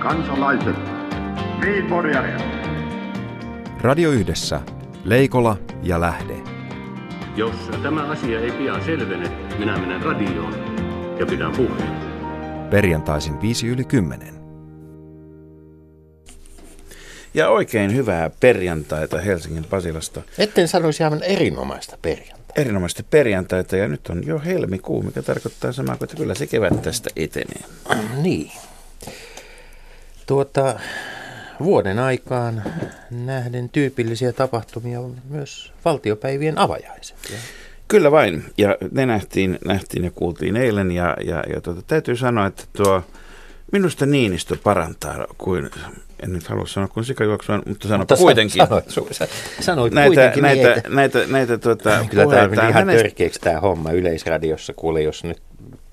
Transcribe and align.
kansalaiset, 0.00 0.76
niin 1.64 1.86
Radio 3.80 4.10
Yhdessä, 4.10 4.60
Leikola 5.04 5.56
ja 5.82 6.00
Lähde. 6.00 6.34
Jos 7.36 7.70
tämä 7.82 8.02
asia 8.02 8.40
ei 8.40 8.50
pian 8.50 8.84
selvene, 8.84 9.28
minä 9.58 9.78
menen 9.78 10.02
radioon 10.02 10.54
ja 11.18 11.26
pidän 11.26 11.52
puheen. 11.52 11.92
Perjantaisin 12.70 13.40
5 13.40 13.66
yli 13.68 13.84
10. 13.84 14.34
Ja 17.34 17.48
oikein 17.48 17.94
hyvää 17.94 18.30
perjantaita 18.40 19.18
Helsingin 19.18 19.64
Pasilasta. 19.64 20.22
Etten 20.38 20.68
sanoisi 20.68 21.04
aivan 21.04 21.22
erinomaista 21.22 21.98
perjantaita. 22.02 22.52
Erinomaista 22.56 23.02
perjantaita 23.10 23.76
ja 23.76 23.88
nyt 23.88 24.08
on 24.08 24.26
jo 24.26 24.38
helmikuu, 24.44 25.02
mikä 25.02 25.22
tarkoittaa 25.22 25.72
samaa 25.72 25.96
kuin, 25.96 26.06
että 26.06 26.16
kyllä 26.16 26.34
se 26.34 26.46
kevät 26.46 26.82
tästä 26.82 27.10
etenee. 27.16 27.64
Niin. 28.22 28.52
Tuota, 30.30 30.80
vuoden 31.60 31.98
aikaan 31.98 32.62
nähden 33.10 33.68
tyypillisiä 33.68 34.32
tapahtumia 34.32 35.00
on 35.00 35.16
myös 35.30 35.72
valtiopäivien 35.84 36.58
avajaiset. 36.58 37.16
Ja 37.30 37.36
Kyllä 37.88 38.10
vain, 38.10 38.44
ja 38.58 38.76
ne 38.90 39.06
nähtiin, 39.06 39.58
nähtiin 39.64 40.04
ja 40.04 40.10
kuultiin 40.10 40.56
eilen, 40.56 40.92
ja, 40.92 41.16
ja, 41.24 41.44
ja 41.54 41.60
tuota, 41.60 41.82
täytyy 41.86 42.16
sanoa, 42.16 42.46
että 42.46 42.64
tuo 42.72 43.02
minusta 43.72 44.06
Niinistö 44.06 44.56
parantaa 44.64 45.26
kuin, 45.38 45.70
en 46.22 46.32
nyt 46.32 46.48
halua 46.48 46.66
sanoa 46.66 46.88
kuin 46.88 47.04
sikajuoksua, 47.04 47.62
mutta 47.66 47.88
sanon 47.88 48.00
Mutta 48.00 48.16
kuitenkin. 48.16 48.66
Sanoit, 48.66 48.90
sanoit, 49.60 49.92
näitä, 49.92 50.06
kuitenkin 50.06 50.42
näitä, 50.42 50.68
näitä, 50.68 50.88
näitä, 50.88 51.18
näitä 51.26 51.58
tuota, 51.58 52.06
Kyllä 52.10 52.26
tämä 52.26 52.48
meni 52.48 52.62
ihan 52.62 52.72
hänestä- 52.74 53.02
törkeäksi 53.02 53.40
tämä 53.40 53.60
homma 53.60 53.90
yleisradiossa, 53.92 54.72
kuule, 54.76 55.02
jos 55.02 55.24
nyt 55.24 55.42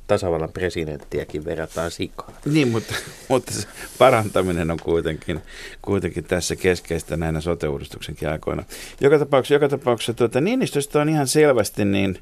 tasavallan 0.07 0.52
presidenttiäkin 0.52 1.45
verrataan 1.45 1.91
sikaan. 1.91 2.34
Niin, 2.45 2.67
mutta, 2.67 2.95
mutta 3.27 3.53
se 3.53 3.67
parantaminen 3.97 4.71
on 4.71 4.80
kuitenkin, 4.83 5.41
kuitenkin 5.81 6.23
tässä 6.23 6.55
keskeistä 6.55 7.17
näinä 7.17 7.41
sote-uudistuksenkin 7.41 8.30
aikoina. 8.30 8.63
Joka 9.02 9.19
tapauksessa, 9.19 9.53
joka 9.53 9.69
tapauksessa 9.69 10.13
tuota, 10.13 10.41
Niinistöstä 10.41 11.02
on 11.02 11.09
ihan 11.09 11.28
selvästi, 11.28 11.85
niin, 11.85 12.19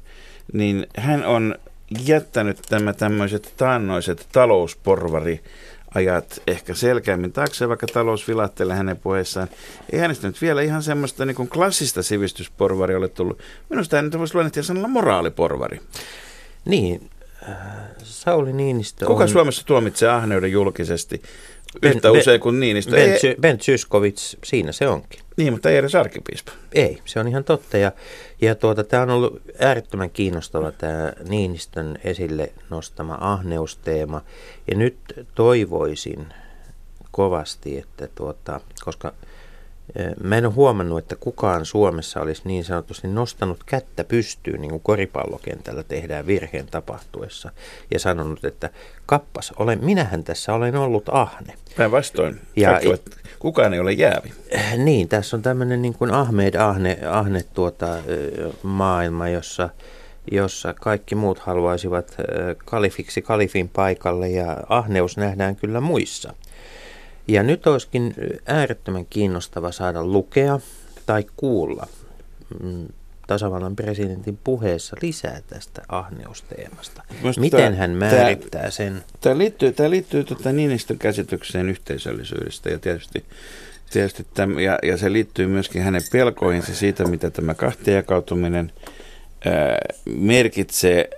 niin 0.52 0.86
hän 0.96 1.24
on 1.24 1.54
jättänyt 2.06 2.58
tämä 2.68 2.92
tämmöiset 2.92 3.54
taannoiset 3.56 4.28
talousporvari 4.32 5.40
ajat 5.94 6.42
ehkä 6.46 6.74
selkeämmin 6.74 7.32
taakse, 7.32 7.68
vaikka 7.68 7.86
talous 7.86 8.28
vilahtelee 8.28 8.76
hänen 8.76 8.96
puheessaan. 8.96 9.48
Ei 9.92 9.98
hänestä 9.98 10.26
nyt 10.26 10.42
vielä 10.42 10.62
ihan 10.62 10.82
semmoista 10.82 11.24
niin 11.24 11.34
kuin 11.34 11.48
klassista 11.48 12.02
sivistysporvari 12.02 12.94
ole 12.94 13.08
tullut. 13.08 13.38
Minusta 13.70 13.96
hän 13.96 14.10
voisi 14.18 14.34
luonnehtia 14.34 14.62
sanalla 14.62 14.88
moraaliporvari. 14.88 15.80
Niin, 16.64 17.10
Sauli 18.02 18.52
Niinistö 18.52 19.06
Kuka 19.06 19.22
on... 19.22 19.28
Suomessa 19.28 19.66
tuomitsee 19.66 20.08
ahneuden 20.08 20.52
julkisesti 20.52 21.22
yhtä 21.82 22.08
Ben- 22.08 22.18
usein 22.18 22.40
kuin 22.40 22.60
Niinistö? 22.60 22.90
Ben, 22.90 23.10
Ei, 23.10 23.36
ben 23.40 23.60
Zyskowicz, 23.60 24.34
siinä 24.44 24.72
se 24.72 24.88
onkin. 24.88 25.20
niin, 25.36 25.52
mutta 25.52 25.70
ei 25.70 25.76
edes 25.76 25.94
arkipiispa. 25.94 26.52
Ei, 26.72 26.98
se 27.04 27.20
on 27.20 27.28
ihan 27.28 27.44
totta. 27.44 27.76
Ja, 27.76 27.92
ja 28.40 28.54
tuota, 28.54 28.84
tämä 28.84 29.02
on 29.02 29.10
ollut 29.10 29.42
äärettömän 29.58 30.10
kiinnostava 30.10 30.72
tämä 30.72 31.12
Niinistön 31.28 31.98
esille 32.04 32.52
nostama 32.70 33.18
ahneusteema. 33.20 34.22
Ja 34.70 34.76
nyt 34.76 34.96
toivoisin 35.34 36.26
kovasti, 37.10 37.78
että 37.78 38.08
tuota, 38.14 38.60
koska 38.84 39.12
mä 40.22 40.36
en 40.36 40.46
ole 40.46 40.54
huomannut, 40.54 40.98
että 40.98 41.16
kukaan 41.16 41.64
Suomessa 41.64 42.20
olisi 42.20 42.42
niin 42.44 42.64
sanotusti 42.64 43.08
nostanut 43.08 43.64
kättä 43.66 44.04
pystyyn, 44.04 44.60
niin 44.60 44.70
kuin 44.70 44.82
koripallokentällä 44.82 45.82
tehdään 45.82 46.26
virheen 46.26 46.66
tapahtuessa, 46.66 47.50
ja 47.90 47.98
sanonut, 47.98 48.44
että 48.44 48.70
kappas, 49.06 49.52
olen, 49.56 49.84
minähän 49.84 50.24
tässä 50.24 50.54
olen 50.54 50.76
ollut 50.76 51.08
ahne. 51.12 51.54
Päinvastoin. 51.76 52.40
Ja- 52.56 52.80
ovat, 52.88 53.00
kukaan 53.38 53.74
ei 53.74 53.80
ole 53.80 53.92
jäävi. 53.92 54.32
Äh, 54.54 54.76
Niin, 54.76 55.08
tässä 55.08 55.36
on 55.36 55.42
tämmöinen 55.42 55.82
niin 55.82 55.94
kuin 55.94 56.10
Ahmed 56.10 56.54
Ahne, 56.54 56.98
Ahne 57.10 57.44
tuota, 57.54 57.94
ö, 58.08 58.52
maailma, 58.62 59.28
jossa, 59.28 59.68
jossa 60.32 60.74
kaikki 60.74 61.14
muut 61.14 61.38
haluaisivat 61.38 62.16
kalifiksi 62.64 63.22
kalifin 63.22 63.68
paikalle 63.68 64.28
ja 64.28 64.56
ahneus 64.68 65.16
nähdään 65.16 65.56
kyllä 65.56 65.80
muissa. 65.80 66.34
Ja 67.28 67.42
nyt 67.42 67.66
olisikin 67.66 68.14
äärettömän 68.46 69.06
kiinnostava 69.10 69.72
saada 69.72 70.04
lukea 70.04 70.60
tai 71.06 71.24
kuulla 71.36 71.86
mm, 72.62 72.86
tasavallan 73.26 73.76
presidentin 73.76 74.38
puheessa 74.44 74.96
lisää 75.02 75.40
tästä 75.46 75.82
ahneusteemasta. 75.88 77.02
Minusta 77.20 77.40
Miten 77.40 77.60
tämä- 77.60 77.76
hän 77.76 77.90
määrittää 77.90 78.70
sen? 78.70 79.04
Tämä 79.20 79.38
liittyy, 79.38 79.72
tämä 79.72 79.90
liittyy 79.90 80.24
tuota 80.24 80.52
Niinistön 80.52 80.98
käsitykseen 80.98 81.68
yhteisöllisyydestä 81.68 82.70
ja 82.70 82.78
tietysti, 82.78 83.24
tietysti 83.90 84.26
täm, 84.34 84.58
ja, 84.58 84.78
ja 84.82 84.96
se 84.96 85.12
liittyy 85.12 85.46
myöskin 85.46 85.82
hänen 85.82 86.02
pelkoihinsa 86.12 86.74
siitä, 86.74 87.04
mitä 87.04 87.30
tämä 87.30 87.54
kahtiajakautuminen 87.54 88.72
ää, 89.44 89.78
merkitsee, 90.06 91.10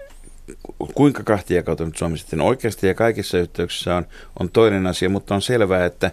kuinka 0.95 1.23
kahtiajakautunut 1.23 1.97
Suomi 1.97 2.19
sitten 2.19 2.41
oikeasti 2.41 2.87
ja 2.87 2.95
kaikissa 2.95 3.39
yhteyksissä 3.39 3.97
on, 3.97 4.07
on 4.41 4.51
toinen 4.51 4.87
asia, 4.87 5.09
mutta 5.09 5.35
on 5.35 5.43
selvää, 5.43 5.85
että 5.85 6.11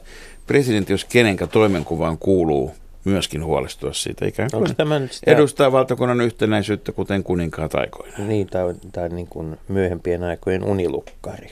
presidentti, 0.48 0.94
jos 0.94 1.06
kenenkä 1.06 1.48
toimenkuvaan 1.48 2.18
kuuluu 2.18 2.72
myöskin 3.06 3.44
huolestua 3.44 3.94
siitä, 3.94 4.26
ikään 4.26 4.50
kuin 4.54 4.68
sitä- 4.68 4.86
edustaa 5.28 5.72
valtakunnan 5.72 6.22
yhtenäisyyttä, 6.22 6.92
kuten 6.92 7.24
kuninkaat 7.24 7.76
aikoinaan. 7.76 8.28
Niin, 8.28 8.48
tai, 8.48 8.74
tai 8.92 9.10
niin 9.10 9.28
kuin 9.28 9.58
myöhempien 9.68 10.24
aikojen 10.24 10.64
unilukkari. 10.64 11.50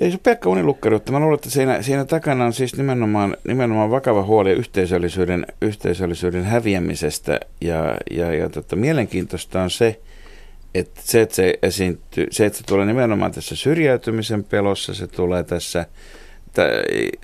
Ei 0.00 0.10
se 0.10 0.18
pelkkä 0.18 0.48
unilukkaruutta. 0.48 1.12
Mä 1.12 1.20
luulen, 1.20 1.34
että 1.34 1.50
siinä, 1.50 1.82
siinä 1.82 2.04
takana 2.04 2.44
on 2.44 2.52
siis 2.52 2.76
nimenomaan, 2.76 3.36
nimenomaan 3.48 3.90
vakava 3.90 4.22
huoli 4.22 4.52
yhteisöllisyyden, 4.52 5.46
yhteisöllisyyden 5.62 6.44
häviämisestä. 6.44 7.40
Ja, 7.60 7.96
ja, 8.10 8.34
ja 8.34 8.48
tota, 8.48 8.76
mielenkiintoista 8.76 9.62
on 9.62 9.70
se, 9.70 10.00
että 10.74 11.00
se, 11.04 11.20
että 11.20 11.34
se, 11.34 11.54
esiintyy, 11.62 12.26
se, 12.30 12.46
että 12.46 12.58
se 12.58 12.64
tulee 12.64 12.86
nimenomaan 12.86 13.32
tässä 13.32 13.56
syrjäytymisen 13.56 14.44
pelossa, 14.44 14.94
se 14.94 15.06
tulee 15.06 15.42
tässä, 15.42 15.86
tä, 16.52 16.62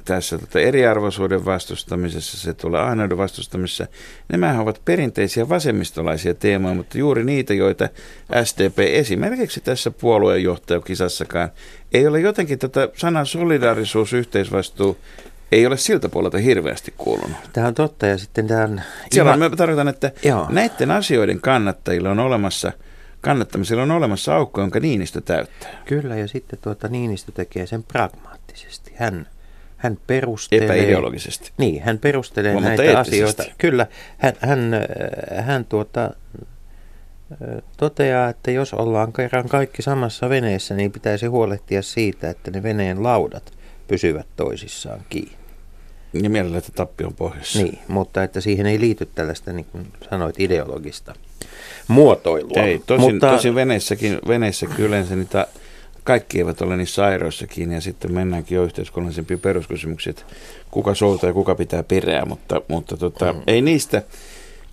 tässä 0.04 0.38
tota 0.38 0.60
eriarvoisuuden 0.60 1.44
vastustamisessa, 1.44 2.38
se 2.38 2.54
tulee 2.54 2.80
ahneuden 2.80 3.18
vastustamisessa. 3.18 3.86
Nämähän 4.28 4.60
ovat 4.60 4.80
perinteisiä 4.84 5.48
vasemmistolaisia 5.48 6.34
teemoja, 6.34 6.74
mutta 6.74 6.98
juuri 6.98 7.24
niitä, 7.24 7.54
joita 7.54 7.88
SDP 8.44 8.78
esimerkiksi 8.78 9.60
tässä 9.60 9.90
puolueenjohtajakisassakaan 9.90 11.48
ei 11.92 12.06
ole 12.06 12.20
jotenkin 12.20 12.58
tätä 12.58 12.88
sanan 12.96 13.26
solidaarisuus, 13.26 14.12
yhteisvastuu, 14.12 14.98
ei 15.52 15.66
ole 15.66 15.76
siltä 15.76 16.08
puolelta 16.08 16.38
hirveästi 16.38 16.94
kuulunut. 16.96 17.36
Tämä 17.52 17.66
on 17.66 17.74
totta 17.74 18.06
ja 18.06 18.18
sitten 18.18 18.46
tämä 18.46 18.62
on... 18.64 18.80
Siellä 19.10 19.30
ihan- 19.30 19.42
on, 19.42 19.50
mä 19.50 19.56
tarkoitan, 19.56 19.88
että 19.88 20.12
Joo. 20.24 20.46
näiden 20.50 20.90
asioiden 20.90 21.40
kannattajilla 21.40 22.10
on 22.10 22.18
olemassa, 22.18 22.72
kannattamisella 23.20 23.82
on 23.82 23.90
olemassa 23.90 24.36
aukko, 24.36 24.60
jonka 24.60 24.80
Niinistö 24.80 25.20
täyttää. 25.20 25.82
Kyllä 25.84 26.16
ja 26.16 26.28
sitten 26.28 26.58
tuota 26.62 26.88
Niinistö 26.88 27.32
tekee 27.32 27.66
sen 27.66 27.82
pragmaattisesti. 27.82 28.92
Hän, 28.96 29.26
hän 29.76 29.98
perustelee... 30.06 30.64
Epäideologisesti. 30.64 31.52
Niin, 31.58 31.82
hän 31.82 31.98
perustelee 31.98 32.52
Mutta 32.52 32.68
näitä 32.68 32.98
asioita. 32.98 33.44
Kyllä, 33.58 33.86
hän, 34.18 34.32
hän, 34.40 34.74
äh, 34.74 35.44
hän 35.44 35.64
tuota, 35.64 36.04
äh, 36.04 37.62
toteaa, 37.76 38.28
että 38.28 38.50
jos 38.50 38.74
ollaan 38.74 39.12
kerran 39.12 39.48
kaikki 39.48 39.82
samassa 39.82 40.28
veneessä, 40.28 40.74
niin 40.74 40.92
pitäisi 40.92 41.26
huolehtia 41.26 41.82
siitä, 41.82 42.30
että 42.30 42.50
ne 42.50 42.62
veneen 42.62 43.02
laudat 43.02 43.52
pysyvät 43.88 44.26
toisissaan 44.36 45.00
kiinni. 45.08 45.40
Ja 46.12 46.30
mielellä, 46.30 46.58
että 46.58 46.72
tappion 46.74 47.14
pohjassa. 47.14 47.62
Niin, 47.62 47.78
mutta 47.88 48.22
että 48.22 48.40
siihen 48.40 48.66
ei 48.66 48.80
liity 48.80 49.06
tällaista, 49.14 49.52
niin 49.52 49.64
kuin 49.64 49.92
sanoit, 50.10 50.40
ideologista 50.40 51.14
muotoilua. 51.90 52.62
Ei, 52.62 52.82
tosin, 52.86 53.14
mutta, 53.14 53.30
tosin 53.30 53.54
veneissäkin, 53.54 54.18
veneissäkin 54.28 54.84
yleensä 54.84 55.16
niitä, 55.16 55.46
kaikki 56.04 56.38
eivät 56.38 56.60
ole 56.60 56.76
niissä 56.76 57.04
airoissa 57.04 57.46
kiinni 57.46 57.74
ja 57.74 57.80
sitten 57.80 58.12
mennäänkin 58.12 58.56
jo 58.56 58.64
yhteiskunnallisempiin 58.64 59.40
peruskysymyksiin, 59.40 60.10
että 60.10 60.34
kuka 60.70 60.94
soutaa 60.94 61.30
ja 61.30 61.34
kuka 61.34 61.54
pitää 61.54 61.82
perää, 61.82 62.24
mutta, 62.24 62.60
mutta 62.68 62.96
tota, 62.96 63.32
mm. 63.32 63.42
ei 63.46 63.62
niistä, 63.62 64.02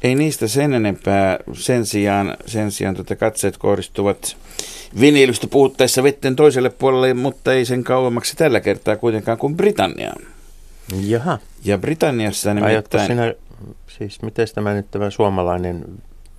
ei 0.03 0.15
niistä 0.15 0.47
sen 0.47 0.73
enempää. 0.73 1.39
Sen 1.53 1.85
sijaan, 1.85 2.37
sen 2.45 2.71
sijaan 2.71 2.95
tota 2.95 3.15
katseet 3.15 3.57
kohdistuvat 3.57 4.37
vineilystä 4.99 5.47
puhuttaessa 5.47 6.03
vetten 6.03 6.35
toiselle 6.35 6.69
puolelle, 6.69 7.13
mutta 7.13 7.53
ei 7.53 7.65
sen 7.65 7.83
kauemmaksi 7.83 8.35
tällä 8.35 8.59
kertaa 8.59 8.95
kuitenkaan 8.95 9.37
kuin 9.37 9.57
Britanniaan. 9.57 10.21
Jaha, 11.01 11.37
Ja 11.63 11.77
Britanniassa 11.77 12.53
nimittäin... 12.53 13.07
sinä, 13.07 13.33
siis 13.97 14.21
miten 14.21 14.47
tämä 14.55 14.73
nyt 14.73 14.91
tämä 14.91 15.09
suomalainen 15.09 15.85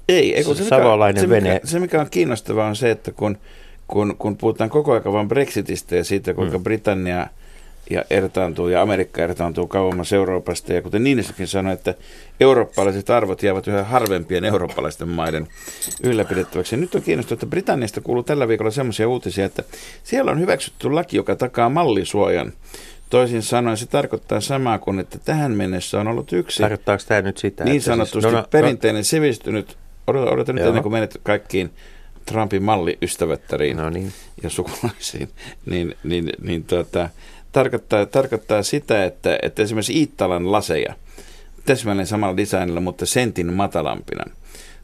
Ei, 0.09 0.37
ei 0.37 0.45
kun 0.45 0.57
se, 0.57 0.63
mikä, 0.63 0.77
Savolainen 0.77 1.23
se, 1.23 1.29
vene. 1.29 1.55
mikä, 1.55 1.67
se 1.67 1.81
mikä 1.81 2.01
on 2.01 2.11
kiinnostavaa 2.11 2.67
on 2.67 2.77
se, 2.77 2.91
että 2.91 3.13
kun, 3.13 3.39
kun, 3.89 4.17
kun 4.19 4.37
puhutaan 4.37 4.71
koko 4.71 4.93
ajan 4.93 5.13
vain 5.13 5.29
Brexitistä 5.29 5.97
ja 5.97 6.05
siitä, 6.05 6.35
kuinka 6.35 6.59
mm. 6.59 6.65
Britannia 6.65 7.27
ja 7.91 8.05
ertaantuu 8.11 8.69
ja 8.69 8.83
Amerikka 8.83 9.23
ertaantuu 9.23 9.67
kauemmas 9.67 10.13
Euroopasta. 10.13 10.73
Ja 10.73 10.83
kuten 10.83 11.05
Niinissäkin 11.05 11.49
sanoi, 11.49 11.73
että 11.73 11.95
eurooppalaiset 12.41 13.11
arvot 13.11 13.43
jäävät 13.43 13.67
yhä 13.67 13.85
harvempien 13.85 14.45
eurooppalaisten 14.45 15.09
maiden 15.09 15.47
ylläpidettäväksi. 16.03 16.75
Ja 16.75 16.81
nyt 16.81 16.95
on 16.95 17.03
kiinnostavaa, 17.03 17.35
että 17.37 17.47
Britanniasta 17.47 18.01
kuuluu 18.01 18.23
tällä 18.23 18.49
viikolla 18.49 18.71
sellaisia 18.71 19.09
uutisia, 19.09 19.45
että 19.45 19.63
siellä 20.05 20.31
on 20.31 20.41
hyväksytty 20.41 20.93
laki, 20.93 21.17
joka 21.17 21.37
takaa 21.37 21.69
mallisuojan 21.69 22.53
Toisin 23.11 23.43
sanoen 23.43 23.77
se 23.77 23.87
tarkoittaa 23.87 24.41
samaa 24.41 24.79
kuin, 24.79 24.99
että 24.99 25.19
tähän 25.19 25.53
mennessä 25.53 26.01
on 26.01 26.09
ollut 26.09 26.33
yksi 26.33 26.63
Tarkoittaako 26.63 27.03
tämä 27.09 27.23
nyt 27.23 27.39
sitä? 27.39 27.65
niin 27.65 27.77
että 27.77 27.87
sanotusti 27.87 28.21
siis, 28.21 28.33
no, 28.33 28.41
no, 28.41 28.47
perinteinen 28.51 29.05
sivistynyt, 29.05 29.77
odota, 30.09 30.31
odota 30.31 30.53
nyt 30.53 30.61
Joo. 30.61 30.69
ennen 30.69 30.83
kuin 30.83 30.93
menet 30.93 31.21
kaikkiin 31.23 31.71
Trumpin 32.27 32.63
malliystävättäriin 32.63 33.77
No 33.77 33.91
niin. 33.91 34.13
ja 34.43 34.51
sukulaisiin, 34.51 35.29
niin, 35.67 35.95
niin, 36.05 36.33
niin 36.43 36.65
tuota, 36.65 37.09
tarkoittaa, 37.53 38.07
tarkoittaa 38.07 38.63
sitä, 38.63 39.05
että, 39.05 39.39
että 39.43 39.63
esimerkiksi 39.63 39.99
Iittalan 39.99 40.53
laseja, 40.53 40.95
täsmälleen 41.65 42.07
samalla 42.07 42.37
designilla, 42.37 42.81
mutta 42.81 43.07
sentin 43.07 43.53
matalampina. 43.53 44.25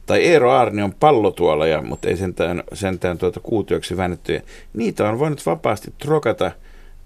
Tai 0.05 0.23
Eero 0.23 0.51
Aarnion 0.51 0.93
pallotuoleja, 0.93 1.81
mutta 1.81 2.09
ei 2.09 2.17
sentään, 2.17 2.63
sentään 2.73 3.17
tuota 3.17 3.39
kuutioksi 3.39 3.97
väännettyjä. 3.97 4.41
Niitä 4.73 5.09
on 5.09 5.19
voinut 5.19 5.45
vapaasti 5.45 5.93
trokata 5.97 6.51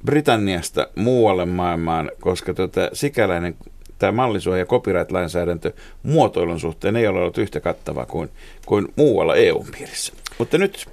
Britanniasta 0.05 0.87
muualle 0.95 1.45
maailmaan, 1.45 2.11
koska 2.21 2.53
tuota, 2.53 2.89
sikäläinen 2.93 3.55
tämä 3.99 4.11
mallisuoja 4.11 4.59
ja 4.59 4.65
copyright-lainsäädäntö 4.65 5.71
muotoilun 6.03 6.59
suhteen 6.59 6.95
ei 6.95 7.07
ole 7.07 7.19
ollut 7.19 7.37
yhtä 7.37 7.59
kattava 7.59 8.05
kuin, 8.05 8.29
kuin 8.65 8.87
muualla 8.95 9.35
EU-piirissä. 9.35 10.13
Mutta 10.37 10.57
nyt 10.57 10.85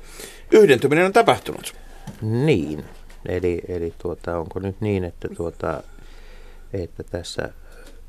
yhdentyminen 0.51 1.07
on 1.07 1.13
tapahtunut. 1.13 1.75
Niin. 2.23 2.85
Eli, 3.29 3.63
eli 3.69 3.95
tuota, 3.99 4.39
onko 4.39 4.61
nyt 4.61 4.81
niin, 4.81 5.05
että, 5.05 5.29
tuota, 5.37 5.83
että 6.73 7.03
tässä 7.03 7.49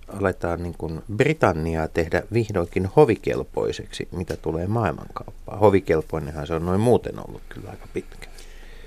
aletaan 0.07 0.63
niin 0.63 0.75
kuin 0.77 1.01
Britanniaa 1.15 1.87
tehdä 1.87 2.23
vihdoinkin 2.33 2.85
hovikelpoiseksi, 2.95 4.07
mitä 4.11 4.37
tulee 4.37 4.67
maailmankauppaan. 4.67 5.59
Hovikelpoinenhan 5.59 6.47
se 6.47 6.53
on 6.53 6.65
noin 6.65 6.79
muuten 6.79 7.27
ollut 7.27 7.41
kyllä 7.49 7.69
aika 7.69 7.87
pitkä. 7.93 8.27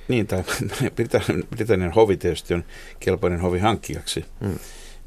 Niin, 0.08 0.26
tai 0.26 0.44
Britannian, 0.96 1.44
Britannian 1.50 1.92
hovi 1.92 2.16
tietysti 2.16 2.54
on 2.54 2.64
kelpoinen 3.00 3.40
hovi 3.40 3.58
hankkijaksi. 3.58 4.24
Mm. 4.40 4.58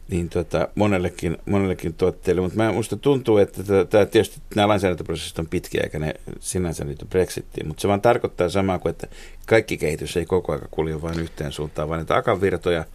Niin 0.10 0.30
tota, 0.30 0.68
monellekin, 0.76 1.38
monellekin 1.46 1.94
tuotteille, 1.94 2.42
mutta 2.42 2.58
mä, 2.58 2.72
musta 2.72 2.98
tuntuu, 2.98 3.38
että 3.38 3.64
tämä, 3.90 4.06
tietysti 4.06 4.42
nämä 4.56 4.68
lainsäädäntöprosessit 4.68 5.40
on 5.40 5.48
pitkiä, 5.48 5.82
eikä 5.84 6.00
ne 6.00 6.14
sinänsä 6.40 6.86
liity 6.86 7.06
Brexittiin, 7.06 7.68
mutta 7.68 7.82
se 7.82 7.88
vaan 7.88 8.02
tarkoittaa 8.02 8.50
samaa 8.50 8.80
kuin, 8.80 8.90
että 8.90 9.08
kaikki 9.46 9.78
kehitys 9.78 10.18
ei 10.18 10.26
koko 10.26 10.52
ajan 10.52 10.68
kulje 10.72 11.02
vain 11.02 11.20
yhteen 11.20 11.52
suuntaan, 11.52 11.90
vaan 11.90 12.02
että 12.02 12.16
akavirtoja, 12.16 12.86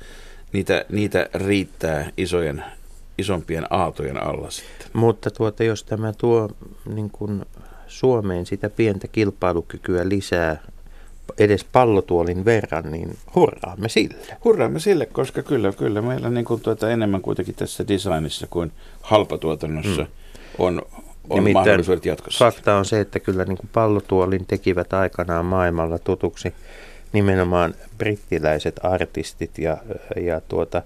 niitä, 0.53 0.85
niitä 0.89 1.29
riittää 1.35 2.11
isojen, 2.17 2.65
isompien 3.19 3.67
aaltojen 3.71 4.23
alla 4.23 4.51
sitten. 4.51 4.87
Mutta 4.93 5.31
tuota, 5.31 5.65
jos 5.65 5.85
tämä 5.85 6.13
tuo 6.13 6.49
niin 6.95 7.11
kuin 7.11 7.45
Suomeen 7.87 8.47
sitä 8.47 8.71
pientä 8.71 9.09
kilpailukykyä 9.09 10.09
lisää 10.09 10.63
edes 11.39 11.65
pallotuolin 11.65 12.45
verran, 12.45 12.93
niin 12.93 13.17
hurraamme 13.35 13.89
sille. 13.89 14.37
Hurraamme 14.45 14.81
sille, 14.81 15.07
koska 15.07 15.43
kyllä, 15.43 15.73
kyllä 15.73 16.03
meillä 16.03 16.31
niin 16.31 16.45
kuin 16.45 16.61
tuota 16.61 16.91
enemmän 16.91 17.21
kuitenkin 17.21 17.55
tässä 17.55 17.89
designissa 17.89 18.47
kuin 18.51 18.73
halpatuotannossa 19.01 20.03
mm. 20.03 20.09
on, 20.59 20.83
on 21.31 21.37
Nimittäin 21.37 21.53
mahdollisuudet 21.53 22.07
jatkossa. 22.07 22.45
Fakta 22.45 22.77
on 22.77 22.85
se, 22.85 23.01
että 23.01 23.21
kyllä 23.21 23.45
niin 23.45 23.57
kuin 23.57 23.71
pallotuolin 23.73 24.47
tekivät 24.47 24.93
aikanaan 24.93 25.45
maailmalla 25.45 25.99
tutuksi 25.99 26.55
nimenomaan 27.13 27.75
brittiläiset 27.99 28.81
artistit 28.83 29.59
ja, 29.59 29.77
ja, 30.17 30.41
tuota, 30.41 30.83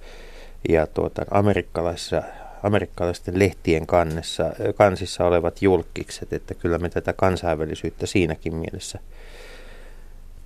ja 0.68 0.86
tuota, 0.86 1.22
amerikkalaisissa, 1.30 2.22
amerikkalaisten 2.62 3.38
lehtien 3.38 3.86
kannessa, 3.86 4.44
kansissa 4.74 5.24
olevat 5.24 5.62
julkikset, 5.62 6.32
että 6.32 6.54
kyllä 6.54 6.78
me 6.78 6.88
tätä 6.88 7.12
kansainvälisyyttä 7.12 8.06
siinäkin 8.06 8.54
mielessä 8.54 8.98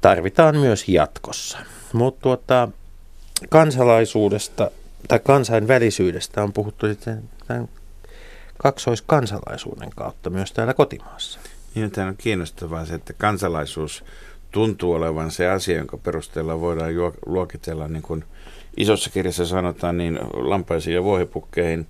tarvitaan 0.01 0.57
myös 0.57 0.89
jatkossa. 0.89 1.59
Mutta 1.93 2.23
tuota, 2.23 2.69
kansalaisuudesta 3.49 4.71
tai 5.09 5.19
kansainvälisyydestä 5.19 6.43
on 6.43 6.53
puhuttu 6.53 6.87
sitten 6.87 7.23
tämän 7.47 7.69
kaksoiskansalaisuuden 8.59 9.91
kautta 9.97 10.31
myös 10.31 10.53
täällä 10.53 10.75
kotimaassa. 10.75 11.41
Niin, 11.75 11.91
tämä 11.91 12.09
on 12.09 12.17
kiinnostavaa 12.17 12.85
se, 12.85 12.95
että 12.95 13.13
kansalaisuus 13.13 14.05
tuntuu 14.51 14.93
olevan 14.93 15.31
se 15.31 15.49
asia, 15.49 15.77
jonka 15.77 15.97
perusteella 15.97 16.61
voidaan 16.61 16.93
luokitella, 17.27 17.89
niin 17.89 18.03
kuin 18.03 18.25
isossa 18.77 19.11
kirjassa 19.11 19.47
sanotaan, 19.47 19.99
niin 19.99 20.19
lampaisiin 20.33 20.95
ja 20.95 21.03
vuohipukkeihin 21.03 21.87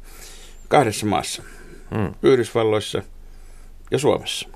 kahdessa 0.69 1.07
maassa. 1.07 1.43
Hmm. 1.95 2.15
Yhdysvalloissa 2.23 3.03
ja 3.91 3.99
Suomessa. 3.99 4.49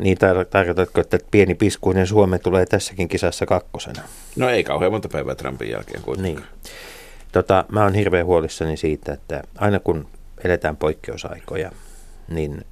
Niin 0.00 0.16
tar- 0.18 0.44
tarkoitatko, 0.50 1.00
että 1.00 1.18
pieni 1.30 1.54
piskuinen 1.54 2.06
Suomi 2.06 2.38
tulee 2.38 2.66
tässäkin 2.66 3.08
kisassa 3.08 3.46
kakkosena? 3.46 4.02
No 4.36 4.48
ei 4.48 4.64
kauhean 4.64 4.92
monta 4.92 5.08
päivää 5.08 5.34
Trumpin 5.34 5.70
jälkeen 5.70 6.02
kuitenkaan. 6.02 6.34
Niin. 6.64 6.70
Tota, 7.32 7.64
mä 7.68 7.82
oon 7.82 7.94
hirveän 7.94 8.26
huolissani 8.26 8.76
siitä, 8.76 9.12
että 9.12 9.42
aina 9.58 9.80
kun 9.80 10.06
eletään 10.44 10.76
poikkeusaikoja, 10.76 11.72
niin 12.28 12.64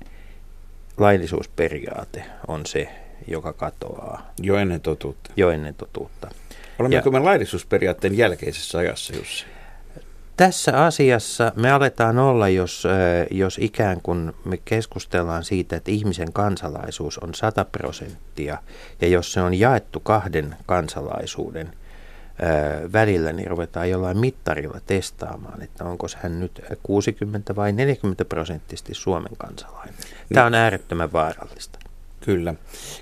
laillisuusperiaate 0.96 2.24
on 2.48 2.66
se, 2.66 2.88
joka 3.26 3.52
katoaa 3.52 4.32
Jo 4.42 4.56
ennen 4.56 4.80
totuutta. 4.80 5.30
jo 5.36 5.50
ennen 5.50 5.74
totuutta. 5.74 6.30
Olemmeko 6.78 7.10
me 7.10 7.18
laillisuusperiaatteen 7.18 8.16
jälkeisessä 8.18 8.78
ajassa, 8.78 9.16
Jussi? 9.16 9.44
Tässä 10.38 10.84
asiassa 10.84 11.52
me 11.56 11.70
aletaan 11.70 12.18
olla, 12.18 12.48
jos, 12.48 12.84
jos 13.30 13.58
ikään 13.60 14.00
kuin 14.02 14.32
me 14.44 14.56
keskustellaan 14.64 15.44
siitä, 15.44 15.76
että 15.76 15.90
ihmisen 15.90 16.32
kansalaisuus 16.32 17.18
on 17.18 17.34
100 17.34 17.64
prosenttia, 17.64 18.58
ja 19.00 19.08
jos 19.08 19.32
se 19.32 19.40
on 19.40 19.54
jaettu 19.54 20.00
kahden 20.00 20.56
kansalaisuuden 20.66 21.72
välillä, 22.92 23.32
niin 23.32 23.50
ruvetaan 23.50 23.90
jollain 23.90 24.18
mittarilla 24.18 24.80
testaamaan, 24.86 25.62
että 25.62 25.84
onko 25.84 26.06
hän 26.16 26.40
nyt 26.40 26.62
60 26.82 27.56
vai 27.56 27.72
40 27.72 28.24
prosenttisesti 28.24 28.94
Suomen 28.94 29.36
kansalainen. 29.38 29.94
Tämä 30.34 30.46
on 30.46 30.54
äärettömän 30.54 31.12
vaarallista. 31.12 31.77
Kyllä, 32.20 32.54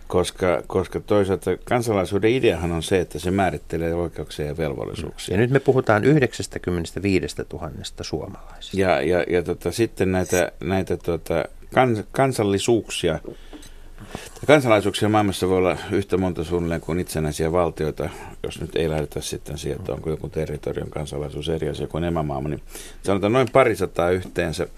koska, 0.06 0.62
koska 0.66 1.00
toisaalta 1.00 1.50
kansalaisuuden 1.64 2.30
ideahan 2.30 2.72
on 2.72 2.82
se, 2.82 3.00
että 3.00 3.18
se 3.18 3.30
määrittelee 3.30 3.94
oikeuksia 3.94 4.46
ja 4.46 4.56
velvollisuuksia. 4.56 5.34
Ja 5.34 5.40
nyt 5.40 5.50
me 5.50 5.60
puhutaan 5.60 6.04
95 6.04 7.36
000 7.52 7.70
suomalaisista. 8.02 8.80
Ja, 8.80 9.02
ja, 9.02 9.24
ja 9.28 9.42
tota, 9.42 9.72
sitten 9.72 10.12
näitä, 10.12 10.52
näitä 10.60 10.96
tota, 10.96 11.44
kans, 11.74 11.98
kansallisuuksia, 12.12 13.18
kansalaisuuksia 14.46 15.08
maailmassa 15.08 15.48
voi 15.48 15.58
olla 15.58 15.76
yhtä 15.92 16.16
monta 16.16 16.44
suunnilleen 16.44 16.80
kuin 16.80 17.00
itsenäisiä 17.00 17.52
valtioita, 17.52 18.08
jos 18.42 18.60
nyt 18.60 18.76
ei 18.76 18.90
lähdetä 18.90 19.20
sitten 19.20 19.58
siihen, 19.58 19.78
että 19.78 19.92
onko 19.92 20.10
joku 20.10 20.28
territorion 20.28 20.90
kansalaisuus 20.90 21.48
eri 21.48 21.68
asia 21.68 21.86
kuin 21.86 22.04
emämaama, 22.04 22.49
niin 22.49 22.62
sanotaan 23.02 23.32
noin 23.32 23.49
parisataa 23.52 24.11
yhteensä. 24.11 24.68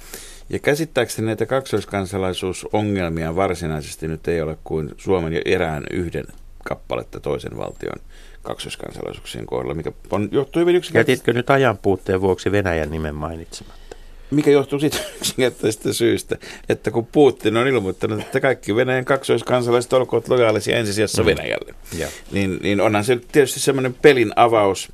Ja 0.50 0.58
käsittääkseni 0.58 1.26
näitä 1.26 1.46
kaksoiskansalaisuusongelmia 1.46 3.36
varsinaisesti 3.36 4.08
nyt 4.08 4.28
ei 4.28 4.40
ole 4.42 4.58
kuin 4.64 4.90
Suomen 4.96 5.32
ja 5.32 5.40
erään 5.44 5.84
yhden 5.92 6.24
kappaletta 6.64 7.20
toisen 7.20 7.56
valtion 7.56 8.00
kaksoiskansalaisuuksien 8.42 9.46
kohdalla, 9.46 9.74
mikä 9.74 9.92
on, 10.10 10.28
johtuu 10.32 10.60
hyvin 10.60 10.76
yksinkertaisesti. 10.76 11.12
Jätitkö 11.12 11.32
nyt 11.32 11.50
ajan 11.50 11.78
puutteen 11.78 12.20
vuoksi 12.20 12.52
Venäjän 12.52 12.90
nimen 12.90 13.14
mainitsematta? 13.14 13.96
Mikä 14.30 14.50
johtuu 14.50 14.78
siitä 14.80 14.96
yksinkertaisesta 15.18 15.92
syystä, 15.92 16.36
että 16.68 16.90
kun 16.90 17.06
Putin 17.06 17.56
on 17.56 17.66
ilmoittanut, 17.66 18.20
että 18.20 18.40
kaikki 18.40 18.76
Venäjän 18.76 19.04
kaksoiskansalaiset 19.04 19.92
olkoot 19.92 20.28
lojaalisia 20.28 20.76
ensisijassa 20.76 21.22
mm. 21.22 21.26
Venäjälle, 21.26 21.74
Ja. 21.98 22.08
niin, 22.32 22.58
niin 22.62 22.80
onhan 22.80 23.04
se 23.04 23.20
tietysti 23.32 23.60
semmoinen 23.60 23.94
pelin 23.94 24.32
avaus, 24.36 24.88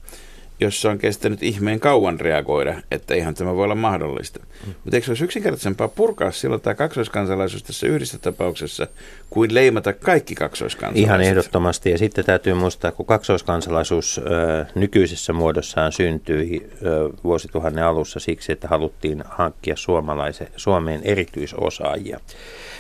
jossa 0.61 0.90
on 0.90 0.99
kestänyt 0.99 1.42
ihmeen 1.42 1.80
kauan 1.80 2.20
reagoida, 2.20 2.75
että 2.90 3.14
ihan 3.14 3.34
tämä 3.34 3.54
voi 3.54 3.64
olla 3.64 3.75
mahdollista. 3.75 4.40
Mm. 4.66 4.75
Mutta 4.84 4.96
eikö 4.96 5.04
se 5.04 5.11
olisi 5.11 5.25
yksinkertaisempaa 5.25 5.88
purkaa 5.88 6.30
silloin 6.30 6.61
tämä 6.61 6.75
kaksoiskansalaisuus 6.75 7.62
tässä 7.62 7.87
yhdessä 7.87 8.18
tapauksessa, 8.18 8.87
kuin 9.30 9.54
leimata 9.54 9.92
kaikki 9.92 10.34
kaksoiskansalaiset? 10.34 11.04
Ihan 11.04 11.20
ehdottomasti. 11.20 11.90
Ja 11.90 11.99
sitten 11.99 12.25
täytyy 12.25 12.54
muistaa, 12.54 12.92
kun 12.92 13.06
kaksoiskansalaisuus 13.06 14.18
ö, 14.26 14.64
nykyisessä 14.75 15.32
muodossaan 15.32 15.92
syntyi 15.92 16.70
ö, 16.87 17.11
vuosituhannen 17.25 17.84
alussa 17.84 18.20
siksi, 18.20 18.52
että 18.52 18.68
haluttiin 18.68 19.25
hankkia 19.28 19.76
suomalaisen, 19.76 20.49
Suomeen 20.56 21.00
erityisosaajia. 21.04 22.20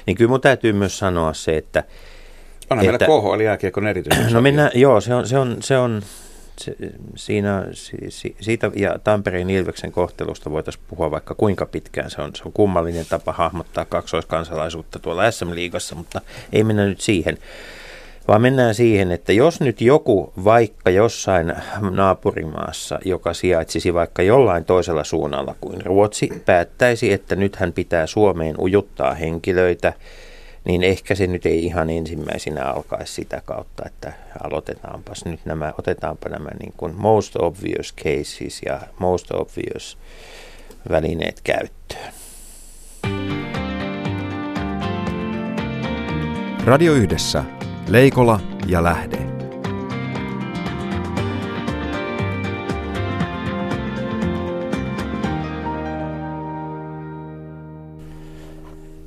Niin 0.06 0.16
kyllä 0.16 0.28
mun 0.30 0.40
täytyy 0.40 0.72
myös 0.72 0.98
sanoa 0.98 1.32
se, 1.32 1.56
että 1.56 1.84
Onhan 2.70 2.94
että- 2.94 3.06
meillä 3.08 3.22
KHL 3.22 3.40
jääkiekon 3.40 3.86
erityisesti. 3.86 4.32
no 4.34 4.40
mennään, 4.40 4.70
joo, 4.74 5.00
se 5.00 5.14
on, 5.14 5.26
se 5.26 5.38
on, 5.38 5.56
se 5.60 5.78
on 5.78 6.02
siinä, 7.16 7.66
si, 7.72 7.96
si, 8.08 8.36
siitä 8.40 8.70
ja 8.76 8.98
Tampereen 9.04 9.50
Ilveksen 9.50 9.92
kohtelusta 9.92 10.50
voitaisiin 10.50 10.84
puhua 10.88 11.10
vaikka 11.10 11.34
kuinka 11.34 11.66
pitkään. 11.66 12.10
Se 12.10 12.22
on, 12.22 12.30
se 12.34 12.42
on 12.46 12.52
kummallinen 12.52 13.06
tapa 13.08 13.32
hahmottaa 13.32 13.84
kaksoiskansalaisuutta 13.84 14.98
tuolla 14.98 15.30
SM-liigassa, 15.30 15.94
mutta 15.94 16.20
ei 16.52 16.64
mennä 16.64 16.86
nyt 16.86 17.00
siihen. 17.00 17.38
Vaan 18.28 18.42
mennään 18.42 18.74
siihen, 18.74 19.12
että 19.12 19.32
jos 19.32 19.60
nyt 19.60 19.80
joku 19.80 20.32
vaikka 20.44 20.90
jossain 20.90 21.54
naapurimaassa, 21.90 22.98
joka 23.04 23.34
sijaitsisi 23.34 23.94
vaikka 23.94 24.22
jollain 24.22 24.64
toisella 24.64 25.04
suunnalla 25.04 25.54
kuin 25.60 25.86
Ruotsi, 25.86 26.42
päättäisi, 26.46 27.12
että 27.12 27.36
nyt 27.36 27.56
hän 27.56 27.72
pitää 27.72 28.06
Suomeen 28.06 28.60
ujuttaa 28.60 29.14
henkilöitä, 29.14 29.92
niin 30.64 30.82
ehkä 30.82 31.14
se 31.14 31.26
nyt 31.26 31.46
ei 31.46 31.64
ihan 31.64 31.90
ensimmäisenä 31.90 32.64
alkaisi 32.64 33.12
sitä 33.12 33.42
kautta, 33.44 33.82
että 33.86 34.12
aloitetaanpas 34.44 35.24
nyt 35.24 35.40
nämä, 35.44 35.72
otetaanpa 35.78 36.28
nämä 36.28 36.50
niin 36.60 36.72
kuin 36.76 36.94
most 36.94 37.36
obvious 37.36 37.94
cases 37.94 38.62
ja 38.66 38.80
most 38.98 39.30
obvious 39.30 39.98
välineet 40.90 41.40
käyttöön. 41.44 42.14
Radio 46.64 46.92
Yhdessä. 46.92 47.44
Leikola 47.88 48.40
ja 48.66 48.82
Lähde. 48.82 49.18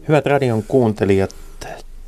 Hyvät 0.08 0.26
radion 0.26 0.64
kuuntelijat, 0.64 1.36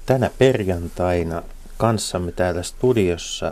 tänä 0.09 0.29
perjantaina 0.37 1.43
kanssamme 1.77 2.31
täällä 2.31 2.63
studiossa 2.63 3.51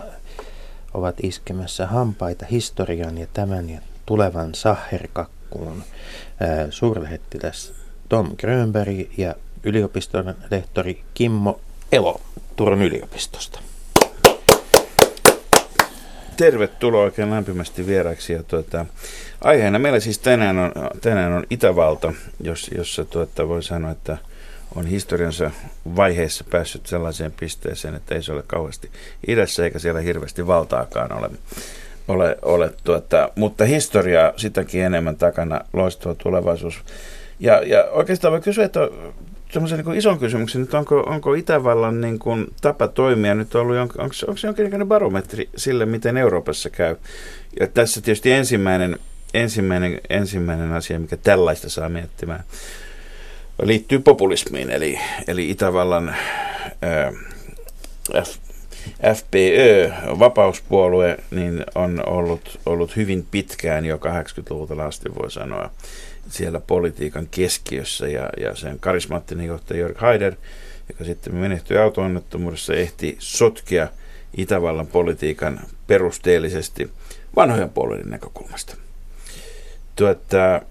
ovat 0.93 1.15
iskemässä 1.23 1.87
hampaita 1.87 2.45
historian 2.51 3.17
ja 3.17 3.27
tämän 3.33 3.69
ja 3.69 3.79
tulevan 4.05 4.55
saherkakkuun 4.55 5.83
suurlähettiläs 6.69 7.73
Tom 8.09 8.37
Grönberg 8.37 9.17
ja 9.17 9.35
yliopiston 9.63 10.35
lehtori 10.51 11.03
Kimmo 11.13 11.59
Elo 11.91 12.21
Turun 12.55 12.81
yliopistosta. 12.81 13.59
Tervetuloa 16.37 17.03
oikein 17.03 17.29
lämpimästi 17.29 17.87
vieraksi. 17.87 18.33
Ja 18.33 18.43
tuota, 18.43 18.85
aiheena 19.41 19.79
meillä 19.79 19.99
siis 19.99 20.19
tänään 20.19 20.57
on, 20.57 20.71
tänään 21.01 21.33
on 21.33 21.43
Itävalta, 21.49 22.13
jos, 22.41 22.71
jossa 22.77 23.05
tuota, 23.05 23.47
voi 23.47 23.63
sanoa, 23.63 23.91
että 23.91 24.17
on 24.75 24.85
historiansa 24.85 25.51
vaiheessa 25.95 26.45
päässyt 26.49 26.85
sellaiseen 26.85 27.31
pisteeseen, 27.39 27.95
että 27.95 28.15
ei 28.15 28.23
se 28.23 28.33
ole 28.33 28.43
kauheasti 28.47 28.89
idässä 29.27 29.63
eikä 29.63 29.79
siellä 29.79 30.01
hirveästi 30.01 30.47
valtaakaan 30.47 31.13
ole. 31.13 31.29
ole, 32.07 32.37
ole 32.41 32.73
tuota, 32.83 33.29
mutta 33.35 33.65
historiaa 33.65 34.33
sitäkin 34.37 34.83
enemmän 34.83 35.15
takana, 35.15 35.61
loistava 35.73 36.15
tulevaisuus. 36.15 36.83
Ja, 37.39 37.61
ja 37.65 37.83
oikeastaan 37.91 38.31
voi 38.31 38.41
kysyä, 38.41 38.65
että 38.65 38.79
semmoisen 39.51 39.85
niin 39.85 39.97
ison 39.97 40.19
kysymyksen, 40.19 40.63
että 40.63 40.77
onko, 40.77 40.99
onko 40.99 41.33
Itävallan 41.33 42.01
niin 42.01 42.19
kuin, 42.19 42.47
tapa 42.61 42.87
toimia 42.87 43.35
nyt 43.35 43.55
ollut, 43.55 43.77
onko, 43.77 43.93
onko, 44.01 44.15
onko 44.27 44.37
se 44.37 44.47
jonkinlainen 44.47 44.87
barometri 44.87 45.49
sille, 45.55 45.85
miten 45.85 46.17
Euroopassa 46.17 46.69
käy? 46.69 46.95
Ja 47.59 47.67
tässä 47.67 48.01
tietysti 48.01 48.31
ensimmäinen, 48.31 48.97
ensimmäinen, 49.33 50.01
ensimmäinen 50.09 50.71
asia, 50.71 50.99
mikä 50.99 51.17
tällaista 51.17 51.69
saa 51.69 51.89
miettimään, 51.89 52.43
liittyy 53.61 53.99
populismiin, 53.99 54.69
eli, 54.69 54.99
eli 55.27 55.49
Itävallan 55.49 56.15
ää, 56.81 57.13
F, 58.23 58.37
FPÖ, 59.15 59.91
vapauspuolue, 60.19 61.17
niin 61.31 61.65
on 61.75 62.03
ollut, 62.07 62.59
ollut 62.65 62.95
hyvin 62.95 63.27
pitkään 63.31 63.85
jo 63.85 63.97
80-luvulta 63.97 64.85
asti, 64.85 65.15
voi 65.15 65.31
sanoa, 65.31 65.71
siellä 66.29 66.59
politiikan 66.59 67.27
keskiössä 67.31 68.07
ja, 68.07 68.29
ja 68.39 68.55
sen 68.55 68.79
karismaattinen 68.79 69.45
johtaja 69.45 69.79
Jörg 69.79 69.97
Haider, 69.97 70.35
joka 70.89 71.03
sitten 71.03 71.35
menehtyi 71.35 71.77
autoonnettomuudessa, 71.77 72.73
ehti 72.73 73.15
sotkea 73.19 73.87
Itävallan 74.37 74.87
politiikan 74.87 75.59
perusteellisesti 75.87 76.89
vanhojen 77.35 77.69
puolueiden 77.69 78.09
näkökulmasta. 78.09 78.75
Tuota, 79.95 80.61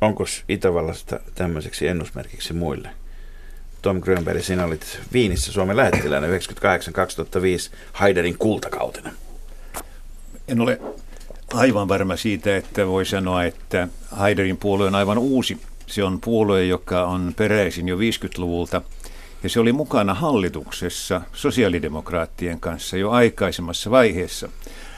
onko 0.00 0.24
Itävallasta 0.48 1.20
tämmöiseksi 1.34 1.86
ennusmerkiksi 1.86 2.52
muille? 2.52 2.90
Tom 3.82 4.00
Grönberg, 4.00 4.42
sinä 4.42 4.64
olit 4.64 5.00
Viinissä 5.12 5.52
Suomen 5.52 5.76
lähettiläänä 5.76 6.26
98-2005 6.26 6.30
Haiderin 7.92 8.38
kultakautena. 8.38 9.10
En 10.48 10.60
ole 10.60 10.80
aivan 11.54 11.88
varma 11.88 12.16
siitä, 12.16 12.56
että 12.56 12.86
voi 12.86 13.06
sanoa, 13.06 13.44
että 13.44 13.88
Haiderin 14.10 14.56
puolue 14.56 14.86
on 14.86 14.94
aivan 14.94 15.18
uusi. 15.18 15.58
Se 15.86 16.04
on 16.04 16.20
puolue, 16.20 16.64
joka 16.64 17.04
on 17.04 17.32
peräisin 17.36 17.88
jo 17.88 17.96
50-luvulta 17.96 18.82
ja 19.42 19.48
se 19.48 19.60
oli 19.60 19.72
mukana 19.72 20.14
hallituksessa 20.14 21.20
sosiaalidemokraattien 21.32 22.60
kanssa 22.60 22.96
jo 22.96 23.10
aikaisemmassa 23.10 23.90
vaiheessa. 23.90 24.48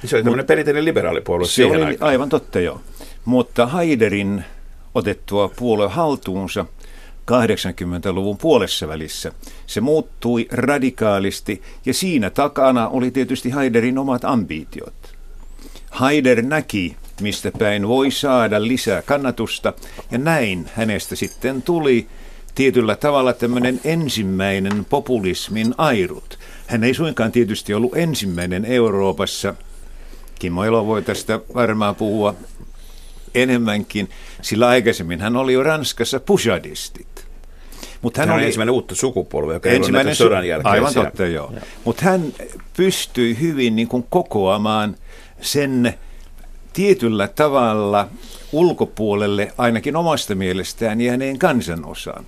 Se 0.04 0.16
oli 0.16 0.22
tämmöinen 0.22 0.46
perinteinen 0.46 0.84
liberaalipuolue 0.84 1.46
Se 1.46 1.64
oli 1.64 1.84
aikaan. 1.84 2.10
aivan 2.10 2.28
totta 2.28 2.60
jo. 2.60 2.80
Mutta 3.24 3.66
Haiderin 3.66 4.44
otettua 4.94 5.48
puolue 5.48 5.88
haltuunsa 5.88 6.66
80-luvun 7.30 8.38
puolessa 8.38 8.88
välissä. 8.88 9.32
Se 9.66 9.80
muuttui 9.80 10.48
radikaalisti 10.50 11.62
ja 11.86 11.94
siinä 11.94 12.30
takana 12.30 12.88
oli 12.88 13.10
tietysti 13.10 13.50
Haiderin 13.50 13.98
omat 13.98 14.24
ambitiot. 14.24 14.94
Haider 15.90 16.42
näki, 16.42 16.96
mistä 17.20 17.52
päin 17.58 17.88
voi 17.88 18.10
saada 18.10 18.62
lisää 18.62 19.02
kannatusta, 19.02 19.72
ja 20.10 20.18
näin 20.18 20.68
hänestä 20.74 21.16
sitten 21.16 21.62
tuli 21.62 22.06
tietyllä 22.54 22.96
tavalla 22.96 23.32
tämmöinen 23.32 23.80
ensimmäinen 23.84 24.84
populismin 24.84 25.74
airut. 25.78 26.38
Hän 26.66 26.84
ei 26.84 26.94
suinkaan 26.94 27.32
tietysti 27.32 27.74
ollut 27.74 27.96
ensimmäinen 27.96 28.64
Euroopassa. 28.64 29.54
Kimmo 30.38 30.64
Elo 30.64 30.86
voi 30.86 31.02
tästä 31.02 31.40
varmaan 31.54 31.94
puhua 31.94 32.34
enemmänkin, 33.34 34.08
sillä 34.42 34.68
aikaisemmin 34.68 35.20
hän 35.20 35.36
oli 35.36 35.52
jo 35.52 35.62
Ranskassa 35.62 36.20
pujadistit. 36.20 37.26
Mutta 38.02 38.20
hän, 38.20 38.28
hän 38.28 38.36
oli 38.36 38.46
ensimmäinen 38.46 38.74
uutta 38.74 38.94
sukupolvea, 38.94 39.56
joka 39.56 39.68
ensimmäinen 39.68 40.16
sodan 40.16 40.48
jälkeen. 40.48 40.72
Aivan 40.72 40.94
totta, 40.94 41.26
joo. 41.26 41.52
Mutta 41.84 42.02
hän 42.04 42.22
pystyi 42.76 43.40
hyvin 43.40 43.76
niin 43.76 43.88
kuin 43.88 44.06
kokoamaan 44.10 44.96
sen 45.40 45.94
tietyllä 46.72 47.28
tavalla 47.28 48.08
ulkopuolelle 48.52 49.52
ainakin 49.58 49.96
omasta 49.96 50.34
mielestään 50.34 51.00
jääneen 51.00 51.38
kansanosan, 51.38 52.26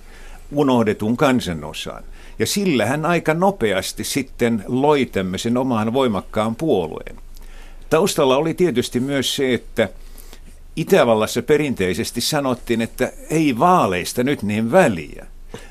unohdetun 0.51 1.17
kansanosan. 1.17 2.03
Ja 2.39 2.45
sillä 2.45 2.85
hän 2.85 3.05
aika 3.05 3.33
nopeasti 3.33 4.03
sitten 4.03 4.63
loi 4.67 5.05
tämmöisen 5.05 5.57
omaan 5.57 5.93
voimakkaan 5.93 6.55
puolueen. 6.55 7.15
Taustalla 7.89 8.37
oli 8.37 8.53
tietysti 8.53 8.99
myös 8.99 9.35
se, 9.35 9.53
että 9.53 9.89
Itävallassa 10.75 11.41
perinteisesti 11.41 12.21
sanottiin, 12.21 12.81
että 12.81 13.11
ei 13.29 13.59
vaaleista 13.59 14.23
nyt 14.23 14.43
niin 14.43 14.71
väliä. 14.71 15.25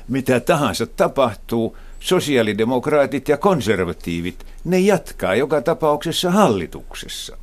Mitä 0.07 0.39
tahansa 0.39 0.85
tapahtuu, 0.85 1.77
sosiaalidemokraatit 1.99 3.29
ja 3.29 3.37
konservatiivit, 3.37 4.45
ne 4.63 4.79
jatkaa 4.79 5.35
joka 5.35 5.61
tapauksessa 5.61 6.31
hallituksessa. 6.31 7.37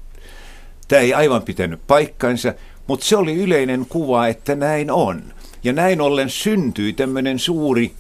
Tämä 0.89 1.03
ei 1.03 1.15
aivan 1.15 1.43
pitänyt 1.43 1.81
paikkansa, 1.87 2.55
mutta 2.87 3.07
se 3.07 3.17
oli 3.17 3.35
yleinen 3.35 3.87
kuva, 3.89 4.27
että 4.27 4.55
näin 4.55 4.91
on. 4.91 5.23
Ja 5.65 5.73
näin 5.73 6.01
ollen 6.01 6.31
syntyi 6.31 6.93
tämmöinen 6.93 7.39
suuri, 7.39 7.93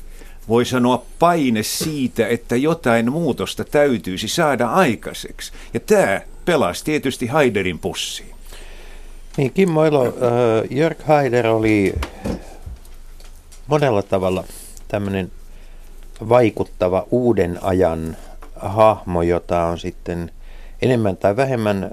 voi 0.49 0.65
sanoa, 0.65 1.03
paine 1.19 1.63
siitä, 1.63 2.27
että 2.29 2.57
jotain 2.57 3.13
muutosta 3.13 3.65
täytyisi 3.65 4.29
saada 4.29 4.69
aikaiseksi. 4.69 5.53
Ja 5.75 5.81
tämä 5.81 6.21
pelasi 6.45 6.85
tietysti 6.85 7.27
Haiderin 7.27 7.79
pussiin. 7.79 8.32
Niin, 9.37 9.53
Kimmo 9.53 9.85
Elo, 9.85 10.07
äh, 10.07 10.13
Jörg 10.71 11.01
Haider 11.05 11.47
oli 11.47 11.95
monella 13.67 14.03
tavalla 14.03 14.45
tämmöinen 14.89 15.33
vaikuttava 16.29 17.07
uuden 17.11 17.59
ajan 17.63 18.17
hahmo, 18.57 19.23
jota 19.23 19.65
on 19.65 19.79
sitten 19.79 20.31
enemmän 20.83 21.17
tai 21.17 21.37
vähemmän, 21.37 21.91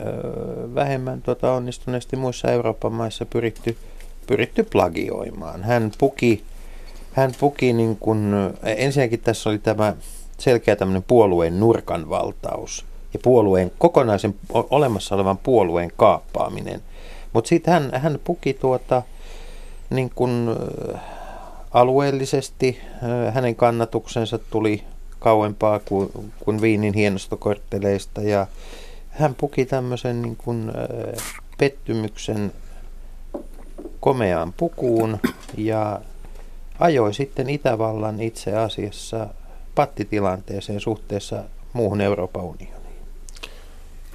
vähemmän 0.75 1.21
tota 1.21 1.53
onnistuneesti 1.53 2.15
muissa 2.15 2.51
Euroopan 2.51 2.93
maissa 2.93 3.25
pyritty, 3.25 3.77
pyritty 4.27 4.63
plagioimaan. 4.63 5.63
Hän 5.63 5.91
puki, 5.97 6.43
hän 7.13 7.31
puki 7.39 7.73
niin 7.73 7.97
kuin, 7.97 8.33
ensinnäkin 8.63 9.19
tässä 9.19 9.49
oli 9.49 9.57
tämä 9.57 9.95
selkeä 10.37 10.75
tämmöinen 10.75 11.03
puolueen 11.07 11.59
nurkanvaltaus 11.59 12.85
ja 13.13 13.19
puolueen, 13.23 13.71
kokonaisen 13.77 14.35
olemassa 14.53 15.15
olevan 15.15 15.37
puolueen 15.37 15.91
kaappaaminen. 15.97 16.81
Mutta 17.33 17.47
sitten 17.47 17.73
hän, 17.73 17.91
hän 17.93 18.19
puki 18.23 18.53
tuota, 18.53 19.01
niin 19.89 20.11
kuin, 20.15 20.49
alueellisesti 21.71 22.79
hänen 23.31 23.55
kannatuksensa 23.55 24.39
tuli 24.39 24.83
kauempaa 25.19 25.79
kuin, 25.79 26.31
kuin 26.39 26.61
Viinin 26.61 26.93
hienostokortteleista 26.93 28.21
ja 28.21 28.47
hän 29.09 29.35
puki 29.35 29.65
tämmöisen 29.65 30.21
niin 30.21 30.35
kuin, 30.35 30.71
pettymyksen 31.57 32.51
komeaan 33.99 34.53
pukuun 34.53 35.19
ja 35.57 36.01
ajoi 36.79 37.13
sitten 37.13 37.49
Itävallan 37.49 38.21
itse 38.21 38.57
asiassa 38.57 39.27
pattitilanteeseen 39.75 40.79
suhteessa 40.79 41.43
muuhun 41.73 42.01
Euroopan 42.01 42.43
unioniin. 42.43 42.78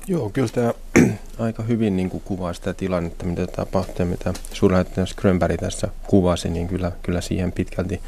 Joo, 0.06 0.30
kyllä 0.30 0.48
tämä 0.48 0.74
aika 1.38 1.62
hyvin 1.62 1.96
niin 1.96 2.10
kuin 2.10 2.22
kuvaa 2.24 2.52
sitä 2.52 2.74
tilannetta, 2.74 3.24
mitä 3.24 3.46
tapahtui, 3.46 4.06
mitä 4.06 4.34
suurlähettiläs 4.52 5.14
Grönberg 5.14 5.60
tässä 5.60 5.88
kuvasi, 6.06 6.50
niin 6.50 6.68
kyllä, 6.68 6.92
kyllä 7.02 7.20
siihen 7.20 7.52
pitkälti 7.52 8.00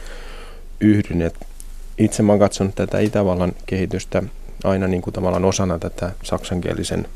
yhdyn. 0.80 1.22
Et 1.22 1.34
itse 1.98 2.22
oon 2.22 2.38
katsonut 2.38 2.74
tätä 2.74 2.98
Itävallan 2.98 3.52
kehitystä 3.66 4.22
aina 4.64 4.86
niin 4.86 5.02
kuin 5.02 5.14
tavallaan 5.14 5.44
osana 5.44 5.78
tätä 5.78 6.12
saksankielisen 6.22 7.08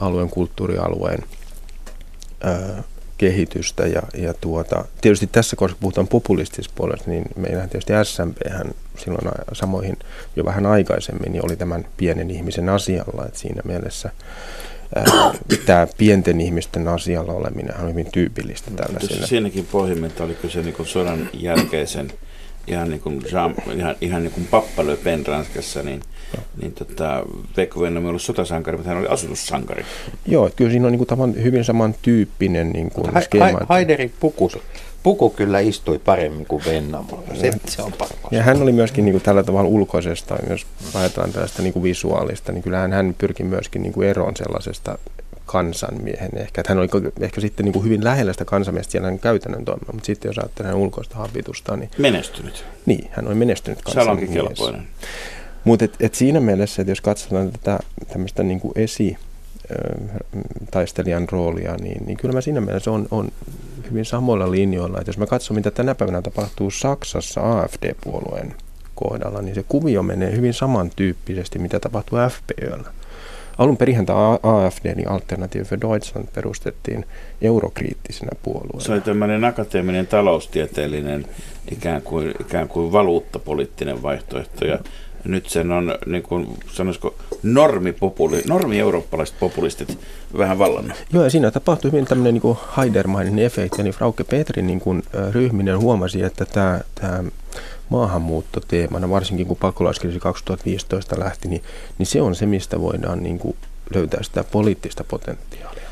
alueen, 0.00 0.30
kulttuurialueen 0.30 1.22
ää, 2.42 2.82
kehitystä. 3.18 3.86
Ja, 3.86 4.02
ja 4.14 4.34
tuota, 4.34 4.84
tietysti 5.00 5.26
tässä, 5.26 5.56
koska 5.56 5.78
puhutaan 5.80 6.08
populistisesta 6.08 6.74
puolesta, 6.76 7.10
niin 7.10 7.24
meillähän 7.36 7.70
tietysti 7.70 7.92
SMP 8.04 8.36
silloin 8.98 9.34
samoihin 9.52 9.98
jo 10.36 10.44
vähän 10.44 10.66
aikaisemmin 10.66 11.32
niin 11.32 11.44
oli 11.44 11.56
tämän 11.56 11.86
pienen 11.96 12.30
ihmisen 12.30 12.68
asialla. 12.68 13.26
Että 13.26 13.38
siinä 13.38 13.62
mielessä 13.64 14.10
tämä 15.66 15.86
pienten 15.98 16.40
ihmisten 16.40 16.88
asialla 16.88 17.32
oleminen 17.32 17.80
on 17.80 17.90
hyvin 17.90 18.12
tyypillistä 18.12 18.70
tällaisille. 18.70 19.26
Siinäkin 19.26 19.68
pohjimmilta 19.72 20.24
oli 20.24 20.34
kyse 20.34 20.62
niin 20.62 20.86
sodan 20.86 21.28
jälkeisen 21.32 22.12
ihan 22.66 22.90
niin 22.90 23.00
kuin, 23.00 23.22
Jean, 23.32 23.54
ihan, 23.76 23.94
ihan 24.00 24.22
niin 24.22 24.32
kuin 24.32 24.46
Pappa 24.50 24.86
Le 24.86 24.96
Pen 24.96 25.26
Ranskassa, 25.26 25.82
niin, 25.82 26.00
niin 26.62 26.72
tota, 26.72 27.22
Veikko 27.56 27.80
Vennomi 27.80 28.08
oli 28.08 28.20
sotasankari, 28.20 28.76
mutta 28.76 28.88
hän 28.88 28.98
oli 28.98 29.08
asutussankari. 29.08 29.84
Joo, 30.26 30.50
kyllä 30.56 30.70
siinä 30.70 30.86
on 30.86 30.92
niin 30.92 30.98
kuin 30.98 31.08
tavan, 31.08 31.34
hyvin 31.42 31.64
samantyyppinen 31.64 32.70
niin 32.70 32.90
kuin 32.90 33.14
ha, 33.14 33.20
skeema. 33.20 33.58
Ha, 33.58 33.66
Haiderin 33.68 34.12
puku, 34.20 34.50
puku 35.02 35.30
kyllä 35.30 35.60
istui 35.60 35.98
paremmin 35.98 36.46
kuin 36.46 36.62
Vennamo. 36.66 37.24
Se, 37.34 37.52
se 37.68 37.82
on 37.82 37.92
pakko. 37.92 38.28
Ja 38.30 38.42
hän 38.42 38.62
oli 38.62 38.72
myöskin 38.72 39.04
niin 39.04 39.12
kuin 39.12 39.22
tällä 39.22 39.42
tavalla 39.42 39.68
ulkoisesta, 39.68 40.36
jos 40.50 40.66
ajatellaan 40.94 41.32
tällaista 41.32 41.62
niin 41.62 41.72
kuin 41.72 41.82
visuaalista, 41.82 42.52
niin 42.52 42.62
kyllähän 42.62 42.92
hän 42.92 43.14
pyrki 43.18 43.44
myöskin 43.44 43.82
niin 43.82 43.92
kuin 43.92 44.08
eroon 44.08 44.36
sellaisesta 44.36 44.98
kansanmiehen 45.52 46.38
ehkä. 46.38 46.60
Että 46.60 46.70
hän 46.70 46.78
oli 46.78 46.88
ehkä 47.20 47.40
sitten 47.40 47.64
niin 47.64 47.72
kuin 47.72 47.84
hyvin 47.84 48.04
lähellä 48.04 48.32
sitä 48.32 48.44
kansanmiestä 48.44 48.90
siellä 48.90 49.18
käytännön 49.18 49.64
toimia, 49.64 49.92
mutta 49.92 50.06
sitten 50.06 50.28
jos 50.28 50.38
ajattelee 50.38 50.70
hänen 50.72 50.82
ulkoista 50.82 51.16
habitusta, 51.16 51.76
niin... 51.76 51.90
Menestynyt. 51.98 52.64
Niin, 52.86 53.10
hän 53.12 53.26
oli 53.26 53.34
menestynyt 53.34 53.82
kansanmies. 53.82 54.30
Mutta 55.64 55.84
et, 55.84 55.96
et 56.00 56.14
siinä 56.14 56.40
mielessä, 56.40 56.82
että 56.82 56.90
jos 56.90 57.00
katsotaan 57.00 57.52
tätä 57.52 57.78
tämmöistä 58.12 58.42
niin 58.42 58.60
kuin 58.60 58.72
esi 58.76 59.16
taistelijan 60.70 61.28
roolia, 61.32 61.76
niin, 61.76 62.06
niin 62.06 62.16
kyllä 62.16 62.34
mä 62.34 62.40
siinä 62.40 62.60
mielessä 62.60 62.90
on, 62.90 63.08
on 63.10 63.28
hyvin 63.90 64.04
samoilla 64.04 64.50
linjoilla. 64.50 64.98
Että 64.98 65.08
jos 65.08 65.18
mä 65.18 65.26
katson, 65.26 65.54
mitä 65.54 65.70
tänä 65.70 65.94
päivänä 65.94 66.22
tapahtuu 66.22 66.70
Saksassa 66.70 67.60
AFD-puolueen 67.60 68.54
kohdalla, 68.94 69.42
niin 69.42 69.54
se 69.54 69.64
kuvio 69.68 70.02
menee 70.02 70.32
hyvin 70.32 70.54
samantyyppisesti, 70.54 71.58
mitä 71.58 71.80
tapahtuu 71.80 72.18
FPÖllä. 72.28 72.90
Alun 73.58 73.76
perin 73.76 74.06
tämä 74.06 74.38
AFD, 74.42 74.94
niin 74.94 75.08
Alternative 75.08 75.64
for 75.64 75.78
Deutschland, 75.80 76.28
perustettiin 76.34 77.04
eurokriittisenä 77.42 78.30
puolueena. 78.42 78.80
Se 78.80 78.92
oli 78.92 79.00
tämmöinen 79.00 79.44
akateeminen 79.44 80.06
taloustieteellinen 80.06 81.26
ikään 81.72 82.02
kuin, 82.02 82.34
ikään 82.40 82.68
kuin 82.68 82.92
valuuttapoliittinen 82.92 84.02
vaihtoehto. 84.02 84.64
Ja 84.64 84.78
nyt 85.24 85.48
sen 85.48 85.72
on, 85.72 85.94
niin 86.06 86.22
kuin, 86.22 86.58
sanoisiko, 86.72 87.14
normipopuli, 87.42 88.42
normi-eurooppalaiset 88.48 89.36
populistit 89.40 89.98
vähän 90.38 90.58
vallannut. 90.58 91.04
Joo, 91.12 91.24
ja 91.24 91.30
siinä 91.30 91.50
tapahtui 91.50 91.92
hyvin 91.92 92.04
tämmöinen 92.04 92.34
niin 92.34 92.56
Haidermainen 92.66 93.38
efekti, 93.38 93.82
niin 93.82 93.94
Frauke 93.94 94.24
Petri 94.24 94.62
niin 94.62 94.80
kuin, 94.80 95.02
ryhminen 95.30 95.78
huomasi, 95.78 96.22
että 96.22 96.44
tämä, 96.44 96.80
tämä 97.00 97.24
maahanmuuttoteemana, 97.92 99.10
varsinkin 99.10 99.46
kun 99.46 99.56
pakolaiskriisi 99.56 100.20
2015 100.20 101.18
lähti, 101.18 101.48
niin, 101.48 101.62
niin 101.98 102.06
se 102.06 102.22
on 102.22 102.34
se, 102.34 102.46
mistä 102.46 102.80
voidaan 102.80 103.22
niin 103.22 103.38
kuin 103.38 103.56
löytää 103.94 104.22
sitä 104.22 104.44
poliittista 104.44 105.04
potentiaalia. 105.04 105.88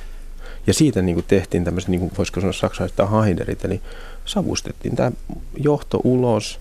Ja 0.66 0.74
siitä 0.74 1.02
niin 1.02 1.14
kuin 1.14 1.26
tehtiin 1.28 1.64
tämmöiset, 1.64 1.90
niin 1.90 2.00
kuin 2.00 2.12
voisiko 2.18 2.40
sanoa 2.40 2.52
saksalaiset 2.52 2.98
haiderit, 3.06 3.64
eli 3.64 3.80
savustettiin 4.24 4.96
tämä 4.96 5.12
johto 5.56 6.00
ulos 6.04 6.60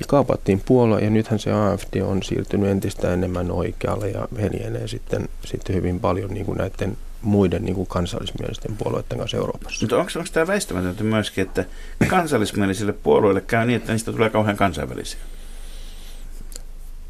ja 0.00 0.06
kaapattiin 0.08 0.62
puolue, 0.66 1.00
ja 1.00 1.10
nythän 1.10 1.38
se 1.38 1.52
AFD 1.52 2.00
on 2.00 2.22
siirtynyt 2.22 2.70
entistä 2.70 3.12
enemmän 3.12 3.50
oikealle 3.50 4.10
ja 4.10 4.28
heljenee 4.40 4.88
sitten, 4.88 5.28
sitten 5.44 5.76
hyvin 5.76 6.00
paljon 6.00 6.30
niin 6.30 6.46
kuin 6.46 6.58
näiden 6.58 6.96
muiden 7.22 7.64
niin 7.64 7.74
kuin 7.74 7.86
kansallismielisten 7.86 8.76
puolueiden 8.76 9.18
kanssa 9.18 9.36
Euroopassa. 9.36 9.80
Mutta 9.82 9.96
onko, 9.96 10.10
onko 10.16 10.30
tämä 10.32 10.46
väistämätöntä 10.46 11.04
myöskin, 11.04 11.42
että 11.42 11.64
kansallismielisille 12.08 12.92
puolueille 12.92 13.40
käy 13.40 13.66
niin, 13.66 13.76
että 13.76 13.92
niistä 13.92 14.12
tulee 14.12 14.30
kauhean 14.30 14.56
kansainvälisiä? 14.56 15.20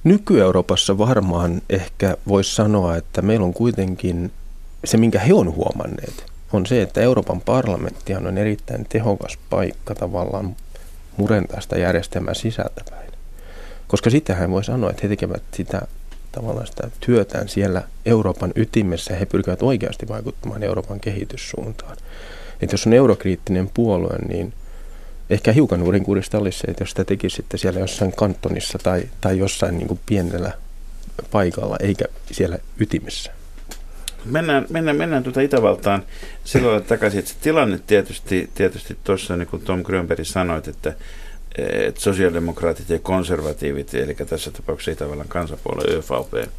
Nyky-Euroopassa 0.05 0.99
varmaan 0.99 1.63
ehkä 1.71 2.17
voisi 2.29 2.55
sanoa, 2.55 2.97
että 2.97 3.23
meillä 3.23 3.47
on 3.47 3.55
kuitenkin 3.55 4.33
se, 4.85 4.97
minkä 4.97 5.19
he 5.19 5.35
on 5.35 5.55
huomanneet, 5.55 6.25
on 6.53 6.67
se, 6.67 6.83
että 6.83 7.01
Euroopan 7.01 7.41
parlamenttihan 7.41 8.27
on 8.27 8.39
erittäin 8.39 8.87
tehokas 8.89 9.39
paikka 9.51 9.95
tavallaan 9.95 10.57
murentaa 11.17 11.61
sitä 11.61 11.79
järjestelmää 11.79 12.35
sisältäpäin. 12.35 13.11
Koska 13.89 14.11
sitähän 14.11 14.51
voi 14.51 14.65
sanoa, 14.65 14.91
että 14.91 15.03
he 15.03 15.09
tekevät 15.09 15.43
sitä 15.55 15.83
tavallaan 16.33 16.67
sitä 16.67 16.91
työtään 17.01 17.49
siellä 17.49 17.83
Euroopan 18.07 18.53
ytimessä 18.57 19.15
he 19.15 19.27
pyrkivät 19.27 19.63
oikeasti 19.63 20.09
vaikuttamaan 20.09 20.63
Euroopan 20.63 21.01
kehityssuuntaan. 21.01 21.97
Että 22.63 22.75
jos 22.75 22.87
on 22.87 22.93
eurokriittinen 22.93 23.71
puolue, 23.75 24.19
niin 24.29 24.53
ehkä 25.31 25.53
hiukan 25.53 25.81
nurinkurista 25.81 26.39
olisi 26.39 26.59
se, 26.59 26.67
että 26.69 26.83
jos 26.83 26.91
sitä 26.91 27.05
tekisi 27.05 27.37
sitten 27.37 27.61
siellä 27.61 27.81
jossain 27.81 28.13
kantonissa 28.13 28.79
tai, 28.79 29.03
tai 29.21 29.39
jossain 29.39 29.79
niin 29.79 29.89
kuin 29.89 30.01
pienellä 30.07 30.53
paikalla, 31.31 31.77
eikä 31.81 32.05
siellä 32.31 32.59
ytimessä. 32.79 33.33
Mennään, 34.25 34.67
mennään, 34.71 34.97
mennään 34.97 35.23
tuota 35.23 35.41
Itävaltaan 35.41 36.03
silloin 36.45 36.85
takaisin, 36.85 37.19
että 37.19 37.31
se 37.31 37.37
tilanne 37.41 37.81
tietysti, 37.87 38.51
tietysti 38.55 38.99
tuossa, 39.05 39.37
niin 39.37 39.49
kuin 39.49 39.63
Tom 39.63 39.83
Grönberg 39.83 40.25
sanoit, 40.25 40.69
että 40.69 40.95
että 41.59 42.01
sosiaalidemokraatit 42.01 42.91
ja 42.91 42.99
konservatiivit, 42.99 43.95
eli 43.95 44.15
tässä 44.15 44.51
tapauksessa 44.51 44.91
Itävallan 44.91 45.29
kansapuolue 45.29 45.85
ÖVP, 45.89 46.51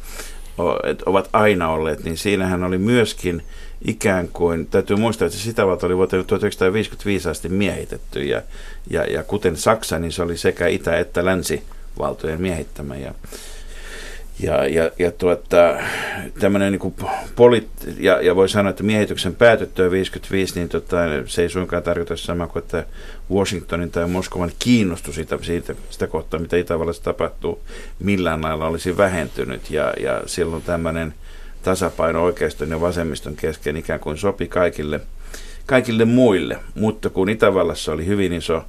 ovat 1.06 1.28
aina 1.32 1.68
olleet, 1.68 2.04
niin 2.04 2.18
siinähän 2.18 2.64
oli 2.64 2.78
myöskin 2.78 3.42
ikään 3.84 4.28
kuin, 4.28 4.66
täytyy 4.66 4.96
muistaa, 4.96 5.26
että 5.26 5.38
Itävalta 5.50 5.86
oli 5.86 5.96
vuoteen 5.96 6.26
1955 6.26 7.28
asti 7.28 7.48
miehitetty, 7.48 8.24
ja, 8.24 8.42
ja, 8.90 9.04
ja 9.04 9.22
kuten 9.22 9.56
Saksa, 9.56 9.98
niin 9.98 10.12
se 10.12 10.22
oli 10.22 10.36
sekä 10.36 10.66
Itä- 10.66 10.98
että 10.98 11.24
Länsi-valtojen 11.24 12.42
miehittämä, 12.42 12.96
ja, 12.96 13.14
ja, 14.40 14.66
ja, 14.66 14.90
ja 14.98 15.12
tuota, 15.12 15.78
tämmöinen 16.40 16.72
niin 16.72 16.94
polit, 17.36 17.68
ja, 17.98 18.22
ja 18.22 18.36
voi 18.36 18.48
sanoa, 18.48 18.70
että 18.70 18.82
miehityksen 18.82 19.34
päätyttyä 19.34 19.90
55, 19.90 20.54
niin 20.54 20.68
tota, 20.68 20.96
se 21.26 21.42
ei 21.42 21.48
suinkaan 21.48 21.82
tarkoita 21.82 22.16
sama 22.16 22.46
kuin, 22.46 22.62
että 22.62 22.84
Washingtonin 23.32 23.90
tai 23.90 24.08
Moskovan 24.08 24.52
kiinnostus 24.58 25.14
siitä, 25.14 25.38
siitä, 25.42 25.74
sitä 25.90 26.06
kohtaa, 26.06 26.40
mitä 26.40 26.56
Itävallassa 26.56 27.02
tapahtuu, 27.02 27.60
millään 27.98 28.42
lailla 28.42 28.66
olisi 28.66 28.96
vähentynyt. 28.96 29.70
Ja, 29.70 29.92
ja 30.00 30.22
silloin 30.26 30.62
tämmöinen 30.62 31.14
tasapaino 31.62 32.22
oikeiston 32.22 32.70
ja 32.70 32.80
vasemmiston 32.80 33.36
kesken 33.36 33.76
ikään 33.76 34.00
kuin 34.00 34.18
sopi 34.18 34.48
kaikille, 34.48 35.00
kaikille 35.66 36.04
muille. 36.04 36.58
Mutta 36.74 37.10
kun 37.10 37.28
Itävallassa 37.28 37.92
oli 37.92 38.06
hyvin 38.06 38.32
iso 38.32 38.64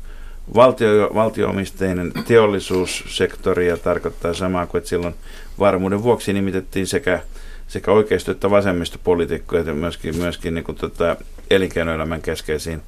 valtio, 0.55 1.11
valtioomisteinen 1.13 2.11
teollisuussektori 2.27 3.67
ja 3.67 3.77
tarkoittaa 3.77 4.33
samaa 4.33 4.65
kuin, 4.65 4.79
että 4.79 4.89
silloin 4.89 5.15
varmuuden 5.59 6.03
vuoksi 6.03 6.33
nimitettiin 6.33 6.87
sekä, 6.87 7.21
sekä 7.67 7.91
oikeisto- 7.91 8.31
että 8.31 8.49
vasemmistopolitiikkoja 8.49 9.63
ja 9.63 9.73
myöskin, 9.73 10.17
myöskin 10.17 10.53
niin 10.53 10.63
kuin, 10.63 10.77
tota, 10.77 11.15
elinkeinoelämän 11.49 12.21
keskeisiin 12.21 12.81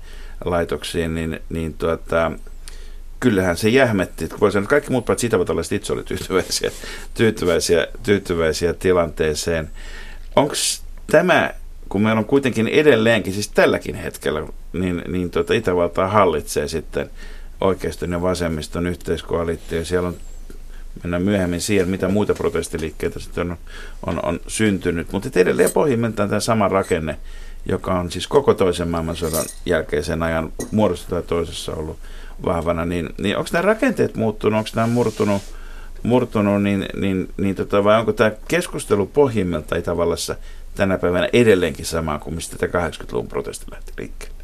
laitoksiin, 0.46 1.16
niin, 1.16 1.40
niin 1.50 1.74
tuota, 1.74 2.32
kyllähän 3.20 3.58
se 3.58 3.70
jähmetti. 3.70 4.30
Voi 4.42 4.52
sanoa, 4.52 4.64
että 4.64 4.70
kaikki 4.70 4.92
muut 4.92 5.06
paitsi 5.06 5.28
itävaltalaiset 5.28 5.74
itse 5.74 5.94
oli 5.94 6.04
tyytyväisiä, 6.04 6.72
tyytyväisiä, 7.14 7.88
tyytyväisiä 8.04 8.74
tilanteeseen. 8.74 9.70
Onko 10.36 10.54
tämä, 11.12 11.54
kun 11.90 12.02
meillä 12.02 12.20
on 12.20 12.26
kuitenkin 12.26 12.68
edelleenkin, 12.68 13.34
siis 13.34 13.48
tälläkin 13.48 13.96
hetkellä, 13.96 14.48
niin, 14.74 15.02
niin 15.08 15.32
tuota, 15.32 15.54
Itävaltaa 15.54 16.08
hallitsee 16.08 16.68
sitten 16.68 17.10
oikeiston 17.62 18.12
ja 18.12 18.22
vasemmiston 18.22 18.88
yhteiskoalitio. 18.88 19.86
Siellä 19.86 20.08
on 20.08 20.16
mennään 21.04 21.24
myöhemmin 21.24 21.62
siihen, 21.62 21.90
mitä 21.90 22.08
muita 22.08 22.34
protestiliikkeitä 22.34 23.20
sitten 23.20 23.52
on, 23.52 23.58
on, 24.06 24.26
on 24.26 24.40
syntynyt. 24.48 25.12
Mutta 25.12 25.40
edelleen 25.40 25.72
pohjimmiltaan 25.72 26.30
tämä 26.30 26.40
sama 26.40 26.68
rakenne, 26.68 27.18
joka 27.66 28.00
on 28.00 28.12
siis 28.12 28.28
koko 28.28 28.54
toisen 28.54 28.90
maailmansodan 28.90 29.46
jälkeisen 29.66 30.24
ajan 30.24 30.52
muodossa 30.72 31.10
tai 31.10 31.24
toisessa 31.24 31.74
ollut 31.74 31.98
vahvana, 32.46 32.86
niin, 32.86 33.10
niin 33.18 33.38
onko 33.38 33.50
nämä 33.54 33.62
rakenteet 33.62 34.16
muuttunut, 34.16 34.58
onko 34.58 34.70
nämä 34.76 34.88
murtunut, 34.88 35.42
murtunut 36.04 36.64
niin, 36.64 36.86
niin, 36.96 37.30
niin 37.38 37.56
tota, 37.56 37.84
vai 37.84 38.00
onko 38.00 38.14
tämä 38.14 38.32
keskustelu 38.48 39.06
pohjimmiltaan 39.06 39.80
Itävallassa 39.80 40.36
tänä 40.76 40.98
päivänä 40.98 41.30
edelleenkin 41.34 41.86
sama 41.86 42.20
kuin 42.20 42.36
mistä 42.36 42.58
tämä 42.58 42.88
80-luvun 42.90 43.28
protesti 43.28 43.66
lähti 43.72 43.92
liikkeelle? 43.98 44.35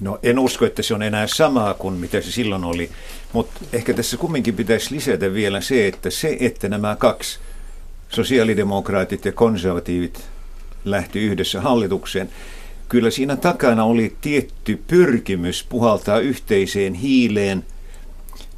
No 0.00 0.18
en 0.22 0.38
usko, 0.38 0.66
että 0.66 0.82
se 0.82 0.94
on 0.94 1.02
enää 1.02 1.26
samaa 1.26 1.74
kuin 1.74 1.94
mitä 1.94 2.20
se 2.20 2.32
silloin 2.32 2.64
oli, 2.64 2.90
mutta 3.32 3.60
ehkä 3.72 3.94
tässä 3.94 4.16
kumminkin 4.16 4.56
pitäisi 4.56 4.94
lisätä 4.94 5.34
vielä 5.34 5.60
se, 5.60 5.86
että 5.86 6.10
se, 6.10 6.36
että 6.40 6.68
nämä 6.68 6.96
kaksi, 6.96 7.38
sosiaalidemokraatit 8.08 9.24
ja 9.24 9.32
konservatiivit, 9.32 10.24
lähti 10.84 11.20
yhdessä 11.20 11.60
hallitukseen, 11.60 12.30
kyllä 12.88 13.10
siinä 13.10 13.36
takana 13.36 13.84
oli 13.84 14.16
tietty 14.20 14.82
pyrkimys 14.86 15.66
puhaltaa 15.68 16.18
yhteiseen 16.18 16.94
hiileen 16.94 17.64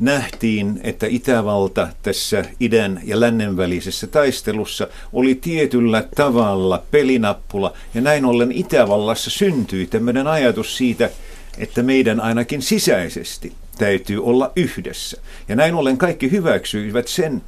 nähtiin, 0.01 0.81
että 0.83 1.07
Itävalta 1.07 1.89
tässä 2.03 2.45
idän 2.61 3.01
ja 3.05 3.21
lännen 3.21 3.57
välisessä 3.57 4.07
taistelussa 4.07 4.89
oli 5.13 5.35
tietyllä 5.35 6.05
tavalla 6.15 6.83
pelinappula. 6.91 7.73
Ja 7.95 8.01
näin 8.01 8.25
ollen 8.25 8.53
Itävallassa 8.53 9.31
syntyi 9.31 9.87
tämmöinen 9.87 10.27
ajatus 10.27 10.77
siitä, 10.77 11.11
että 11.59 11.83
meidän 11.83 12.21
ainakin 12.21 12.63
sisäisesti 12.63 13.53
täytyy 13.79 14.25
olla 14.25 14.53
yhdessä. 14.57 15.21
Ja 15.49 15.57
näin 15.57 15.75
ollen 15.75 15.99
kaikki 15.99 16.31
hyväksyivät 16.31 17.09
sen, 17.09 17.43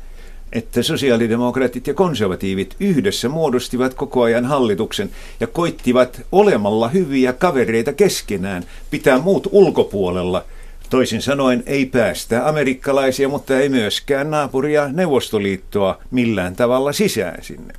että 0.53 0.83
sosiaalidemokraatit 0.83 1.87
ja 1.87 1.95
konservatiivit 1.95 2.77
yhdessä 2.81 3.29
muodostivat 3.29 3.95
koko 3.95 4.23
ajan 4.23 4.45
hallituksen 4.45 5.11
ja 5.41 5.47
koittivat 5.47 6.23
olemalla 6.33 6.89
hyviä 6.89 7.33
kavereita 7.33 7.93
keskenään 7.93 8.65
pitää 8.91 9.19
muut 9.19 9.49
ulkopuolella. 9.51 10.45
Toisin 10.91 11.23
sanoen 11.23 11.63
ei 11.67 11.87
päästä 11.87 12.49
amerikkalaisia, 12.49 13.29
mutta 13.29 13.59
ei 13.59 13.69
myöskään 13.69 14.31
naapuria 14.31 14.89
Neuvostoliittoa 14.89 15.99
millään 16.11 16.57
tavalla 16.57 16.93
sisään 16.93 17.45
sinne. 17.45 17.75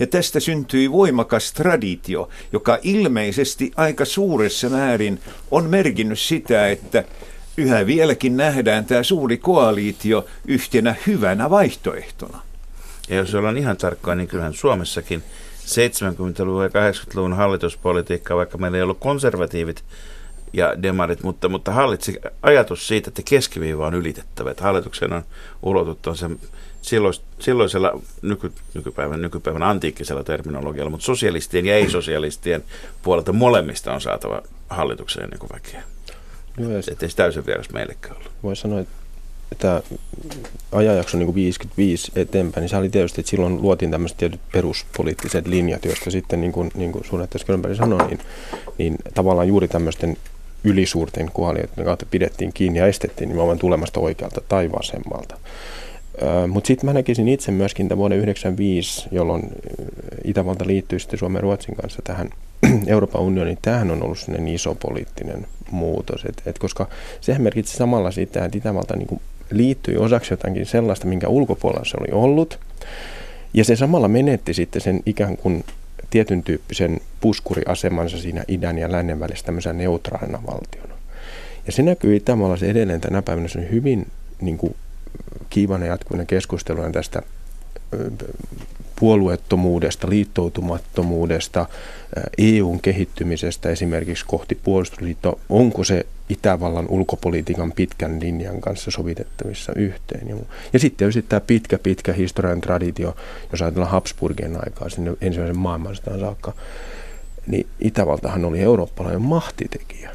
Ja 0.00 0.06
tästä 0.06 0.40
syntyi 0.40 0.92
voimakas 0.92 1.52
traditio, 1.52 2.28
joka 2.52 2.78
ilmeisesti 2.82 3.72
aika 3.76 4.04
suuressa 4.04 4.68
määrin 4.68 5.20
on 5.50 5.70
merkinnyt 5.70 6.18
sitä, 6.18 6.68
että 6.68 7.04
yhä 7.56 7.86
vieläkin 7.86 8.36
nähdään 8.36 8.84
tämä 8.84 9.02
suuri 9.02 9.36
koaliitio 9.38 10.26
yhtenä 10.46 10.94
hyvänä 11.06 11.50
vaihtoehtona. 11.50 12.42
Ja 13.08 13.16
jos 13.16 13.34
ollaan 13.34 13.56
ihan 13.56 13.76
tarkkaan, 13.76 14.18
niin 14.18 14.28
kyllähän 14.28 14.54
Suomessakin 14.54 15.22
70-luvun 15.66 16.62
ja 16.62 16.68
80-luvun 16.68 17.36
hallituspolitiikka, 17.36 18.36
vaikka 18.36 18.58
meillä 18.58 18.76
ei 18.76 18.82
ollut 18.82 18.98
konservatiivit 18.98 19.84
ja 20.52 20.82
demarit, 20.82 21.22
mutta, 21.22 21.48
mutta 21.48 21.72
hallitsi 21.72 22.18
ajatus 22.42 22.88
siitä, 22.88 23.08
että 23.08 23.22
keskiviiva 23.24 23.86
on 23.86 23.94
ylitettävä, 23.94 24.50
että 24.50 24.62
hallituksen 24.62 25.12
on 25.12 25.22
ulotuttava 25.62 26.14
sen 26.14 26.38
sillois, 26.82 27.22
silloisella 27.38 28.00
nyky, 28.22 28.52
nykypäivän, 28.74 29.22
nykypäivän 29.22 29.62
antiikkisella 29.62 30.24
terminologialla, 30.24 30.90
mutta 30.90 31.06
sosialistien 31.06 31.66
ja 31.66 31.76
ei-sosialistien 31.76 32.64
puolelta 33.02 33.32
molemmista 33.32 33.94
on 33.94 34.00
saatava 34.00 34.42
hallitukseen 34.70 35.28
niin 35.28 35.38
kuin 35.38 35.50
väkeä. 35.54 35.82
Joo, 36.58 36.78
Että 36.78 37.06
ei 37.06 37.12
täysin 37.16 37.46
vieras 37.46 37.70
meillekään 37.70 38.16
ollut. 38.16 38.32
Voi 38.42 38.56
sanoa, 38.56 38.80
että 38.80 38.92
tämä 39.58 39.82
ajanjakso 40.72 41.18
niin 41.18 41.34
55 41.34 42.12
eteenpäin, 42.16 42.62
niin 42.62 42.68
se 42.68 42.76
oli 42.76 42.88
tietysti, 42.88 43.20
että 43.20 43.30
silloin 43.30 43.62
luotiin 43.62 43.90
tämmöiset 43.90 44.18
tietyt 44.18 44.40
peruspoliittiset 44.52 45.46
linjat, 45.46 45.84
joista 45.84 46.10
sitten, 46.10 46.40
niin 46.40 46.52
kuin, 46.52 46.70
niin 46.74 46.92
kuin 46.92 47.04
suunnittelija 47.04 47.46
Könberg 47.46 47.76
sanoi, 47.76 48.06
niin, 48.06 48.20
niin 48.78 48.96
tavallaan 49.14 49.48
juuri 49.48 49.68
tämmöisten 49.68 50.16
ylisuurten 50.64 51.30
koalioiden 51.32 51.84
kautta 51.84 52.06
pidettiin 52.10 52.52
kiinni 52.52 52.78
ja 52.78 52.86
estettiin 52.86 53.28
nimenomaan 53.28 53.58
tulemasta 53.58 54.00
oikealta 54.00 54.40
tai 54.48 54.72
vasemmalta. 54.72 55.38
Mutta 56.48 56.68
sitten 56.68 56.86
mä 56.86 56.92
näkisin 56.92 57.28
itse 57.28 57.52
myöskin 57.52 57.88
tämän 57.88 57.98
vuoden 57.98 58.18
1995, 58.18 59.08
jolloin 59.12 59.42
Itävalta 60.24 60.66
liittyi 60.66 61.00
sitten 61.00 61.18
Suomen 61.18 61.38
ja 61.38 61.42
Ruotsin 61.42 61.76
kanssa 61.76 62.02
tähän 62.04 62.30
Euroopan 62.86 63.22
unioniin. 63.22 63.58
Tämähän 63.62 63.90
on 63.90 64.02
ollut 64.02 64.18
sellainen 64.18 64.54
iso 64.54 64.74
poliittinen 64.74 65.46
muutos, 65.70 66.24
et, 66.24 66.42
et 66.46 66.58
koska 66.58 66.88
sehän 67.20 67.42
merkitsi 67.42 67.76
samalla 67.76 68.10
sitä, 68.10 68.44
että 68.44 68.58
Itävalta 68.58 68.96
niin 68.96 69.20
liittyi 69.50 69.96
osaksi 69.96 70.32
jotakin 70.32 70.66
sellaista, 70.66 71.06
minkä 71.06 71.28
ulkopuolella 71.28 71.84
se 71.84 71.96
oli 72.00 72.12
ollut. 72.12 72.58
Ja 73.54 73.64
se 73.64 73.76
samalla 73.76 74.08
menetti 74.08 74.54
sitten 74.54 74.82
sen 74.82 75.00
ikään 75.06 75.36
kuin 75.36 75.64
tietyn 76.10 76.42
tyyppisen 76.42 77.00
puskuriasemansa 77.20 78.18
siinä 78.18 78.44
idän 78.48 78.78
ja 78.78 78.92
lännen 78.92 79.20
välissä 79.20 79.44
tämmöisenä 79.44 79.72
neutraalina 79.72 80.42
valtiona. 80.46 80.94
Ja 81.66 81.72
se 81.72 81.82
näkyy 81.82 82.16
Itävallassa 82.16 82.66
edelleen 82.66 83.00
tänä 83.00 83.22
päivänä 83.22 83.48
se 83.48 83.58
on 83.58 83.70
hyvin 83.70 84.06
niin 84.40 84.58
kuin, 84.58 84.74
kiivana 85.50 85.86
jatkuvana 85.86 86.24
keskusteluna 86.24 86.90
tästä 86.90 87.22
puolueettomuudesta, 88.96 90.10
liittoutumattomuudesta, 90.10 91.66
EUn 92.38 92.80
kehittymisestä 92.80 93.68
esimerkiksi 93.70 94.24
kohti 94.26 94.54
puolustusliittoa, 94.54 95.38
onko 95.48 95.84
se 95.84 96.06
Itävallan 96.28 96.88
ulkopolitiikan 96.88 97.72
pitkän 97.72 98.20
linjan 98.20 98.60
kanssa 98.60 98.90
sovitettavissa 98.90 99.72
yhteen. 99.76 100.28
Ja 100.72 100.78
sitten 100.78 100.96
tietysti 100.98 101.22
tämä 101.22 101.40
pitkä, 101.40 101.78
pitkä 101.78 102.12
historian 102.12 102.60
traditio, 102.60 103.16
jos 103.52 103.62
ajatellaan 103.62 103.92
Habsburgien 103.92 104.64
aikaa 104.64 104.88
sinne 104.88 105.12
ensimmäisen 105.20 105.58
maailmansodan 105.58 106.20
saakka, 106.20 106.52
niin 107.46 107.66
Itävaltahan 107.80 108.44
oli 108.44 108.60
eurooppalainen 108.60 109.22
mahtitekijä. 109.22 110.10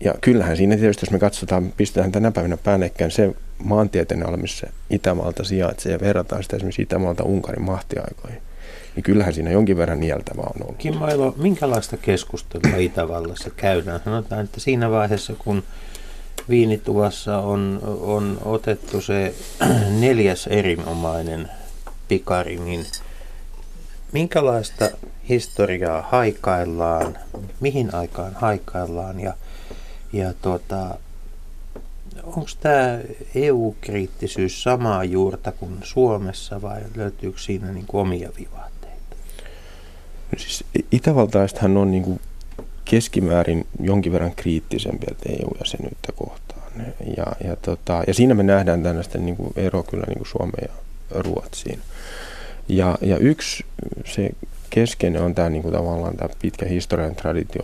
Ja 0.00 0.14
kyllähän 0.20 0.56
siinä 0.56 0.76
tietysti, 0.76 1.06
jos 1.06 1.10
me 1.10 1.18
katsotaan, 1.18 1.72
pistetään 1.76 2.12
tänä 2.12 2.30
päivänä 2.30 2.56
päällekkäin 2.56 3.10
se 3.10 3.34
maantieteen 3.58 4.26
alle, 4.26 4.36
missä 4.36 4.66
Itävalta 4.90 5.44
sijaitsee 5.44 5.92
ja 5.92 6.00
verrataan 6.00 6.42
sitä 6.42 6.56
esimerkiksi 6.56 6.82
Itävalta 6.82 7.24
Unkarin 7.24 7.62
mahtiaikoihin, 7.62 8.42
niin 8.96 9.04
kyllähän 9.04 9.34
siinä 9.34 9.50
jonkin 9.50 9.76
verran 9.76 10.00
nieltävää 10.00 10.44
on 10.56 10.62
ollut. 10.62 10.78
Kimmo 10.78 11.08
Elo, 11.08 11.34
minkälaista 11.36 11.96
keskustelua 11.96 12.76
Itävallassa 12.76 13.50
käydään? 13.50 14.00
Sanotaan, 14.04 14.44
että 14.44 14.60
siinä 14.60 14.90
vaiheessa, 14.90 15.32
kun 15.38 15.62
viinituvassa 16.48 17.38
on, 17.38 17.80
on 18.00 18.38
otettu 18.44 19.00
se 19.00 19.34
neljäs 20.00 20.46
erinomainen 20.46 21.50
pikari, 22.08 22.56
niin 22.56 22.86
minkälaista 24.12 24.90
historiaa 25.28 26.02
haikaillaan, 26.02 27.18
mihin 27.60 27.94
aikaan 27.94 28.32
haikaillaan 28.34 29.20
ja, 29.20 29.34
ja 30.12 30.34
tuota, 30.42 30.98
onko 32.22 32.48
tämä 32.60 32.98
EU-kriittisyys 33.34 34.62
samaa 34.62 35.04
juurta 35.04 35.52
kuin 35.52 35.78
Suomessa 35.82 36.62
vai 36.62 36.80
löytyykö 36.94 37.38
siinä 37.38 37.72
niin 37.72 37.86
omia 37.92 38.30
vivaatteita? 38.38 39.16
No 40.32 40.38
siis 40.38 40.64
Itävaltaisethan 40.92 41.76
on 41.76 41.90
niin 41.90 42.02
kuin 42.02 42.20
keskimäärin 42.84 43.66
jonkin 43.80 44.12
verran 44.12 44.34
kriittisempiä 44.36 45.14
EU-jäsenyyttä 45.28 46.12
kohtaan. 46.12 46.72
Ja, 47.16 47.26
ja, 47.44 47.56
tota, 47.56 48.04
ja 48.06 48.14
siinä 48.14 48.34
me 48.34 48.42
nähdään 48.42 48.82
tällaista 48.82 49.18
niin 49.18 49.36
kuin 49.36 49.52
ero 49.56 49.82
kyllä 49.82 50.04
niin 50.08 50.26
Suomeen 50.26 50.68
ja 50.68 50.74
Ruotsiin. 51.22 51.80
Ja, 52.68 52.98
ja 53.00 53.16
yksi 53.16 53.64
se 54.04 54.30
keskeinen 54.70 55.22
on 55.22 55.34
tämä 55.34 55.48
niin 55.48 55.62
kuin 55.62 55.74
tavallaan 55.74 56.16
tämä 56.16 56.28
pitkä 56.42 56.66
historian 56.66 57.16
traditio 57.16 57.62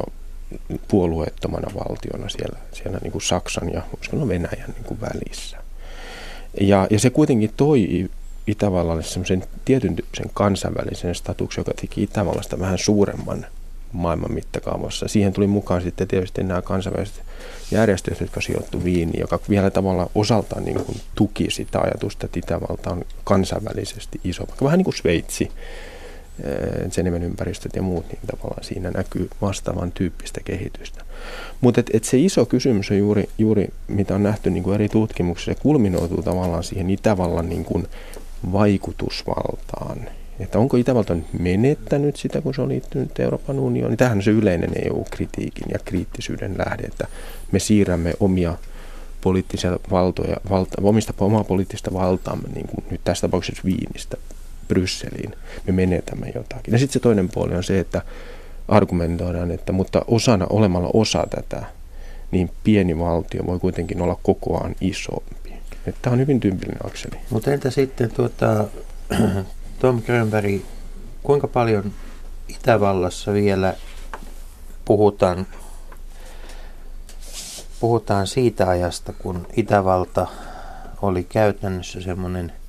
puolueettomana 0.89 1.75
valtiona 1.75 2.29
siellä, 2.29 2.59
siellä 2.73 2.99
niin 3.03 3.13
kuin 3.13 3.23
Saksan 3.23 3.73
ja 3.73 3.83
sanoa 4.11 4.29
Venäjän 4.29 4.71
niin 4.75 4.85
kuin 4.85 5.01
välissä. 5.01 5.57
Ja, 6.61 6.87
ja 6.91 6.99
se 6.99 7.11
kuitenkin 7.11 7.51
toi 7.57 8.09
Itävallalle 8.47 9.03
semmoisen 9.03 9.45
tietyn 9.65 9.97
tyyppisen 9.97 10.31
kansainvälisen 10.35 11.15
statuksen, 11.15 11.61
joka 11.61 11.81
teki 11.81 12.03
Itävallasta 12.03 12.59
vähän 12.59 12.79
suuremman 12.79 13.47
maailman 13.93 14.33
mittakaavassa. 14.33 15.09
Siihen 15.09 15.33
tuli 15.33 15.47
mukaan 15.47 15.83
sitten 15.83 16.09
tietysti 16.09 16.43
nämä 16.43 16.63
kansainväliset 16.63 17.23
järjestöt, 17.71 18.21
jotka 18.21 18.41
sijoittu 18.41 18.85
Viiniin, 18.85 19.21
joka 19.21 19.39
vielä 19.49 19.71
tavallaan 19.71 20.11
osaltaan 20.15 20.65
niin 20.65 20.85
kuin 20.85 21.01
tuki 21.15 21.51
sitä 21.51 21.81
ajatusta, 21.81 22.27
että 22.27 22.39
Itävalta 22.39 22.91
on 22.91 23.05
kansainvälisesti 23.25 24.21
iso, 24.25 24.47
vaikka 24.47 24.65
vähän 24.65 24.79
niin 24.79 24.85
kuin 24.85 24.97
Sveitsi 24.97 25.51
Geneven 26.95 27.23
ympäristöt 27.23 27.77
ja 27.77 27.83
muut, 27.83 28.09
niin 28.09 28.19
tavallaan 28.27 28.65
siinä 28.65 28.91
näkyy 28.91 29.31
vastaavan 29.43 29.93
tyyppistä 29.93 30.41
kehitystä. 30.45 31.05
Mutta 31.61 31.81
et, 31.81 31.91
et 31.93 32.05
se 32.05 32.19
iso 32.19 32.47
kysymys 32.47 32.91
on 32.91 32.99
juuri, 32.99 33.29
juuri 33.39 33.69
mitä 33.89 34.15
on 34.15 34.23
nähty 34.23 34.51
niin 34.51 34.63
kuin 34.63 34.75
eri 34.75 34.89
tutkimuksissa, 34.89 35.53
se 35.53 35.61
kulminoituu 35.61 36.23
tavallaan 36.23 36.65
siihen 36.65 36.91
Itävallan 36.91 37.49
niin 37.49 37.65
kuin 37.65 37.87
vaikutusvaltaan. 38.53 40.01
Että 40.41 40.59
onko 40.59 40.77
Itävalta 40.77 41.15
nyt 41.15 41.27
menettänyt 41.39 42.17
sitä, 42.17 42.41
kun 42.41 42.55
se 42.55 42.63
on 42.63 42.69
liittynyt 42.69 43.21
Euroopan 43.21 43.59
unioniin? 43.59 43.97
Tämähän 43.97 44.19
on 44.19 44.23
se 44.23 44.31
yleinen 44.31 44.71
EU-kritiikin 44.85 45.67
ja 45.73 45.79
kriittisyyden 45.85 46.55
lähde, 46.59 46.83
että 46.83 47.07
me 47.53 47.59
siirrämme 47.59 48.15
omia 48.21 48.55
poliittisia 49.21 49.79
valtoja, 49.91 50.37
valta, 50.51 50.83
omista 50.83 51.15
omaa 51.19 51.45
poliittista 51.45 51.93
valtaamme, 51.93 52.49
niin 52.55 52.69
kuin 52.69 52.85
nyt 52.91 53.01
tässä 53.05 53.29
tapauksessa 53.29 53.63
Viinistä 53.65 54.17
Brysseliin, 54.69 55.37
me 55.67 55.73
menetämme 55.73 56.33
jotakin. 56.35 56.73
Ja 56.73 56.79
sitten 56.79 56.93
se 56.93 57.01
toinen 57.01 57.29
puoli 57.29 57.55
on 57.55 57.65
se, 57.65 57.81
että 57.81 58.03
argumentoidaan, 58.69 59.51
että 59.51 59.73
mutta 59.73 60.03
osana 60.07 60.47
olemalla 60.51 60.91
osa 60.95 61.27
tätä, 61.31 61.67
niin 62.31 62.51
pieni 62.65 62.99
valtio 62.99 63.47
voi 63.47 63.59
kuitenkin 63.59 64.03
olla 64.03 64.19
kokoaan 64.23 64.75
isompi. 64.81 65.37
Tämä 66.03 66.13
on 66.15 66.21
hyvin 66.21 66.41
tyypillinen 66.41 66.87
akseli. 66.87 67.17
Mutta 67.31 67.53
entä 67.53 67.71
sitten 67.71 68.11
tuota, 68.11 68.65
Tom 69.81 70.03
Grönberg, 70.03 70.63
kuinka 71.23 71.49
paljon 71.49 71.93
Itävallassa 72.49 73.33
vielä 73.33 73.75
puhutaan, 74.85 75.47
puhutaan 77.81 78.27
siitä 78.27 78.69
ajasta, 78.69 79.13
kun 79.13 79.47
Itävalta 79.57 80.27
oli 81.03 81.25
käytännössä 81.25 82.01
semmoinen– 82.01 82.53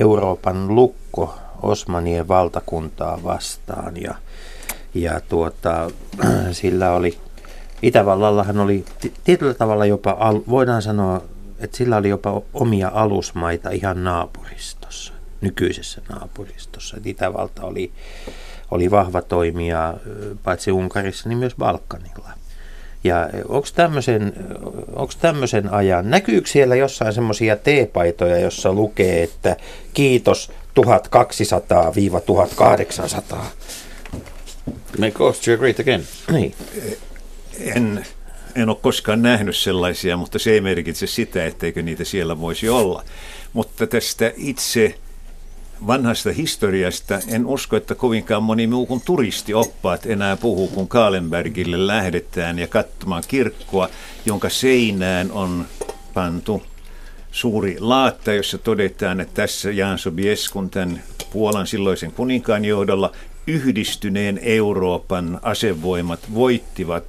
Euroopan 0.00 0.74
lukko 0.74 1.34
Osmanien 1.62 2.28
valtakuntaa 2.28 3.18
vastaan 3.24 4.02
ja, 4.02 4.14
ja 4.94 5.20
tuota, 5.20 5.90
sillä 6.52 6.92
oli, 6.92 7.18
Itävallallahan 7.82 8.60
oli 8.60 8.84
tietyllä 9.24 9.54
tavalla 9.54 9.86
jopa, 9.86 10.16
voidaan 10.48 10.82
sanoa 10.82 11.22
että 11.58 11.76
sillä 11.76 11.96
oli 11.96 12.08
jopa 12.08 12.42
omia 12.54 12.90
alusmaita 12.94 13.70
ihan 13.70 14.04
naapuristossa, 14.04 15.12
nykyisessä 15.40 16.02
naapuristossa. 16.08 16.96
Et 16.96 17.06
Itävalta 17.06 17.62
oli, 17.62 17.92
oli 18.70 18.90
vahva 18.90 19.22
toimija 19.22 19.94
paitsi 20.42 20.72
Unkarissa, 20.72 21.28
niin 21.28 21.38
myös 21.38 21.54
Balkanilla. 21.58 22.30
Ja 23.06 23.28
onko 23.48 23.68
tämmöisen, 23.74 24.32
tämmöisen 25.20 25.72
ajan, 25.72 26.10
näkyykö 26.10 26.48
siellä 26.48 26.76
jossain 26.76 27.12
semmoisia 27.12 27.56
teepaitoja, 27.56 28.38
jossa 28.38 28.72
lukee, 28.72 29.22
että 29.22 29.56
kiitos 29.94 30.52
1200-1800? 30.80 30.82
Make 34.98 35.24
Austria 35.24 35.56
great 35.56 35.80
again. 35.80 36.06
Niin. 36.32 36.54
En, 37.60 38.06
en 38.54 38.68
ole 38.68 38.76
koskaan 38.82 39.22
nähnyt 39.22 39.56
sellaisia, 39.56 40.16
mutta 40.16 40.38
se 40.38 40.50
ei 40.50 40.60
merkitse 40.60 41.06
sitä, 41.06 41.46
etteikö 41.46 41.82
niitä 41.82 42.04
siellä 42.04 42.40
voisi 42.40 42.68
olla. 42.68 43.04
Mutta 43.52 43.86
tästä 43.86 44.32
itse 44.36 44.94
vanhasta 45.86 46.32
historiasta 46.32 47.20
en 47.28 47.46
usko, 47.46 47.76
että 47.76 47.94
kovinkaan 47.94 48.42
moni 48.42 48.66
muu 48.66 48.86
kuin 48.86 49.02
turistioppaat 49.04 50.06
enää 50.06 50.36
puhuu, 50.36 50.68
kun 50.68 50.88
Kaalenbergille 50.88 51.86
lähdetään 51.86 52.58
ja 52.58 52.66
katsomaan 52.66 53.22
kirkkoa, 53.28 53.88
jonka 54.26 54.48
seinään 54.48 55.32
on 55.32 55.66
pantu 56.14 56.62
suuri 57.30 57.76
laatta, 57.80 58.32
jossa 58.32 58.58
todetaan, 58.58 59.20
että 59.20 59.42
tässä 59.42 59.70
Jan 59.70 59.98
Sobieskun 59.98 60.70
tämän 60.70 61.02
Puolan 61.32 61.66
silloisen 61.66 62.12
kuninkaan 62.12 62.64
johdolla 62.64 63.12
yhdistyneen 63.46 64.38
Euroopan 64.42 65.40
asevoimat 65.42 66.20
voittivat 66.34 67.04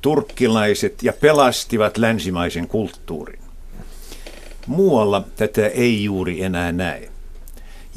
turkkilaiset 0.00 1.02
ja 1.02 1.12
pelastivat 1.12 1.98
länsimaisen 1.98 2.68
kulttuurin. 2.68 3.38
Muualla 4.66 5.24
tätä 5.36 5.66
ei 5.66 6.04
juuri 6.04 6.42
enää 6.42 6.72
näe. 6.72 7.11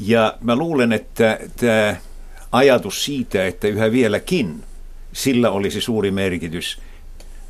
Ja 0.00 0.38
mä 0.40 0.56
luulen, 0.56 0.92
että 0.92 1.38
tämä 1.56 1.96
ajatus 2.52 3.04
siitä, 3.04 3.46
että 3.46 3.68
yhä 3.68 3.92
vieläkin 3.92 4.64
sillä 5.12 5.50
olisi 5.50 5.80
suuri 5.80 6.10
merkitys, 6.10 6.78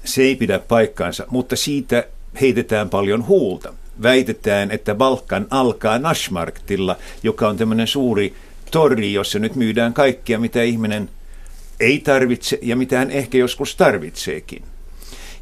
se 0.04 0.22
ei 0.22 0.36
pidä 0.36 0.58
paikkaansa, 0.58 1.26
mutta 1.30 1.56
siitä 1.56 2.04
heitetään 2.40 2.88
paljon 2.88 3.26
huulta. 3.26 3.74
Väitetään, 4.02 4.70
että 4.70 4.94
Balkan 4.94 5.46
alkaa 5.50 5.98
Nashmarktilla, 5.98 6.96
joka 7.22 7.48
on 7.48 7.56
tämmöinen 7.56 7.86
suuri 7.86 8.34
torri, 8.70 9.12
jossa 9.12 9.38
nyt 9.38 9.54
myydään 9.54 9.94
kaikkia, 9.94 10.38
mitä 10.38 10.62
ihminen 10.62 11.10
ei 11.80 11.98
tarvitse 11.98 12.58
ja 12.62 12.76
mitä 12.76 12.98
hän 12.98 13.10
ehkä 13.10 13.38
joskus 13.38 13.76
tarvitseekin. 13.76 14.62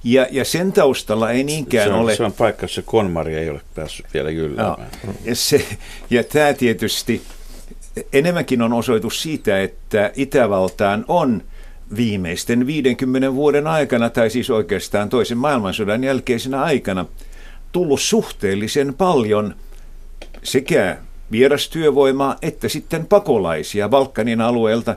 Ja, 0.05 0.27
ja 0.31 0.45
sen 0.45 0.73
taustalla 0.73 1.31
ei 1.31 1.45
niinkään 1.45 1.89
se 1.89 1.95
on, 1.95 2.01
ole... 2.01 2.17
Se 2.17 2.25
on 2.25 2.33
paikka, 2.33 2.65
jossa 2.65 2.83
Konmari 2.83 3.35
ei 3.35 3.51
ole 3.51 3.61
päässyt 3.75 4.07
vielä 4.15 4.31
jylläämään. 4.31 4.91
No, 5.07 5.13
ja, 5.25 5.35
se, 5.35 5.67
ja 6.11 6.25
tämä 6.25 6.53
tietysti 6.53 7.23
enemmänkin 8.13 8.63
on 8.63 8.73
osoitus 8.73 9.23
siitä, 9.23 9.63
että 9.63 10.13
Itävaltaan 10.17 11.05
on 11.09 11.43
viimeisten 11.97 12.67
50 12.67 13.35
vuoden 13.35 13.67
aikana, 13.67 14.11
tai 14.11 14.31
siis 14.31 14.51
oikeastaan 14.51 15.09
toisen 15.09 15.39
maailmansodan 15.39 16.05
jälkeisenä 16.05 16.63
aikana, 16.63 17.07
tullut 17.73 18.01
suhteellisen 18.01 18.95
paljon 18.95 19.55
sekä 20.43 20.97
vierastyövoimaa 21.31 22.37
että 22.43 22.69
sitten 22.69 23.07
pakolaisia 23.07 23.89
Balkanin 23.89 24.41
alueelta 24.41 24.97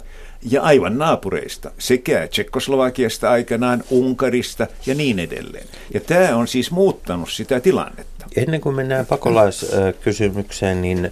ja 0.52 0.62
aivan 0.62 0.98
naapureista, 0.98 1.72
sekä 1.80 2.28
Tsekkoslovakiasta 2.28 3.32
aikanaan, 3.32 3.84
Unkarista 3.90 4.68
ja 4.86 4.96
niin 4.96 5.20
edelleen. 5.20 5.68
Ja 5.94 6.00
tämä 6.00 6.36
on 6.36 6.48
siis 6.48 6.72
muuttanut 6.72 7.32
sitä 7.32 7.60
tilannetta. 7.60 8.26
Ennen 8.36 8.62
kuin 8.62 8.76
mennään 8.76 9.06
pakolaiskysymykseen, 9.06 10.82
niin 10.82 11.12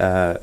ää, 0.00 0.34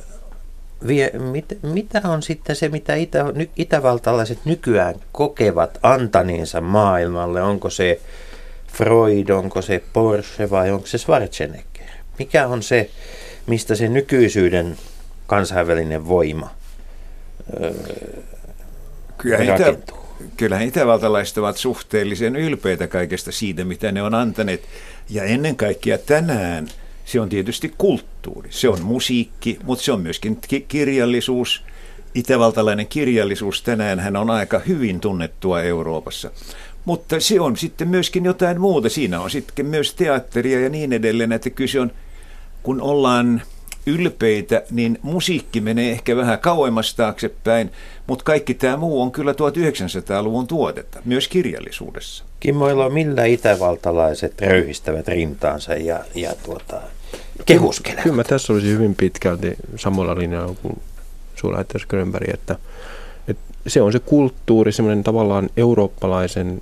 vie, 0.87 1.11
mit, 1.13 1.45
mitä 1.61 2.01
on 2.05 2.23
sitten 2.23 2.55
se, 2.55 2.69
mitä 2.69 2.95
itä, 2.95 3.23
ny, 3.23 3.49
itävaltalaiset 3.55 4.39
nykyään 4.45 4.95
kokevat 5.11 5.79
antaneensa 5.83 6.61
maailmalle? 6.61 7.41
Onko 7.41 7.69
se 7.69 8.01
Freud, 8.67 9.29
onko 9.29 9.61
se 9.61 9.83
Porsche 9.93 10.49
vai 10.49 10.71
onko 10.71 10.87
se 10.87 10.97
Schwarzenegger? 10.97 11.89
Mikä 12.19 12.47
on 12.47 12.63
se, 12.63 12.89
mistä 13.47 13.75
se 13.75 13.87
nykyisyyden 13.87 14.77
kansainvälinen 15.27 16.07
voima 16.07 16.49
Kyllä 19.17 19.37
rakentuu? 19.37 19.97
Itä, 19.97 20.31
kyllähän 20.37 20.67
itävaltalaiset 20.67 21.37
ovat 21.37 21.57
suhteellisen 21.57 22.35
ylpeitä 22.35 22.87
kaikesta 22.87 23.31
siitä, 23.31 23.63
mitä 23.63 23.91
ne 23.91 24.03
on 24.03 24.13
antaneet. 24.13 24.63
Ja 25.09 25.23
ennen 25.23 25.55
kaikkea 25.55 25.97
tänään 25.97 26.67
se 27.05 27.19
on 27.19 27.29
tietysti 27.29 27.73
kulttuuri. 27.77 28.49
Se 28.51 28.69
on 28.69 28.81
musiikki, 28.81 29.59
mutta 29.63 29.83
se 29.83 29.91
on 29.91 30.01
myöskin 30.01 30.37
ki- 30.47 30.65
kirjallisuus. 30.67 31.63
Itävaltalainen 32.15 32.87
kirjallisuus 32.87 33.61
tänään 33.61 33.99
hän 33.99 34.15
on 34.15 34.29
aika 34.29 34.59
hyvin 34.59 34.99
tunnettua 34.99 35.61
Euroopassa. 35.61 36.31
Mutta 36.85 37.19
se 37.19 37.39
on 37.39 37.57
sitten 37.57 37.87
myöskin 37.87 38.25
jotain 38.25 38.61
muuta. 38.61 38.89
Siinä 38.89 39.21
on 39.21 39.31
sitten 39.31 39.65
myös 39.65 39.93
teatteria 39.93 40.59
ja 40.59 40.69
niin 40.69 40.93
edelleen, 40.93 41.31
että 41.31 41.49
kyse 41.49 41.79
on, 41.79 41.91
kun 42.63 42.81
ollaan 42.81 43.41
ylpeitä, 43.85 44.63
niin 44.71 44.99
musiikki 45.01 45.61
menee 45.61 45.91
ehkä 45.91 46.15
vähän 46.15 46.39
kauemmas 46.39 46.95
taaksepäin, 46.95 47.71
mutta 48.07 48.23
kaikki 48.23 48.53
tämä 48.53 48.77
muu 48.77 49.01
on 49.01 49.11
kyllä 49.11 49.31
1900-luvun 49.31 50.47
tuotetta, 50.47 50.99
myös 51.05 51.27
kirjallisuudessa. 51.27 52.23
Kimmoilla, 52.39 52.89
millä 52.89 53.25
itävaltalaiset 53.25 54.41
röyhistävät 54.41 55.07
rintaansa 55.07 55.73
ja, 55.73 55.99
ja 56.15 56.31
tuota, 56.43 56.81
kehuskelevat? 57.45 58.03
Kyllä 58.03 58.15
mä 58.15 58.23
tässä 58.23 58.53
olisi 58.53 58.67
hyvin 58.67 58.95
pitkälti 58.95 59.55
samalla 59.75 60.15
linjalla 60.15 60.55
kuin 60.61 60.81
suurlähettiläs 61.35 61.85
Grönberg, 61.85 62.29
että, 62.29 62.55
että 63.27 63.43
se 63.67 63.81
on 63.81 63.91
se 63.91 63.99
kulttuuri, 63.99 64.71
semmoinen 64.71 65.03
tavallaan 65.03 65.49
eurooppalaisen 65.57 66.61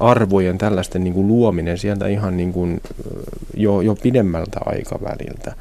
arvojen 0.00 0.58
tällaisten 0.58 1.04
niin 1.04 1.14
kuin 1.14 1.28
luominen 1.28 1.78
sieltä 1.78 2.06
ihan 2.06 2.36
niin 2.36 2.52
kuin 2.52 2.80
jo, 3.56 3.80
jo 3.80 3.94
pidemmältä 3.94 4.60
aikaväliltä. 4.64 5.54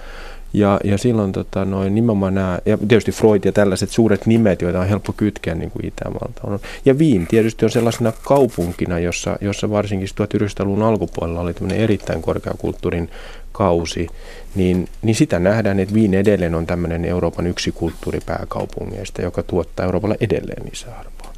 Ja, 0.58 0.80
ja 0.84 0.98
silloin 0.98 1.32
tota, 1.32 1.66
noin, 1.66 1.96
nimenomaan 1.96 2.36
nämä, 2.36 2.60
ja 2.66 2.78
tietysti 2.78 3.12
Freud 3.12 3.42
ja 3.46 3.52
tällaiset 3.52 3.90
suuret 3.90 4.26
nimet, 4.26 4.62
joita 4.62 4.80
on 4.80 4.88
helppo 4.88 5.14
kytkeä 5.14 5.56
niin 5.56 5.72
kuin 5.72 5.86
Itävalta 5.86 6.60
Ja 6.86 6.98
Viin 6.98 7.28
tietysti 7.28 7.66
on 7.66 7.72
sellaisena 7.72 8.14
kaupunkina, 8.24 9.00
jossa, 9.00 9.38
jossa 9.42 9.70
varsinkin 9.70 10.08
1900-luvun 10.08 10.84
alkupuolella 10.84 11.40
oli 11.40 11.54
tämmöinen 11.54 11.80
erittäin 11.80 12.22
korkeakulttuurin 12.22 13.10
kausi, 13.52 14.08
niin, 14.56 14.88
niin 15.02 15.16
sitä 15.16 15.40
nähdään, 15.40 15.80
että 15.80 15.94
Viin 15.94 16.14
edelleen 16.14 16.56
on 16.56 16.68
tämmöinen 16.68 17.06
Euroopan 17.06 17.48
yksi 17.48 17.72
kulttuuripääkaupungeista, 17.72 19.22
joka 19.22 19.44
tuottaa 19.44 19.86
Euroopalle 19.86 20.18
edelleen 20.22 20.66
lisäarvoa. 20.70 21.34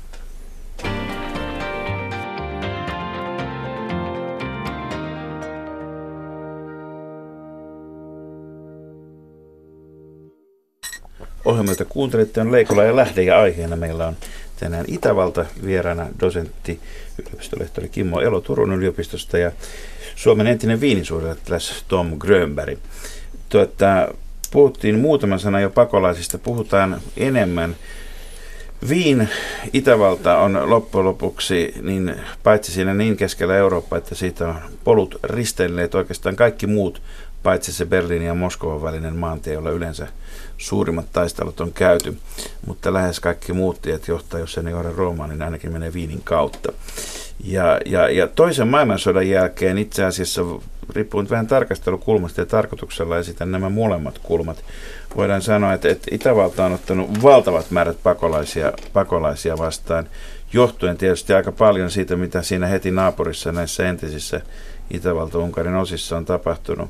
Ohjelma, 11.45 11.71
jota 11.71 11.86
kuuntelette, 11.86 12.41
on 12.41 12.52
Leikola 12.52 12.84
ja 12.84 12.95
Lähde 12.95 13.23
ja 13.23 13.39
aiheena 13.39 13.75
meillä 13.75 14.08
on 14.08 14.17
tänään 14.60 14.86
Itävalta 14.88 15.45
vieraana 15.65 16.08
dosentti 16.19 16.80
yliopistolehtori 17.19 17.89
Kimmo 17.89 18.19
Elo 18.19 18.41
Turun 18.41 18.73
yliopistosta 18.73 19.38
ja 19.38 19.52
Suomen 20.15 20.47
entinen 20.47 20.82
viinisuudelläs 20.82 21.86
Tom 21.88 22.17
Grönberg. 22.19 22.80
Tuota, 23.49 24.08
puhuttiin 24.52 24.99
muutama 24.99 25.38
sana 25.38 25.60
jo 25.60 25.69
pakolaisista, 25.69 26.38
puhutaan 26.38 27.02
enemmän. 27.17 27.75
Viin 28.89 29.30
Itävalta 29.73 30.38
on 30.38 30.69
loppujen 30.69 31.06
lopuksi 31.06 31.73
niin, 31.82 32.15
paitsi 32.43 32.71
siinä 32.71 32.93
niin 32.93 33.17
keskellä 33.17 33.56
Eurooppaa, 33.56 33.97
että 33.97 34.15
siitä 34.15 34.47
on 34.47 34.56
polut 34.84 35.19
ristelleet 35.23 35.95
oikeastaan 35.95 36.36
kaikki 36.36 36.67
muut, 36.67 37.02
paitsi 37.43 37.73
se 37.73 37.86
Berliinin 37.86 38.28
ja 38.28 38.34
Moskovan 38.34 38.82
välinen 38.82 39.15
maantie, 39.15 39.54
jolla 39.54 39.69
yleensä 39.69 40.08
suurimmat 40.60 41.06
taistelut 41.13 41.60
on 41.60 41.74
käyty, 41.74 42.17
mutta 42.65 42.93
lähes 42.93 43.19
kaikki 43.19 43.54
muut 43.54 43.82
tiet 43.82 44.08
johtaa, 44.08 44.39
jos 44.39 44.58
ne 44.58 44.72
johda 44.72 44.91
Roomaan, 44.91 45.30
niin 45.30 45.41
ainakin 45.41 45.72
menee 45.72 45.93
Viinin 45.93 46.22
kautta. 46.24 46.74
Ja, 47.43 47.80
ja, 47.86 48.10
ja 48.10 48.28
toisen 48.28 48.67
maailmansodan 48.67 49.30
jälkeen 49.30 49.78
itse 49.78 50.04
asiassa, 50.04 50.41
riippuen 50.95 51.30
vähän 51.30 51.48
tarkastelukulmasta 51.48 52.41
ja 52.41 52.45
tarkoituksella 52.45 53.17
esitän 53.17 53.52
nämä 53.52 53.69
molemmat 53.69 54.19
kulmat, 54.24 54.63
voidaan 55.15 55.41
sanoa, 55.41 55.74
että, 55.74 55.89
että 55.89 56.08
Itävalta 56.12 56.65
on 56.65 56.74
ottanut 56.74 57.24
valtavat 57.24 57.72
määrät 57.72 57.98
pakolaisia, 58.04 58.74
pakolaisia 58.93 59.58
vastaan, 59.58 60.10
johtuen 60.54 60.98
tietysti 60.98 61.34
aika 61.34 61.52
paljon 61.52 61.91
siitä, 61.91 62.15
mitä 62.15 62.41
siinä 62.41 62.67
heti 62.67 62.91
naapurissa 62.91 63.52
näissä 63.52 63.89
entisissä 63.89 64.41
Itävalta-Unkarin 64.93 65.76
osissa 65.76 66.17
on 66.17 66.26
tapahtunut. 66.26 66.89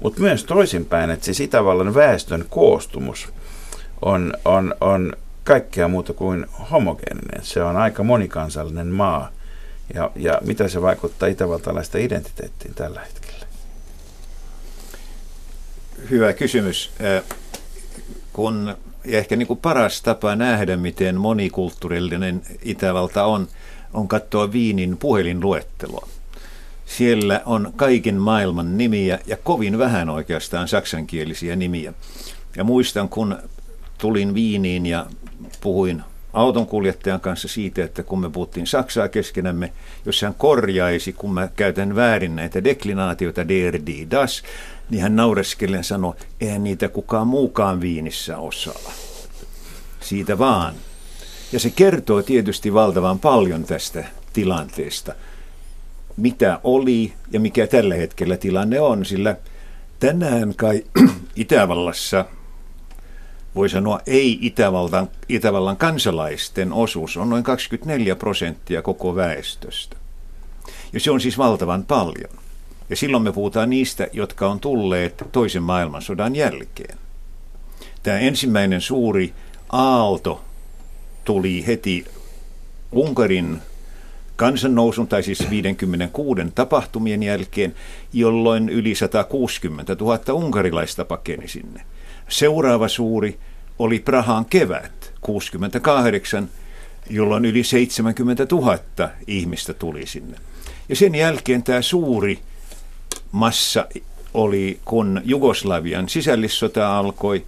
Mutta 0.00 0.20
myös 0.20 0.44
toisinpäin, 0.44 1.10
että 1.10 1.24
siis 1.24 1.40
Itävallan 1.40 1.94
väestön 1.94 2.44
koostumus 2.48 3.28
on, 4.02 4.34
on, 4.44 4.74
on 4.80 5.12
kaikkea 5.44 5.88
muuta 5.88 6.12
kuin 6.12 6.46
homogeeninen. 6.70 7.44
Se 7.44 7.62
on 7.62 7.76
aika 7.76 8.02
monikansallinen 8.02 8.86
maa. 8.86 9.30
Ja, 9.94 10.10
ja 10.16 10.38
mitä 10.44 10.68
se 10.68 10.82
vaikuttaa 10.82 11.28
itävaltalaista 11.28 11.98
identiteettiin 11.98 12.74
tällä 12.74 13.00
hetkellä? 13.00 13.40
hyvä 16.10 16.32
kysymys. 16.32 16.90
Kun, 18.32 18.76
ja 19.04 19.18
ehkä 19.18 19.36
niin 19.36 19.46
kuin 19.46 19.60
paras 19.60 20.02
tapa 20.02 20.36
nähdä, 20.36 20.76
miten 20.76 21.16
monikulttuurillinen 21.16 22.42
Itävalta 22.62 23.24
on, 23.24 23.48
on 23.92 24.08
katsoa 24.08 24.52
Viinin 24.52 24.96
puhelinluetteloa. 24.96 26.08
Siellä 26.96 27.42
on 27.46 27.72
kaiken 27.76 28.14
maailman 28.14 28.78
nimiä 28.78 29.18
ja 29.26 29.36
kovin 29.36 29.78
vähän 29.78 30.08
oikeastaan 30.08 30.68
saksankielisiä 30.68 31.56
nimiä. 31.56 31.92
Ja 32.56 32.64
muistan, 32.64 33.08
kun 33.08 33.38
tulin 33.98 34.34
Viiniin 34.34 34.86
ja 34.86 35.06
puhuin 35.60 36.02
autonkuljettajan 36.32 37.20
kanssa 37.20 37.48
siitä, 37.48 37.84
että 37.84 38.02
kun 38.02 38.20
me 38.20 38.30
puhuttiin 38.30 38.66
Saksaa 38.66 39.08
keskenämme, 39.08 39.72
jos 40.06 40.22
hän 40.22 40.34
korjaisi, 40.34 41.12
kun 41.12 41.34
mä 41.34 41.48
käytän 41.56 41.96
väärin 41.96 42.36
näitä 42.36 42.64
deklinaatioita 42.64 43.48
der, 43.48 43.80
die, 43.86 44.06
das, 44.10 44.42
niin 44.90 45.02
hän 45.02 45.16
naureskellen 45.16 45.84
sanoi, 45.84 46.14
eihän 46.40 46.64
niitä 46.64 46.88
kukaan 46.88 47.26
muukaan 47.26 47.80
Viinissä 47.80 48.38
osaa. 48.38 48.92
Siitä 50.00 50.38
vaan. 50.38 50.74
Ja 51.52 51.60
se 51.60 51.70
kertoo 51.70 52.22
tietysti 52.22 52.74
valtavan 52.74 53.18
paljon 53.18 53.64
tästä 53.64 54.04
tilanteesta, 54.32 55.14
mitä 56.16 56.60
oli 56.64 57.12
ja 57.30 57.40
mikä 57.40 57.66
tällä 57.66 57.94
hetkellä 57.94 58.36
tilanne 58.36 58.80
on, 58.80 59.04
sillä 59.04 59.36
tänään 60.00 60.54
kai 60.54 60.84
Itävallassa– 61.36 62.24
voi 63.54 63.68
sanoa 63.68 64.00
ei-Itävallan 64.06 65.08
Itävallan 65.28 65.76
kansalaisten 65.76 66.72
osuus 66.72 67.16
on 67.16 67.30
noin 67.30 67.44
24 67.44 68.16
prosenttia 68.16 68.82
koko 68.82 69.14
väestöstä. 69.14 69.96
Ja 70.92 71.00
se 71.00 71.10
on 71.10 71.20
siis 71.20 71.38
valtavan 71.38 71.84
paljon. 71.84 72.30
Ja 72.90 72.96
silloin 72.96 73.22
me 73.22 73.32
puhutaan 73.32 73.70
niistä, 73.70 74.08
jotka 74.12 74.48
on 74.48 74.60
tulleet 74.60 75.24
toisen 75.32 75.62
maailmansodan 75.62 76.36
jälkeen. 76.36 76.98
Tämä 78.02 78.18
ensimmäinen 78.18 78.80
suuri 78.80 79.34
aalto 79.72 80.44
tuli 81.24 81.66
heti 81.66 82.04
Unkarin 82.92 83.62
kansannousun, 84.40 85.08
tai 85.08 85.22
siis 85.22 85.50
56 85.50 86.42
tapahtumien 86.54 87.22
jälkeen, 87.22 87.74
jolloin 88.12 88.68
yli 88.68 88.94
160 88.94 89.96
000 90.00 90.34
unkarilaista 90.34 91.04
pakeni 91.04 91.48
sinne. 91.48 91.82
Seuraava 92.28 92.88
suuri 92.88 93.38
oli 93.78 93.98
Prahan 93.98 94.44
kevät 94.44 95.12
68, 95.20 96.48
jolloin 97.10 97.44
yli 97.44 97.64
70 97.64 98.46
000 98.50 98.78
ihmistä 99.26 99.74
tuli 99.74 100.06
sinne. 100.06 100.36
Ja 100.88 100.96
sen 100.96 101.14
jälkeen 101.14 101.62
tämä 101.62 101.82
suuri 101.82 102.38
massa 103.32 103.86
oli, 104.34 104.78
kun 104.84 105.20
Jugoslavian 105.24 106.08
sisällissota 106.08 106.98
alkoi, 106.98 107.44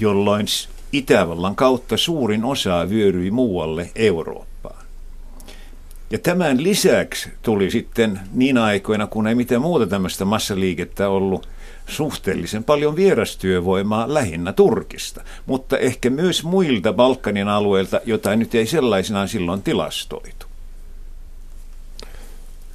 jolloin 0.00 0.46
Itävallan 0.92 1.56
kautta 1.56 1.96
suurin 1.96 2.44
osa 2.44 2.86
vyöryi 2.88 3.30
muualle 3.30 3.90
Eurooppaan. 3.94 4.57
Ja 6.10 6.18
tämän 6.18 6.62
lisäksi 6.62 7.28
tuli 7.42 7.70
sitten 7.70 8.20
niin 8.32 8.58
aikoina, 8.58 9.06
kun 9.06 9.26
ei 9.26 9.34
mitään 9.34 9.62
muuta 9.62 9.86
tämmöistä 9.86 10.24
massaliikettä 10.24 11.08
ollut, 11.08 11.48
suhteellisen 11.86 12.64
paljon 12.64 12.96
vierastyövoimaa 12.96 14.14
lähinnä 14.14 14.52
Turkista, 14.52 15.24
mutta 15.46 15.78
ehkä 15.78 16.10
myös 16.10 16.44
muilta 16.44 16.92
Balkanin 16.92 17.48
alueilta, 17.48 18.00
jota 18.04 18.36
nyt 18.36 18.54
ei 18.54 18.66
sellaisenaan 18.66 19.28
silloin 19.28 19.62
tilastoitu. 19.62 20.46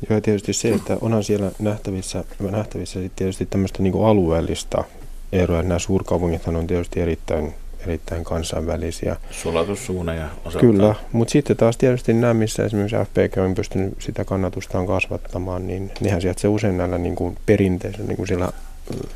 Joo, 0.10 0.22
tietysti 0.22 0.54
se, 0.54 0.70
että 0.70 0.98
onhan 1.02 1.24
siellä 1.24 1.52
nähtävissä, 1.60 2.24
nähtävissä 2.40 3.00
tietysti 3.16 3.46
tämmöistä 3.46 3.84
niin 3.84 3.94
kuin 3.94 4.06
alueellista 4.06 4.84
eroa. 5.32 5.64
Nämä 5.64 5.80
suurkaupungit 5.80 6.48
on 6.48 6.68
tietysti 6.68 7.00
erittäin, 7.00 7.54
erittäin 7.84 8.24
kansainvälisiä. 8.24 9.16
Sulatussuuneja 9.32 10.28
osaltaan. 10.46 10.74
Kyllä, 10.74 10.96
mutta 11.12 11.32
sitten 11.32 11.58
taas 11.58 11.78
tietysti 11.78 12.14
nämä, 12.14 12.34
missä 12.34 12.66
esimerkiksi 12.66 12.96
FPG 12.96 13.38
on 13.38 13.56
pystynyt 13.56 13.94
sitä 14.00 14.26
kannatustaan 14.26 14.88
kasvattamaan, 14.88 15.68
niin 15.68 15.92
nehän 16.02 16.22
sieltä 16.22 16.42
se 16.42 16.48
usein 16.48 16.78
näillä 16.78 16.98
niin 16.98 17.16
kuin 17.16 17.38
perinteisillä 17.46 18.08
niin 18.08 18.18
kuin 18.18 18.28
siellä 18.28 18.50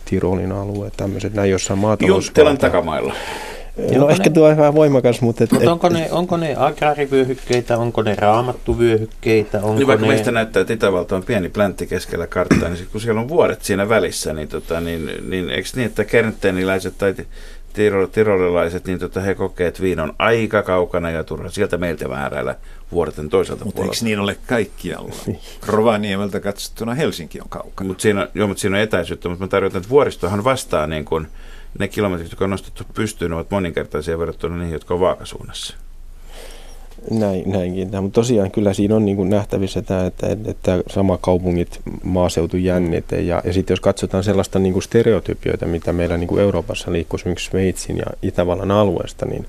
Tirolin 0.06 0.51
alue, 0.51 0.91
tämmöiset, 0.97 1.34
näin 1.34 1.51
jossain 1.51 1.80
maatalous. 1.80 2.25
Juttelan 2.25 2.58
takamailla. 2.58 3.13
No 3.77 4.01
onko 4.01 4.10
ehkä 4.10 4.30
ne, 4.30 4.34
tuo 4.34 4.49
vähän 4.58 4.75
voimakas, 4.75 5.21
mutta... 5.21 5.43
Et, 5.43 5.51
mutta 5.51 5.71
onko, 5.71 5.89
ne, 5.89 6.08
onko 6.12 6.38
ne 6.38 6.56
agraarivyöhykkeitä, 6.58 7.77
onko 7.77 8.01
ne 8.01 8.15
raamattuvyöhykkeitä? 8.15 9.58
Onko 9.58 9.75
niin 9.75 9.88
vaikka 9.88 10.06
ne... 10.06 10.12
meistä 10.12 10.32
näyttää, 10.32 10.62
että 10.62 10.73
Itävalta 10.73 11.15
on 11.15 11.23
pieni 11.23 11.49
pläntti 11.49 11.88
keskellä 11.88 12.27
karttaa, 12.27 12.69
niin 12.69 12.88
kun 12.91 13.01
siellä 13.01 13.21
on 13.21 13.30
vuoret 13.30 13.63
siinä 13.63 13.89
välissä, 13.89 14.34
niin, 14.34 14.47
tota, 14.47 14.82
niin, 14.82 15.12
niin 15.30 15.49
eikö 15.49 15.69
niin, 15.75 15.86
että 15.86 16.06
kerntteeniläiset 16.06 16.97
tai 16.97 17.15
tirolilaiset, 18.12 18.86
niin 18.86 19.00
tota, 19.00 19.22
he 19.22 19.36
kokevat, 19.36 19.68
että 19.68 19.84
viina 19.84 20.04
on 20.04 20.13
aika 20.20 20.63
kaukana 20.63 21.12
ja 21.12 21.24
turha 21.24 21.50
sieltä 21.50 21.78
meiltä 21.78 22.10
vääräillä 22.10 22.56
vuorten 22.92 23.30
toiselta 23.30 23.66
Mutta 23.66 23.76
puolelta. 23.76 23.96
eikö 23.96 24.06
niin 24.06 24.20
ole 24.20 24.38
kaikkialla? 24.48 25.16
Rovaniemeltä 25.68 26.40
katsottuna 26.40 26.94
Helsinki 26.94 27.42
on 27.42 27.50
kaukana. 27.50 27.88
Mutta 27.88 28.02
siinä, 28.02 28.28
joo, 28.34 28.48
mutta 28.48 28.62
siinä 28.62 28.78
on 28.78 28.84
etäisyyttä, 28.84 29.30
mutta 29.30 29.44
mä 29.44 29.48
tarkoitan, 29.48 29.80
että 29.80 29.90
vuoristohan 29.90 30.44
vastaa 30.44 30.88
niin 30.88 31.06
kuin, 31.06 31.28
ne 31.80 31.88
kilometrit, 31.88 32.32
jotka 32.32 32.46
on 32.46 32.50
nostettu 32.50 32.84
pystyyn, 32.94 33.34
ovat 33.34 33.52
moninkertaisia 33.52 34.20
verrattuna 34.20 34.58
niihin, 34.58 34.74
jotka 34.74 34.94
on 34.94 35.00
vaakasuunnassa. 35.00 35.76
Näin, 37.12 37.52
näinkin. 37.52 37.89
Mutta 38.02 38.22
tosiaan 38.22 38.52
kyllä 38.52 38.74
siinä 38.74 38.96
on 38.96 39.06
niin 39.06 39.17
kuin 39.17 39.30
nähtävissä 39.30 39.82
tämä, 39.82 40.06
että, 40.06 40.28
että 40.46 40.84
sama 40.89 41.17
kaupungit, 41.17 41.80
maaseutu 42.04 42.58
jännite. 42.58 43.22
Ja, 43.22 43.41
ja 43.46 43.54
sitten 43.54 43.74
jos 43.74 43.80
katsotaan 43.80 44.24
sellaista 44.24 44.60
niin 44.60 44.74
kuin 44.74 44.84
stereotypioita, 44.84 45.65
mitä 45.65 45.93
meillä 45.93 46.17
niin 46.17 46.28
kuin 46.28 46.41
Euroopassa 46.41 46.91
liikkuu 46.91 47.17
esimerkiksi 47.17 47.50
Sveitsin 47.50 47.98
ja 47.98 48.06
Itävallan 48.22 48.72
alueesta, 48.72 49.26
niin 49.26 49.46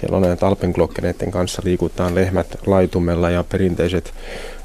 siellä 0.00 0.16
on 0.16 0.22
näitä 0.22 0.46
alpenglokkereiden 0.46 1.30
kanssa 1.30 1.62
liikutaan 1.64 2.14
lehmät 2.14 2.58
laitumella 2.66 3.30
ja 3.30 3.44
perinteiset 3.44 4.14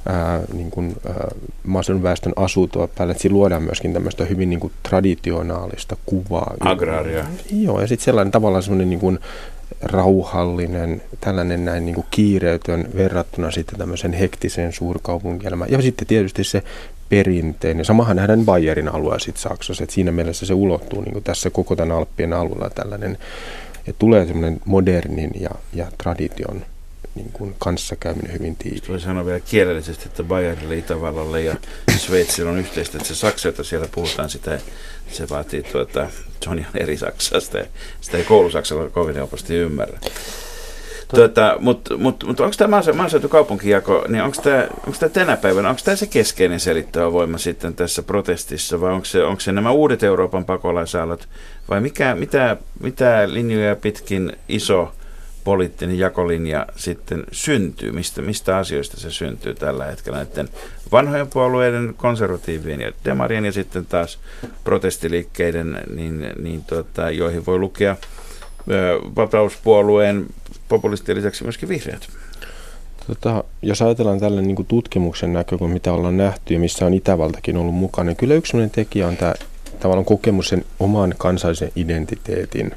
ää, 0.05 0.41
niin 0.53 0.71
kuin, 0.71 0.95
ää, 1.07 1.27
maaseudun 1.63 2.03
väestön 2.03 2.33
asut 2.35 2.75
ovat 2.75 2.95
päällä. 2.95 3.13
Siinä 3.13 3.33
luodaan 3.33 3.63
myöskin 3.63 3.93
tämmöistä 3.93 4.25
hyvin 4.25 4.49
niin 4.49 4.59
kuin 4.59 4.73
traditionaalista 4.89 5.95
kuvaa. 6.05 6.53
Agraria. 6.59 7.25
Joo, 7.51 7.81
ja 7.81 7.87
sitten 7.87 8.05
sellainen 8.05 8.31
tavallaan 8.31 8.63
semmoinen 8.63 8.89
niin 8.89 8.99
kuin, 8.99 9.19
rauhallinen, 9.81 11.01
tällainen 11.21 11.65
näin 11.65 11.85
niin 11.85 11.95
kuin 11.95 12.07
kiireytön 12.11 12.89
verrattuna 12.95 13.51
sitten 13.51 13.79
tämmöisen 13.79 14.13
hektiseen 14.13 14.73
suurkaupunkielämään. 14.73 15.71
Ja 15.71 15.81
sitten 15.81 16.07
tietysti 16.07 16.43
se 16.43 16.63
perinteinen. 17.09 17.85
Samahan 17.85 18.15
nähdään 18.15 18.45
Bayerin 18.45 18.87
alueella 18.95 19.19
sitten 19.19 19.41
Saksassa, 19.41 19.83
että 19.83 19.93
siinä 19.93 20.11
mielessä 20.11 20.45
se 20.45 20.53
ulottuu 20.53 21.01
niin 21.01 21.13
kuin 21.13 21.23
tässä 21.23 21.49
koko 21.49 21.75
tämän 21.75 21.97
Alppien 21.97 22.33
alueella 22.33 22.69
tällainen, 22.69 23.17
että 23.87 23.99
tulee 23.99 24.25
semmoinen 24.25 24.61
modernin 24.65 25.31
ja, 25.39 25.49
ja 25.73 25.87
tradition 25.97 26.65
niin 27.15 27.31
kuin 27.31 27.55
kanssakäyminen 27.59 28.33
hyvin 28.33 28.55
tiiviin. 28.55 28.83
Voi 28.87 28.99
sanoa 28.99 29.25
vielä 29.25 29.39
kielellisesti, 29.39 30.05
että 30.05 30.23
Bayerille, 30.23 30.77
Itävallalle 30.77 31.41
ja 31.41 31.55
Sveitsillä 31.97 32.51
on 32.51 32.59
yhteistä, 32.59 32.97
että 32.97 33.07
se 33.07 33.15
saksa, 33.15 33.47
jota 33.47 33.63
siellä 33.63 33.87
puhutaan, 33.91 34.29
sitä, 34.29 34.59
se 35.11 35.29
vaatii 35.29 35.63
tuota, 35.63 36.09
se 36.43 36.49
on 36.49 36.59
ihan 36.59 36.77
eri 36.77 36.97
Saksaa, 36.97 37.39
sitä, 37.39 37.65
sitä 38.01 38.17
ei 38.17 38.23
koulusaksalla 38.23 38.89
kovin 38.89 39.15
helposti 39.15 39.55
ymmärrä. 39.55 39.99
Tuota, 41.15 41.57
mutta 41.59 41.97
mut, 41.97 42.23
mut 42.23 42.39
onko 42.39 42.55
tämä 42.57 42.81
maaseutukaupunkijako, 42.93 44.05
niin 44.07 44.23
onko 44.23 44.37
tämä, 44.41 45.09
tänä 45.09 45.37
päivänä, 45.37 45.69
onko 45.69 45.81
tämä 45.85 45.95
se 45.95 46.07
keskeinen 46.07 46.59
selittävä 46.59 47.11
voima 47.11 47.37
sitten 47.37 47.73
tässä 47.73 48.03
protestissa, 48.03 48.81
vai 48.81 48.91
onko 48.91 49.05
se, 49.05 49.23
onko 49.23 49.39
se 49.39 49.51
nämä 49.51 49.71
uudet 49.71 50.03
Euroopan 50.03 50.45
pakolaisaallot, 50.45 51.27
vai 51.69 51.81
mikä, 51.81 52.15
mitä, 52.15 52.57
mitä 52.79 53.33
linjoja 53.33 53.75
pitkin 53.75 54.33
iso 54.49 54.91
poliittinen 55.43 55.99
jakolinja 55.99 56.65
sitten 56.75 57.23
syntyy, 57.31 57.91
mistä, 57.91 58.21
mistä 58.21 58.57
asioista 58.57 58.99
se 58.99 59.11
syntyy 59.11 59.55
tällä 59.55 59.85
hetkellä 59.85 60.17
näiden 60.17 60.49
vanhojen 60.91 61.27
puolueiden, 61.27 61.93
konservatiivien 61.97 62.81
ja 62.81 62.91
demarien 63.05 63.45
ja 63.45 63.51
sitten 63.51 63.85
taas 63.85 64.19
protestiliikkeiden, 64.63 65.77
niin, 65.95 66.33
niin 66.41 66.63
tuota, 66.63 67.11
joihin 67.11 67.45
voi 67.45 67.57
lukea 67.57 67.95
vapauspuolueen 69.15 70.25
populistien 70.69 71.17
lisäksi 71.17 71.43
myöskin 71.43 71.69
vihreät. 71.69 72.07
Tota, 73.07 73.43
jos 73.61 73.81
ajatellaan 73.81 74.19
tällä 74.19 74.41
niin 74.41 74.65
tutkimuksen 74.65 75.33
näkökulma, 75.33 75.73
mitä 75.73 75.93
ollaan 75.93 76.17
nähty 76.17 76.53
ja 76.53 76.59
missä 76.59 76.85
on 76.85 76.93
Itävaltakin 76.93 77.57
ollut 77.57 77.75
mukana, 77.75 78.07
niin 78.07 78.17
kyllä 78.17 78.33
yksi 78.33 78.57
tekijä 78.71 79.07
on 79.07 79.17
tämä 79.17 79.33
tavallaan 79.79 80.05
kokemus 80.05 80.47
sen 80.47 80.65
oman 80.79 81.13
kansallisen 81.17 81.71
identiteetin 81.75 82.71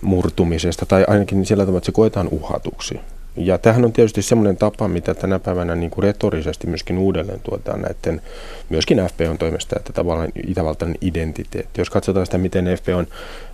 murtumisesta, 0.00 0.86
tai 0.86 1.04
ainakin 1.08 1.46
sillä 1.46 1.62
tavalla, 1.62 1.78
että 1.78 1.86
se 1.86 1.92
koetaan 1.92 2.28
uhatuksi. 2.30 3.00
Ja 3.36 3.58
tähän 3.58 3.84
on 3.84 3.92
tietysti 3.92 4.22
semmoinen 4.22 4.56
tapa, 4.56 4.88
mitä 4.88 5.14
tänä 5.14 5.38
päivänä 5.38 5.74
niin 5.74 5.90
kuin 5.90 6.02
retorisesti 6.02 6.66
myöskin 6.66 6.98
uudelleen 6.98 7.40
tuotaan 7.40 7.80
näiden, 7.82 8.22
myöskin 8.68 8.98
FPOn 8.98 9.38
toimesta, 9.38 9.76
että 9.78 9.92
tavallaan 9.92 10.28
Itävaltainen 10.46 10.96
identiteetti. 11.00 11.80
Jos 11.80 11.90
katsotaan 11.90 12.26
sitä, 12.26 12.38
miten 12.38 12.64
FPOn 12.64 13.06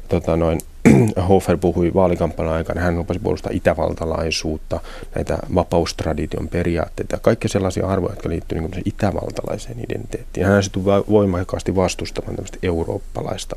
tota 0.09 0.37
noin, 0.37 0.61
Hofer 1.29 1.59
puhui 1.59 1.95
vaalikampanjan 1.95 2.55
aikana, 2.55 2.81
hän 2.81 2.99
lupasi 2.99 3.21
puolustaa 3.21 3.53
itävaltalaisuutta, 3.55 4.81
näitä 5.15 5.39
vapaustradition 5.55 6.49
periaatteita, 6.49 7.19
kaikki 7.19 7.49
sellaisia 7.49 7.87
arvoja, 7.87 8.13
jotka 8.13 8.29
liittyvät 8.29 8.63
niin 8.63 8.83
itävaltalaiseen 8.85 9.79
identiteettiin. 9.79 10.47
Hän 10.47 10.59
asettui 10.59 10.85
voimakkaasti 10.85 11.77
vastustamaan 11.77 12.37
tämmöistä 12.37 12.59
eurooppalaista 12.63 13.57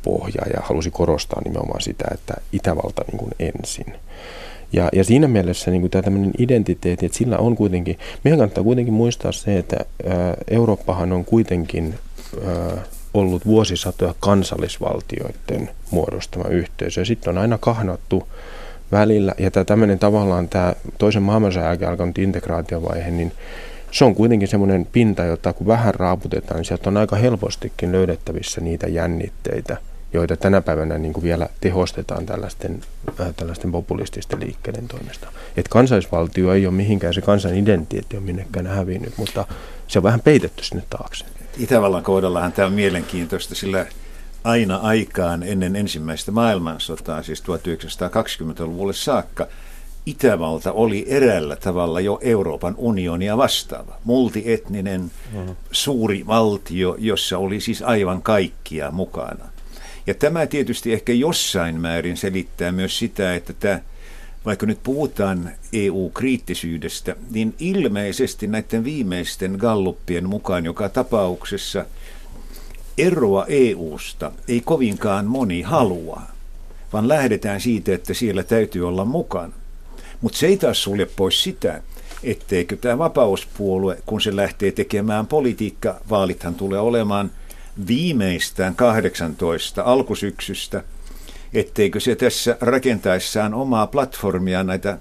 arvopohjaa 0.00 0.46
ja 0.54 0.60
halusi 0.62 0.90
korostaa 0.90 1.42
nimenomaan 1.44 1.80
sitä, 1.80 2.04
että 2.14 2.34
Itävalta 2.52 3.04
niin 3.06 3.18
kuin 3.18 3.30
ensin. 3.38 3.86
Ja, 4.72 4.88
ja 4.92 5.04
siinä 5.04 5.28
mielessä 5.28 5.70
niin 5.70 5.80
kuin 5.80 5.90
tämä 5.90 6.02
tämmöinen 6.02 6.32
identiteetti, 6.38 7.06
että 7.06 7.18
sillä 7.18 7.38
on 7.38 7.56
kuitenkin, 7.56 7.98
meidän 8.24 8.38
kannattaa 8.38 8.64
kuitenkin 8.64 8.94
muistaa 8.94 9.32
se, 9.32 9.58
että 9.58 9.76
Eurooppahan 10.50 11.12
on 11.12 11.24
kuitenkin 11.24 11.94
ollut 13.14 13.46
vuosisatoja 13.46 14.14
kansallisvaltioiden 14.20 15.70
muodostama 15.90 16.48
yhteisö. 16.48 17.00
Ja 17.00 17.04
sitten 17.04 17.30
on 17.30 17.38
aina 17.38 17.58
kahnattu 17.58 18.28
välillä, 18.92 19.34
ja 19.38 19.50
tämä 19.50 19.64
tämmöinen 19.64 19.98
tavallaan 19.98 20.48
tämä 20.48 20.74
toisen 20.98 21.22
maailmansodan 21.22 21.68
jälkeen 21.68 21.90
alkanut 21.90 22.18
integraatiovaihe, 22.18 23.10
niin 23.10 23.32
se 23.90 24.04
on 24.04 24.14
kuitenkin 24.14 24.48
semmoinen 24.48 24.86
pinta, 24.92 25.24
jota 25.24 25.52
kun 25.52 25.66
vähän 25.66 25.94
raaputetaan, 25.94 26.56
niin 26.56 26.64
sieltä 26.64 26.90
on 26.90 26.96
aika 26.96 27.16
helpostikin 27.16 27.92
löydettävissä 27.92 28.60
niitä 28.60 28.86
jännitteitä, 28.86 29.76
joita 30.12 30.36
tänä 30.36 30.60
päivänä 30.60 30.98
niin 30.98 31.12
kuin 31.12 31.24
vielä 31.24 31.48
tehostetaan 31.60 32.26
tällaisten, 32.26 32.82
äh, 33.20 33.34
tällaisten 33.36 33.72
populististen 33.72 34.40
liikkeiden 34.40 34.88
toimesta. 34.88 35.26
Et 35.56 35.68
kansallisvaltio 35.68 36.52
ei 36.52 36.66
ole 36.66 36.74
mihinkään, 36.74 37.14
se 37.14 37.20
kansan 37.20 37.54
identiteetti 37.54 38.16
on 38.16 38.22
minnekään 38.22 38.66
hävinnyt, 38.66 39.12
mutta 39.16 39.46
se 39.88 39.98
on 39.98 40.02
vähän 40.02 40.20
peitetty 40.20 40.64
sinne 40.64 40.82
taakse. 40.90 41.24
Itävallan 41.58 42.02
kohdallahan 42.02 42.52
tämä 42.52 42.66
on 42.66 42.72
mielenkiintoista, 42.72 43.54
sillä 43.54 43.86
aina 44.44 44.76
aikaan 44.76 45.42
ennen 45.42 45.76
ensimmäistä 45.76 46.32
maailmansotaa, 46.32 47.22
siis 47.22 47.42
1920-luvulle 47.42 48.92
saakka, 48.92 49.46
Itävalta 50.06 50.72
oli 50.72 51.04
eräällä 51.08 51.56
tavalla 51.56 52.00
jo 52.00 52.18
Euroopan 52.22 52.74
unionia 52.76 53.36
vastaava. 53.36 53.96
Multietninen, 54.04 55.00
mm-hmm. 55.00 55.56
suuri 55.72 56.26
valtio, 56.26 56.96
jossa 56.98 57.38
oli 57.38 57.60
siis 57.60 57.82
aivan 57.82 58.22
kaikkia 58.22 58.90
mukana. 58.90 59.44
Ja 60.06 60.14
tämä 60.14 60.46
tietysti 60.46 60.92
ehkä 60.92 61.12
jossain 61.12 61.80
määrin 61.80 62.16
selittää 62.16 62.72
myös 62.72 62.98
sitä, 62.98 63.34
että 63.34 63.52
tämä 63.52 63.80
vaikka 64.44 64.66
nyt 64.66 64.82
puhutaan 64.82 65.50
EU-kriittisyydestä, 65.72 67.16
niin 67.30 67.54
ilmeisesti 67.58 68.46
näiden 68.46 68.84
viimeisten 68.84 69.56
galluppien 69.58 70.28
mukaan 70.28 70.64
joka 70.64 70.88
tapauksessa 70.88 71.84
eroa 72.98 73.46
EUsta 73.48 74.32
ei 74.48 74.60
kovinkaan 74.60 75.26
moni 75.26 75.62
halua, 75.62 76.22
vaan 76.92 77.08
lähdetään 77.08 77.60
siitä, 77.60 77.94
että 77.94 78.14
siellä 78.14 78.42
täytyy 78.42 78.88
olla 78.88 79.04
mukana. 79.04 79.52
Mutta 80.20 80.38
se 80.38 80.46
ei 80.46 80.56
taas 80.56 80.82
sulje 80.82 81.06
pois 81.06 81.42
sitä, 81.42 81.82
etteikö 82.22 82.76
tämä 82.76 82.98
vapauspuolue, 82.98 83.98
kun 84.06 84.20
se 84.20 84.36
lähtee 84.36 84.72
tekemään 84.72 85.26
politiikka, 85.26 86.00
vaalithan 86.10 86.54
tulee 86.54 86.80
olemaan 86.80 87.30
viimeistään 87.86 88.74
18 88.74 89.82
alkusyksystä– 89.82 90.82
etteikö 91.54 92.00
se 92.00 92.16
tässä 92.16 92.56
rakentaessaan 92.60 93.54
omaa 93.54 93.86
platformia 93.86 94.64
näitä 94.64 94.98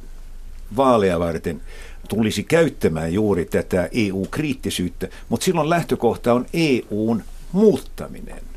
vaaleja 0.75 1.19
varten 1.19 1.61
tulisi 2.09 2.43
käyttämään 2.43 3.13
juuri 3.13 3.45
tätä 3.45 3.89
EU-kriittisyyttä, 3.91 5.07
mutta 5.29 5.43
silloin 5.43 5.69
lähtökohta 5.69 6.33
on 6.33 6.45
EUn 6.53 7.23
muuttaminen. 7.51 8.48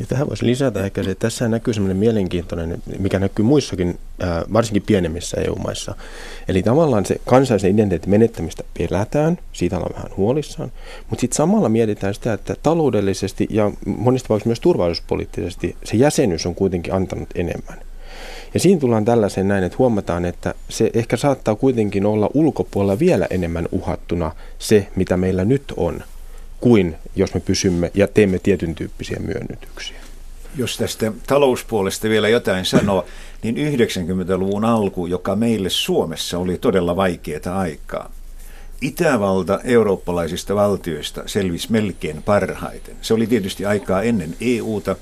Ja 0.00 0.06
tähän 0.06 0.28
voisi 0.28 0.46
lisätä 0.46 0.84
ehkä 0.84 1.02
se, 1.02 1.10
että 1.10 1.22
tässä 1.22 1.48
näkyy 1.48 1.74
sellainen 1.74 1.96
mielenkiintoinen, 1.96 2.82
mikä 2.98 3.18
näkyy 3.18 3.44
muissakin, 3.44 3.98
varsinkin 4.52 4.82
pienemmissä 4.82 5.40
EU-maissa. 5.40 5.94
Eli 6.48 6.62
tavallaan 6.62 7.06
se 7.06 7.20
kansallisen 7.26 7.70
identiteetin 7.70 8.10
menettämistä 8.10 8.64
pelätään, 8.78 9.38
siitä 9.52 9.76
ollaan 9.76 9.94
vähän 9.94 10.16
huolissaan, 10.16 10.72
mutta 11.10 11.20
sitten 11.20 11.36
samalla 11.36 11.68
mietitään 11.68 12.14
sitä, 12.14 12.32
että 12.32 12.56
taloudellisesti 12.62 13.46
ja 13.50 13.70
monista 13.86 14.26
tapauksissa 14.26 14.48
myös 14.48 14.60
turvallisuuspoliittisesti 14.60 15.76
se 15.84 15.96
jäsenyys 15.96 16.46
on 16.46 16.54
kuitenkin 16.54 16.94
antanut 16.94 17.28
enemmän. 17.34 17.78
Ja 18.54 18.60
siinä 18.60 18.80
tullaan 18.80 19.04
tällaiseen 19.04 19.48
näin, 19.48 19.64
että 19.64 19.78
huomataan, 19.78 20.24
että 20.24 20.54
se 20.68 20.90
ehkä 20.94 21.16
saattaa 21.16 21.54
kuitenkin 21.54 22.06
olla 22.06 22.30
ulkopuolella 22.34 22.98
vielä 22.98 23.26
enemmän 23.30 23.68
uhattuna 23.72 24.32
se, 24.58 24.88
mitä 24.96 25.16
meillä 25.16 25.44
nyt 25.44 25.64
on, 25.76 26.02
kuin 26.60 26.96
jos 27.16 27.34
me 27.34 27.40
pysymme 27.40 27.90
ja 27.94 28.08
teemme 28.08 28.38
tietyn 28.38 28.74
tyyppisiä 28.74 29.18
myönnytyksiä. 29.20 29.96
Jos 30.56 30.76
tästä 30.76 31.12
talouspuolesta 31.26 32.08
vielä 32.08 32.28
jotain 32.28 32.64
sanoo, 32.64 33.06
niin 33.42 33.56
90-luvun 33.56 34.64
alku, 34.64 35.06
joka 35.06 35.36
meille 35.36 35.70
Suomessa 35.70 36.38
oli 36.38 36.58
todella 36.58 36.96
vaikeaa 36.96 37.58
aikaa. 37.58 38.10
Itävalta 38.80 39.60
eurooppalaisista 39.64 40.54
valtioista 40.54 41.22
selvisi 41.26 41.72
melkein 41.72 42.22
parhaiten. 42.22 42.96
Se 43.02 43.14
oli 43.14 43.26
tietysti 43.26 43.66
aikaa 43.66 44.02
ennen 44.02 44.36
EUta, 44.40 44.96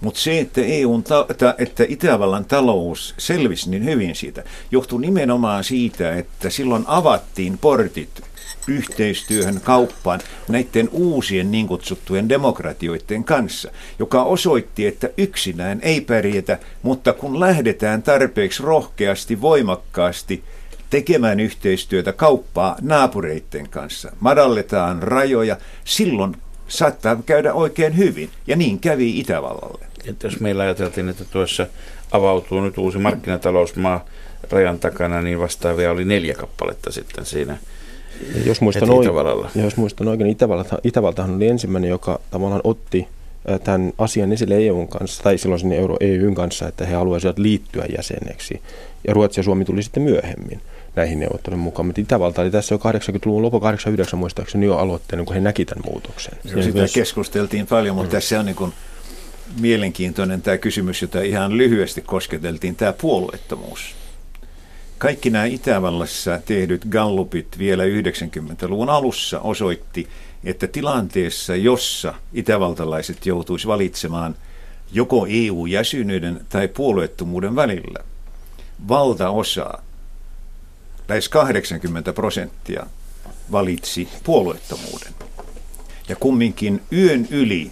mutta 0.00 0.20
se, 0.20 0.40
että, 0.40 0.60
EUn 0.60 1.02
ta- 1.02 1.54
että 1.58 1.84
Itävallan 1.88 2.44
talous 2.44 3.14
selvisi 3.18 3.70
niin 3.70 3.84
hyvin 3.84 4.14
siitä, 4.14 4.44
johtui 4.70 5.00
nimenomaan 5.00 5.64
siitä, 5.64 6.16
että 6.16 6.50
silloin 6.50 6.84
avattiin 6.86 7.58
portit 7.58 8.22
yhteistyöhön, 8.68 9.60
kauppaan 9.60 10.20
näiden 10.48 10.88
uusien 10.92 11.50
niin 11.50 11.66
kutsuttujen 11.66 12.28
demokratioiden 12.28 13.24
kanssa, 13.24 13.70
joka 13.98 14.22
osoitti, 14.22 14.86
että 14.86 15.10
yksinään 15.16 15.80
ei 15.82 16.00
pärjätä, 16.00 16.58
mutta 16.82 17.12
kun 17.12 17.40
lähdetään 17.40 18.02
tarpeeksi 18.02 18.62
rohkeasti, 18.62 19.40
voimakkaasti 19.40 20.44
tekemään 20.90 21.40
yhteistyötä, 21.40 22.12
kauppaa 22.12 22.76
naapureiden 22.80 23.68
kanssa, 23.68 24.12
madalletaan 24.20 25.02
rajoja, 25.02 25.56
silloin 25.84 26.36
saattaa 26.68 27.16
käydä 27.26 27.52
oikein 27.52 27.96
hyvin. 27.96 28.30
Ja 28.46 28.56
niin 28.56 28.78
kävi 28.78 29.18
Itävallalle. 29.18 29.89
Että 30.06 30.26
jos 30.26 30.40
meillä 30.40 30.62
ajateltiin, 30.62 31.08
että 31.08 31.24
tuossa 31.24 31.66
avautuu 32.12 32.60
nyt 32.60 32.78
uusi 32.78 32.98
markkinatalousmaa 32.98 34.04
rajan 34.50 34.78
takana, 34.78 35.22
niin 35.22 35.38
vastaavia 35.38 35.90
oli 35.90 36.04
neljä 36.04 36.34
kappaletta 36.34 36.92
sitten 36.92 37.26
siinä 37.26 37.58
jos 38.44 38.60
muistan, 38.60 38.90
oikein, 38.90 39.64
jos 39.64 39.76
muistan 39.76 40.08
oikein, 40.08 40.30
Itävalta, 40.30 40.78
Itävaltahan 40.84 41.36
oli 41.36 41.46
ensimmäinen, 41.46 41.90
joka 41.90 42.20
tavallaan 42.30 42.60
otti 42.64 43.08
tämän 43.64 43.92
asian 43.98 44.32
esille 44.32 44.56
EUn 44.56 44.88
kanssa, 44.88 45.22
tai 45.22 45.38
silloin 45.38 45.60
sinne 45.60 45.78
Euro 45.78 45.96
EUn 46.00 46.34
kanssa, 46.34 46.68
että 46.68 46.86
he 46.86 46.94
haluaisivat 46.94 47.38
liittyä 47.38 47.84
jäseneksi. 47.96 48.62
Ja 49.08 49.14
Ruotsi 49.14 49.40
ja 49.40 49.44
Suomi 49.44 49.64
tuli 49.64 49.82
sitten 49.82 50.02
myöhemmin 50.02 50.60
näihin 50.96 51.20
neuvotteluihin 51.20 51.64
mukaan. 51.64 51.86
Mutta 51.86 52.00
Itävalta 52.00 52.42
oli 52.42 52.50
tässä 52.50 52.74
jo 52.74 52.78
80-luvun 52.78 53.42
lopu 53.42 53.60
89 53.60 54.18
muistaakseni 54.18 54.66
jo 54.66 54.76
aloitteena, 54.76 55.24
kun 55.24 55.34
he 55.34 55.40
näki 55.40 55.64
tämän 55.64 55.84
muutoksen. 55.90 56.38
Ja 56.44 56.62
sitä 56.62 56.78
myös... 56.78 56.92
keskusteltiin 56.92 57.66
paljon, 57.66 57.96
mutta 57.96 58.08
mm. 58.08 58.12
tässä 58.12 58.40
on 58.40 58.46
niin 58.46 58.56
kuin 58.56 58.72
mielenkiintoinen 59.60 60.42
tämä 60.42 60.58
kysymys, 60.58 61.02
jota 61.02 61.20
ihan 61.20 61.56
lyhyesti 61.56 62.00
kosketeltiin, 62.00 62.76
tämä 62.76 62.92
puolueettomuus. 62.92 63.94
Kaikki 64.98 65.30
nämä 65.30 65.44
Itävallassa 65.44 66.40
tehdyt 66.46 66.84
gallupit 66.90 67.58
vielä 67.58 67.84
90-luvun 67.84 68.90
alussa 68.90 69.40
osoitti, 69.40 70.08
että 70.44 70.66
tilanteessa, 70.66 71.56
jossa 71.56 72.14
itävaltalaiset 72.32 73.26
joutuisi 73.26 73.66
valitsemaan 73.66 74.36
joko 74.92 75.26
EU-jäsenyyden 75.28 76.40
tai 76.48 76.68
puolueettomuuden 76.68 77.56
välillä, 77.56 78.04
valtaosa, 78.88 79.78
lähes 81.08 81.28
80 81.28 82.12
prosenttia, 82.12 82.86
valitsi 83.52 84.08
puolueettomuuden. 84.24 85.14
Ja 86.08 86.16
kumminkin 86.16 86.82
yön 86.92 87.28
yli 87.30 87.70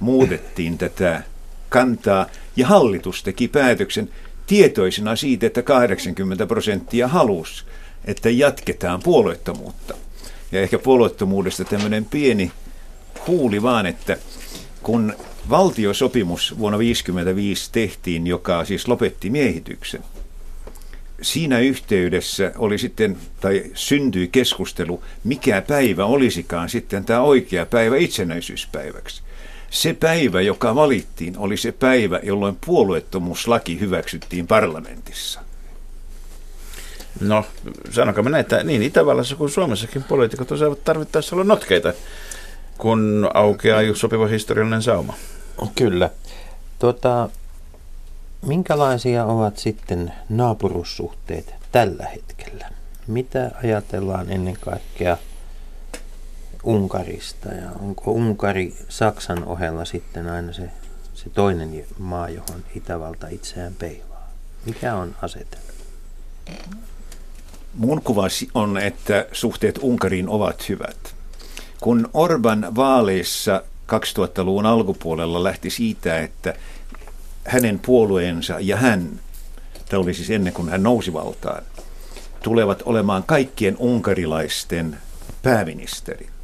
muutettiin 0.00 0.78
tätä 0.78 1.22
kantaa 1.68 2.26
ja 2.56 2.66
hallitus 2.66 3.22
teki 3.22 3.48
päätöksen, 3.48 4.08
tietoisena 4.46 5.16
siitä, 5.16 5.46
että 5.46 5.62
80 5.62 6.46
prosenttia 6.46 7.08
halusi, 7.08 7.64
että 8.04 8.30
jatketaan 8.30 9.00
puolueettomuutta. 9.02 9.94
Ja 10.52 10.60
ehkä 10.60 10.78
puolueettomuudesta 10.78 11.64
tämmöinen 11.64 12.04
pieni 12.04 12.52
huuli 13.26 13.62
vaan, 13.62 13.86
että 13.86 14.16
kun 14.82 15.14
valtiosopimus 15.50 16.58
vuonna 16.58 16.76
1955 16.76 17.72
tehtiin, 17.72 18.26
joka 18.26 18.64
siis 18.64 18.88
lopetti 18.88 19.30
miehityksen, 19.30 20.02
siinä 21.22 21.58
yhteydessä 21.58 22.52
oli 22.56 22.78
sitten, 22.78 23.16
tai 23.40 23.64
syntyi 23.74 24.28
keskustelu, 24.28 25.02
mikä 25.24 25.62
päivä 25.62 26.04
olisikaan 26.04 26.68
sitten 26.68 27.04
tämä 27.04 27.20
oikea 27.20 27.66
päivä 27.66 27.96
itsenäisyyspäiväksi. 27.96 29.22
Se 29.70 29.94
päivä, 29.94 30.40
joka 30.40 30.74
valittiin, 30.74 31.38
oli 31.38 31.56
se 31.56 31.72
päivä, 31.72 32.20
jolloin 32.22 32.58
puolueettomuuslaki 32.66 33.80
hyväksyttiin 33.80 34.46
parlamentissa. 34.46 35.40
No, 37.20 37.44
sanokaa 37.90 38.24
näin, 38.24 38.40
että 38.40 38.64
niin 38.64 38.82
Itävallassa 38.82 39.36
kuin 39.36 39.50
Suomessakin 39.50 40.02
poliitikot 40.02 40.52
osaavat 40.52 40.84
tarvittaessa 40.84 41.36
olla 41.36 41.44
notkeita, 41.44 41.92
kun 42.78 43.30
aukeaa 43.34 43.80
sopiva 43.94 44.26
historiallinen 44.26 44.82
sauma. 44.82 45.14
Kyllä. 45.74 46.10
Tuota, 46.78 47.28
minkälaisia 48.46 49.24
ovat 49.24 49.58
sitten 49.58 50.12
naapurussuhteet 50.28 51.54
tällä 51.72 52.06
hetkellä? 52.06 52.68
Mitä 53.06 53.50
ajatellaan 53.62 54.32
ennen 54.32 54.56
kaikkea 54.60 55.16
Unkarista 56.66 57.48
ja 57.48 57.70
onko 57.80 58.10
Unkari 58.10 58.74
Saksan 58.88 59.44
ohella 59.44 59.84
sitten 59.84 60.28
aina 60.28 60.52
se, 60.52 60.70
se 61.14 61.30
toinen 61.30 61.84
maa, 61.98 62.28
johon 62.28 62.64
Itävalta 62.74 63.28
itseään 63.28 63.74
peilaa? 63.74 64.30
Mikä 64.64 64.94
on 64.94 65.16
asetelma? 65.22 65.66
Mun 67.74 68.02
kuva 68.02 68.26
on, 68.54 68.78
että 68.78 69.26
suhteet 69.32 69.78
Unkariin 69.82 70.28
ovat 70.28 70.68
hyvät. 70.68 71.14
Kun 71.80 72.08
Orban 72.14 72.74
vaaleissa 72.76 73.62
2000-luvun 73.92 74.66
alkupuolella 74.66 75.44
lähti 75.44 75.70
siitä, 75.70 76.18
että 76.18 76.54
hänen 77.44 77.78
puolueensa 77.78 78.56
ja 78.60 78.76
hän, 78.76 79.20
tämä 79.88 80.02
oli 80.02 80.14
siis 80.14 80.30
ennen 80.30 80.52
kuin 80.52 80.68
hän 80.68 80.82
nousi 80.82 81.12
valtaan, 81.12 81.62
tulevat 82.42 82.82
olemaan 82.84 83.22
kaikkien 83.22 83.76
unkarilaisten 83.78 84.98
pääministeri. 85.42 86.35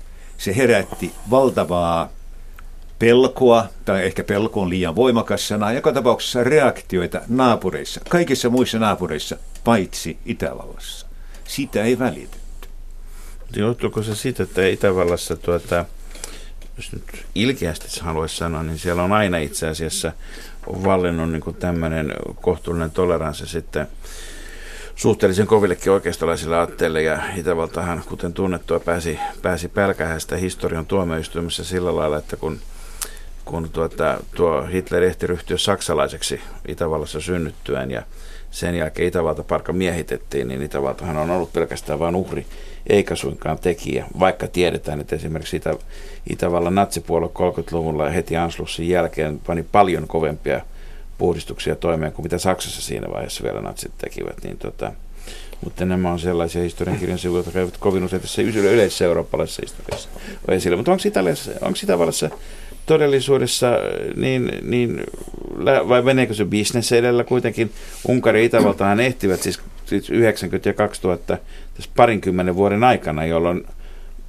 Se 0.43 0.57
herätti 0.57 1.12
valtavaa 1.30 2.09
pelkoa, 2.99 3.66
tai 3.84 4.07
ehkä 4.07 4.24
pelko 4.24 4.61
on 4.61 4.70
liian 4.70 4.97
voimakas 4.97 5.49
sana, 5.49 5.72
joka 5.72 5.93
tapauksessa 5.93 6.45
reaktioita 6.45 7.20
naapureissa, 7.28 8.01
kaikissa 8.09 8.51
muissa 8.51 8.78
naapureissa, 8.78 9.36
paitsi 9.64 10.18
Itävallassa. 10.26 11.07
Sitä 11.45 11.82
ei 11.82 11.99
välitetty. 11.99 12.68
Johtuuko 13.57 14.03
se 14.03 14.14
siitä, 14.14 14.43
että 14.43 14.66
Itävallassa, 14.66 15.36
tuota, 15.36 15.84
jos 16.76 16.93
nyt 16.93 17.26
ilkeästi 17.34 18.01
haluaisi 18.01 18.36
sanoa, 18.36 18.62
niin 18.62 18.78
siellä 18.78 19.03
on 19.03 19.12
aina 19.12 19.38
itse 19.38 19.68
asiassa 19.68 20.12
vallinnut 20.66 21.30
niin 21.30 21.57
tämmöinen 21.59 22.14
kohtuullinen 22.40 22.90
toleranssi 22.90 23.47
sitten 23.47 23.86
suhteellisen 24.97 25.47
kovillekin 25.47 25.93
oikeistolaisille 25.93 26.57
aatteille 26.57 27.03
ja 27.03 27.18
Itävaltahan, 27.36 28.03
kuten 28.09 28.32
tunnettua, 28.32 28.80
pääsi, 28.80 29.18
pääsi 29.43 29.68
pälkähästä 29.68 30.36
historian 30.36 30.86
tuomioistuimessa 30.86 31.64
sillä 31.64 31.97
lailla, 31.97 32.18
että 32.18 32.36
kun, 32.36 32.59
kun 33.45 33.70
tuota, 33.70 34.20
tuo 34.34 34.62
Hitler 34.62 35.03
ehti 35.03 35.26
ryhtyä 35.26 35.57
saksalaiseksi 35.57 36.40
Itävallassa 36.68 37.20
synnyttyään 37.20 37.90
ja 37.90 38.03
sen 38.51 38.74
jälkeen 38.74 39.09
Itävalta 39.09 39.43
parka 39.43 39.72
miehitettiin, 39.72 40.49
niin 40.49 40.62
Itävaltahan 40.62 41.16
on 41.16 41.30
ollut 41.30 41.53
pelkästään 41.53 41.99
vain 41.99 42.16
uhri, 42.16 42.47
eikä 42.86 43.14
suinkaan 43.14 43.59
tekijä, 43.59 44.07
vaikka 44.18 44.49
tiedetään, 44.49 45.01
että 45.01 45.16
esimerkiksi 45.16 45.57
Itä, 45.57 45.74
Itävallan 46.30 46.74
natsipuolue 46.74 47.30
30-luvulla 47.34 48.05
ja 48.05 48.11
heti 48.11 48.36
Anschlussin 48.36 48.88
jälkeen 48.88 49.40
pani 49.47 49.62
paljon 49.62 50.09
kovempia 50.09 50.61
puhdistuksia 51.19 51.77
toimeen 51.77 52.13
kuin 52.13 52.27
mitä 52.27 52.39
Saksassa 52.39 52.83
siinä 52.83 53.07
vaiheessa 53.13 53.45
vielä 53.45 53.61
natsit 53.61 53.93
tekivät. 53.99 54.45
Niin 54.45 54.59
tota, 54.59 54.93
mutta 55.65 55.85
nämä 55.85 56.13
on 56.13 56.19
sellaisia 56.19 56.63
historiankirjan 56.63 57.19
sivuja, 57.19 57.43
jotka 57.45 57.59
eivät 57.59 57.77
kovin 57.77 58.05
usein 58.05 58.23
tässä 58.23 58.43
yleisessä 58.43 59.05
eurooppalaisessa 59.05 59.63
historiassa 59.63 60.09
esillä. 60.49 60.77
Mutta 60.77 60.93
onko, 60.93 61.03
onko 61.61 61.79
Itävallassa 61.83 62.31
todellisuudessa 62.87 63.79
niin, 64.17 64.53
niin 64.63 65.05
vai 65.65 66.03
meneekö 66.03 66.35
se 66.35 66.45
bisnes 66.45 66.93
edellä 66.93 67.25
kuitenkin? 67.25 67.73
Unkari 68.09 68.41
ja 68.41 68.45
Itävaltahan 68.45 69.01
ehtivät 69.01 69.43
siis, 69.43 69.61
siis 69.87 70.11
90 70.11 70.69
ja 70.69 70.73
2000 70.73 71.39
tässä 71.75 71.91
parinkymmenen 71.97 72.57
vuoden 72.57 72.85
aikana, 72.85 73.25
jolloin 73.25 73.65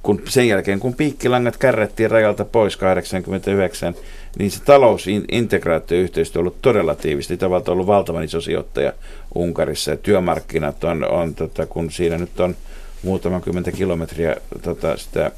kun 0.02 0.22
sen 0.28 0.48
jälkeen, 0.48 0.80
kun 0.80 0.94
piikkilangat 0.94 1.56
kärrettiin 1.56 2.10
rajalta 2.10 2.44
pois 2.44 2.76
89, 2.76 3.94
niin 4.38 4.50
se 4.50 4.60
talousintegraatioyhteistyö 4.64 6.40
on 6.40 6.42
ollut 6.42 6.62
todella 6.62 6.94
tiivistä. 6.94 7.34
Itävalta 7.34 7.70
on 7.70 7.74
ollut 7.74 7.86
valtavan 7.86 8.24
iso 8.24 8.40
sijoittaja 8.40 8.92
Unkarissa 9.34 9.90
ja 9.90 9.96
työmarkkinat 9.96 10.84
on, 10.84 11.10
on 11.10 11.34
tota, 11.34 11.66
kun 11.66 11.90
siinä 11.90 12.18
nyt 12.18 12.40
on 12.40 12.56
muutaman 13.02 13.42
kymmentä 13.42 13.72
kilometriä 13.72 14.36
tota, 14.62 14.96
sitä 14.96 15.30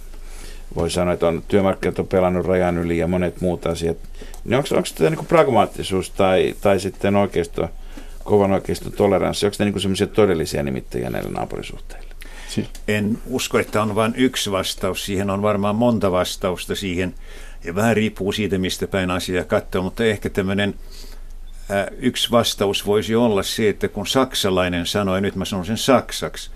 voi 0.76 0.90
sanoa, 0.90 1.14
että 1.14 1.28
on, 1.28 1.42
työmarkkinat 1.48 1.98
on 1.98 2.06
pelannut 2.06 2.46
rajan 2.46 2.78
yli 2.78 2.98
ja 2.98 3.06
monet 3.06 3.40
muut 3.40 3.66
asiat. 3.66 3.96
Niin 4.44 4.56
onko, 4.56 4.68
onko 4.72 4.88
tämä 4.94 5.10
niin 5.10 5.26
pragmaattisuus 5.26 6.10
tai, 6.10 6.54
tai 6.60 6.80
sitten 6.80 7.16
oikeisto, 7.16 7.68
kovan 8.24 8.52
oikeiston 8.52 8.92
toleranssi, 8.92 9.46
onko 9.46 9.56
ne 9.58 9.64
niin 9.64 9.80
semmoisia 9.80 10.06
todellisia 10.06 10.62
nimittäjiä 10.62 11.10
näille 11.10 11.30
naapurisuhteille? 11.30 12.06
En 12.88 13.18
usko, 13.26 13.58
että 13.58 13.82
on 13.82 13.94
vain 13.94 14.14
yksi 14.16 14.50
vastaus. 14.50 15.06
Siihen 15.06 15.30
on 15.30 15.42
varmaan 15.42 15.76
monta 15.76 16.12
vastausta 16.12 16.74
siihen. 16.74 17.14
Ja 17.64 17.74
vähän 17.74 17.96
riippuu 17.96 18.32
siitä, 18.32 18.58
mistä 18.58 18.86
päin 18.86 19.10
asiaa 19.10 19.44
katsoo, 19.44 19.82
mutta 19.82 20.04
ehkä 20.04 20.30
tämmöinen 20.30 20.74
yksi 21.98 22.30
vastaus 22.30 22.86
voisi 22.86 23.14
olla 23.14 23.42
se, 23.42 23.68
että 23.68 23.88
kun 23.88 24.06
saksalainen 24.06 24.86
sanoi, 24.86 25.20
nyt 25.20 25.36
mä 25.36 25.44
sanon 25.44 25.66
sen 25.66 25.78
saksaksi, 25.78 26.50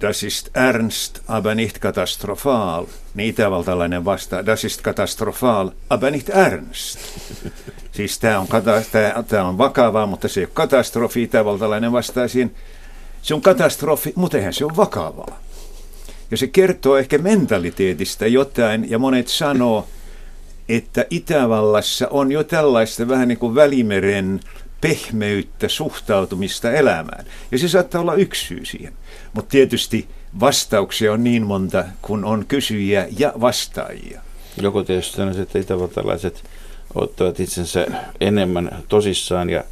Das 0.00 0.22
ist 0.22 0.50
ernst, 0.54 1.20
aber 1.28 1.54
nicht 1.54 1.78
katastrophal. 1.78 2.86
Niin 3.14 3.28
itävaltalainen 3.28 4.04
vastaa, 4.04 4.46
das 4.46 4.64
ist 4.64 4.80
katastrophal, 4.80 5.70
aber 5.90 6.10
nicht 6.10 6.28
ernst. 6.28 6.98
Siis 7.92 8.18
tämä 8.18 8.38
on, 8.38 8.46
tää, 9.28 9.44
on 9.44 9.58
vakavaa, 9.58 10.06
mutta 10.06 10.28
se 10.28 10.40
ei 10.40 10.44
ole 10.44 10.50
katastrofi. 10.54 11.22
Itävaltalainen 11.22 11.92
vastaa 11.92 12.28
siihen, 12.28 12.50
se 13.22 13.34
on 13.34 13.42
katastrofi, 13.42 14.12
mutta 14.16 14.36
eihän 14.36 14.52
se 14.52 14.64
ole 14.64 14.76
vakavaa. 14.76 15.42
Ja 16.30 16.36
se 16.36 16.46
kertoo 16.46 16.96
ehkä 16.96 17.18
mentaliteetistä 17.18 18.26
jotain, 18.26 18.90
ja 18.90 18.98
monet 18.98 19.28
sanoo, 19.28 19.86
että 20.68 21.06
Itävallassa 21.10 22.08
on 22.08 22.32
jo 22.32 22.44
tällaista 22.44 23.08
vähän 23.08 23.28
niin 23.28 23.38
kuin 23.38 23.54
välimeren 23.54 24.40
pehmeyttä 24.80 25.68
suhtautumista 25.68 26.72
elämään. 26.72 27.24
Ja 27.52 27.58
se 27.58 27.68
saattaa 27.68 28.00
olla 28.00 28.14
yksi 28.14 28.46
syy 28.46 28.64
siihen. 28.64 28.92
Mutta 29.32 29.50
tietysti 29.50 30.08
vastauksia 30.40 31.12
on 31.12 31.24
niin 31.24 31.46
monta, 31.46 31.84
kun 32.02 32.24
on 32.24 32.46
kysyjiä 32.46 33.08
ja 33.18 33.32
vastaajia. 33.40 34.20
Joku 34.62 34.84
tietysti 34.84 35.22
että 35.42 35.58
itävaltalaiset 35.58 36.44
ottavat 36.94 37.40
itsensä 37.40 37.86
enemmän 38.20 38.84
tosissaan 38.88 39.50
ja 39.50 39.64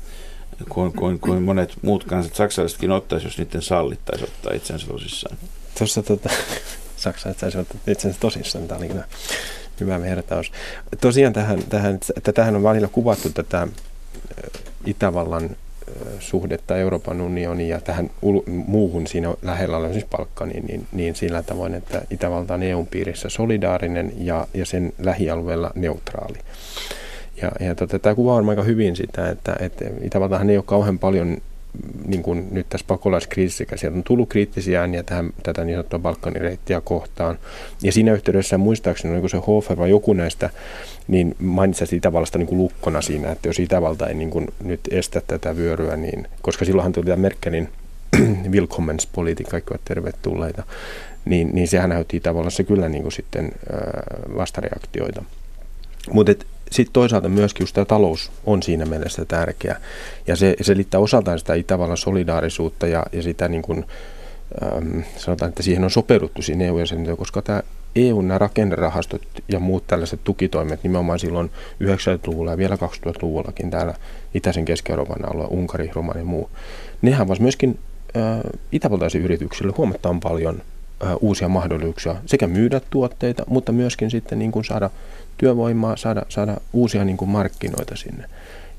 kuin, 0.69 0.93
kuin, 0.93 1.21
kuin 1.21 1.43
monet 1.43 1.73
muut 1.83 2.05
kansat, 2.05 2.35
saksalaisetkin 2.35 2.91
ottaisi, 2.91 3.27
jos 3.27 3.39
niiden 3.39 3.63
sallittaisi 3.63 4.25
ottaa 4.25 4.53
itsensä 4.55 4.87
tosissaan. 4.87 5.37
Tuossa 5.79 6.03
tota, 6.03 6.31
saksalaiset 6.97 7.41
saisivat 7.41 7.67
ottaa 7.71 7.93
itsensä 7.93 8.21
tosissaan, 8.21 8.69
tämä 8.69 8.79
oli 8.79 8.89
kyllä 8.89 9.05
hyvä 9.81 10.01
vertaus. 10.01 10.53
Tosiaan 11.01 11.33
tähän, 11.33 11.59
tähän, 11.69 11.99
että 12.17 12.33
tähän 12.33 12.57
on 12.57 12.63
välillä 12.63 12.89
kuvattu 12.89 13.31
tätä 13.31 13.69
Itävallan 14.87 15.51
suhdetta 16.19 16.77
Euroopan 16.77 17.21
unioniin 17.21 17.69
ja 17.69 17.81
tähän 17.81 18.11
muuhun 18.47 19.07
siinä 19.07 19.35
lähellä 19.43 19.77
on 19.77 19.93
siis 19.93 20.05
palkka, 20.05 20.47
niin, 20.47 20.87
niin, 20.93 21.15
sillä 21.15 21.43
tavoin, 21.43 21.75
että 21.75 22.03
Itävalta 22.11 22.55
on 22.55 22.63
EUn 22.63 22.87
piirissä 22.87 23.29
solidaarinen 23.29 24.13
ja, 24.17 24.47
ja 24.55 24.67
sen 24.67 24.93
lähialueella 24.99 25.71
neutraali. 25.75 26.39
Ja, 27.43 27.53
ja 27.61 27.75
tota, 27.75 27.99
tämä 27.99 28.15
kuvaa 28.15 28.43
aika 28.49 28.63
hyvin 28.63 28.97
sitä, 28.97 29.31
että, 29.31 29.57
että 29.61 29.85
Itävaltahan 30.03 30.51
ei 30.51 30.57
ole 30.57 30.65
kauhean 30.67 30.99
paljon 30.99 31.39
niin 32.07 32.23
kuin 32.23 32.49
nyt 32.51 32.67
tässä 32.69 32.87
pakolaiskriisissä, 32.89 33.65
sieltä 33.75 33.97
on 33.97 34.05
tullut 34.05 34.29
kriittisiä 34.29 34.81
ääniä 34.81 35.03
tähän, 35.03 35.31
tätä 35.43 35.65
niin 35.65 35.75
sanottua 35.75 35.99
Balkanin 35.99 36.43
reittiä 36.43 36.81
kohtaan. 36.81 37.39
Ja 37.83 37.93
siinä 37.93 38.13
yhteydessä 38.13 38.59
muistaakseni, 38.59 39.15
niin 39.15 39.31
se 39.31 39.37
Hofer 39.47 39.77
vai 39.77 39.91
joku 39.91 40.13
näistä, 40.13 40.51
niin 41.09 41.37
mainitsi 41.39 41.97
Itävallasta 41.97 42.39
niin 42.39 42.47
kuin 42.47 42.59
lukkona 42.59 43.03
siinä, 43.03 43.33
että 43.33 43.49
jos 43.49 43.59
Itävalta 43.59 44.07
ei 44.07 44.15
niin 44.15 44.31
kuin 44.31 44.47
nyt 44.65 44.81
estä 44.91 45.23
tätä 45.27 45.57
vyöryä, 45.57 45.97
niin, 45.97 46.29
koska 46.43 46.65
silloinhan 46.65 46.93
tuli 46.93 47.07
tämä 47.07 47.17
Merkelin 47.17 47.69
willkommenspolitiikka, 48.53 49.51
kaikki 49.51 49.71
ovat 49.71 49.85
tervetulleita, 49.85 50.63
niin, 51.25 51.51
niin 51.53 51.69
sehän 51.69 51.91
näytti 51.91 52.17
Itävallassa 52.17 52.65
kyllä 52.65 52.89
niin 52.89 53.03
kuin 53.03 53.13
sitten 53.13 53.53
vastareaktioita. 54.37 55.25
Mutta 56.13 56.33
sitten 56.71 56.93
toisaalta 56.93 57.29
myöskin 57.29 57.63
just 57.63 57.75
tämä 57.75 57.85
talous 57.85 58.31
on 58.47 58.63
siinä 58.63 58.85
mielessä 58.85 59.25
tärkeä. 59.25 59.81
Ja 60.27 60.37
se 60.37 60.57
selittää 60.61 61.01
osaltaan 61.01 61.39
sitä 61.39 61.55
Itävallan 61.55 61.97
solidaarisuutta 61.97 62.87
ja, 62.87 63.03
ja 63.13 63.23
sitä 63.23 63.49
niin 63.49 63.63
kuin, 63.63 63.85
ähm, 64.63 65.01
sanotaan, 65.17 65.49
että 65.49 65.63
siihen 65.63 65.85
on 65.85 65.91
sopeuduttu 65.91 66.43
siinä 66.43 66.65
eu 66.65 66.77
koska 67.17 67.43
tämä 67.43 67.63
eu 67.97 68.23
nämä 68.23 68.39
rakennerahastot 68.39 69.23
ja 69.49 69.61
muut 69.61 69.87
tällaiset 69.87 70.21
tukitoimet 70.25 70.83
nimenomaan 70.83 71.19
silloin 71.19 71.51
90-luvulla 71.85 72.51
ja 72.51 72.59
vielä 72.59 72.77
2000-luvullakin 72.77 73.71
täällä 73.71 73.95
itäisen 74.35 74.65
Keski-Euroopan 74.65 75.29
alue, 75.33 75.47
Unkari, 75.51 75.91
Romania 75.95 76.21
ja 76.21 76.25
muu, 76.25 76.51
nehän 77.03 77.29
vaan 77.29 77.43
myöskin 77.43 77.79
itävaltaisille 78.73 79.25
yrityksille 79.25 79.73
huomattavan 79.77 80.21
paljon 80.21 80.63
uusia 81.21 81.49
mahdollisuuksia 81.49 82.17
sekä 82.27 82.47
myydä 82.47 82.81
tuotteita, 82.91 83.45
mutta 83.47 83.73
myöskin 83.73 84.11
sitten 84.11 84.39
niin 84.39 84.53
kuin 84.53 84.65
saada 84.65 84.91
työvoimaa, 85.39 85.97
saada, 85.97 86.23
saada 86.29 86.57
uusia 86.73 87.05
niin 87.05 87.17
kuin 87.17 87.29
markkinoita 87.29 87.97
sinne. 87.97 88.29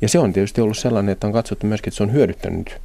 Ja 0.02 0.10
se 0.10 0.20
on 0.20 0.34
tietysti 0.34 0.62
ollut 0.62 0.78
sellainen, 0.78 1.12
että 1.12 1.28
on 1.28 1.34
katsottu 1.34 1.68
myöskin, 1.68 1.90
että 1.90 1.98
se 1.98 2.04
on 2.04 2.14
hyödyttänyt 2.14 2.82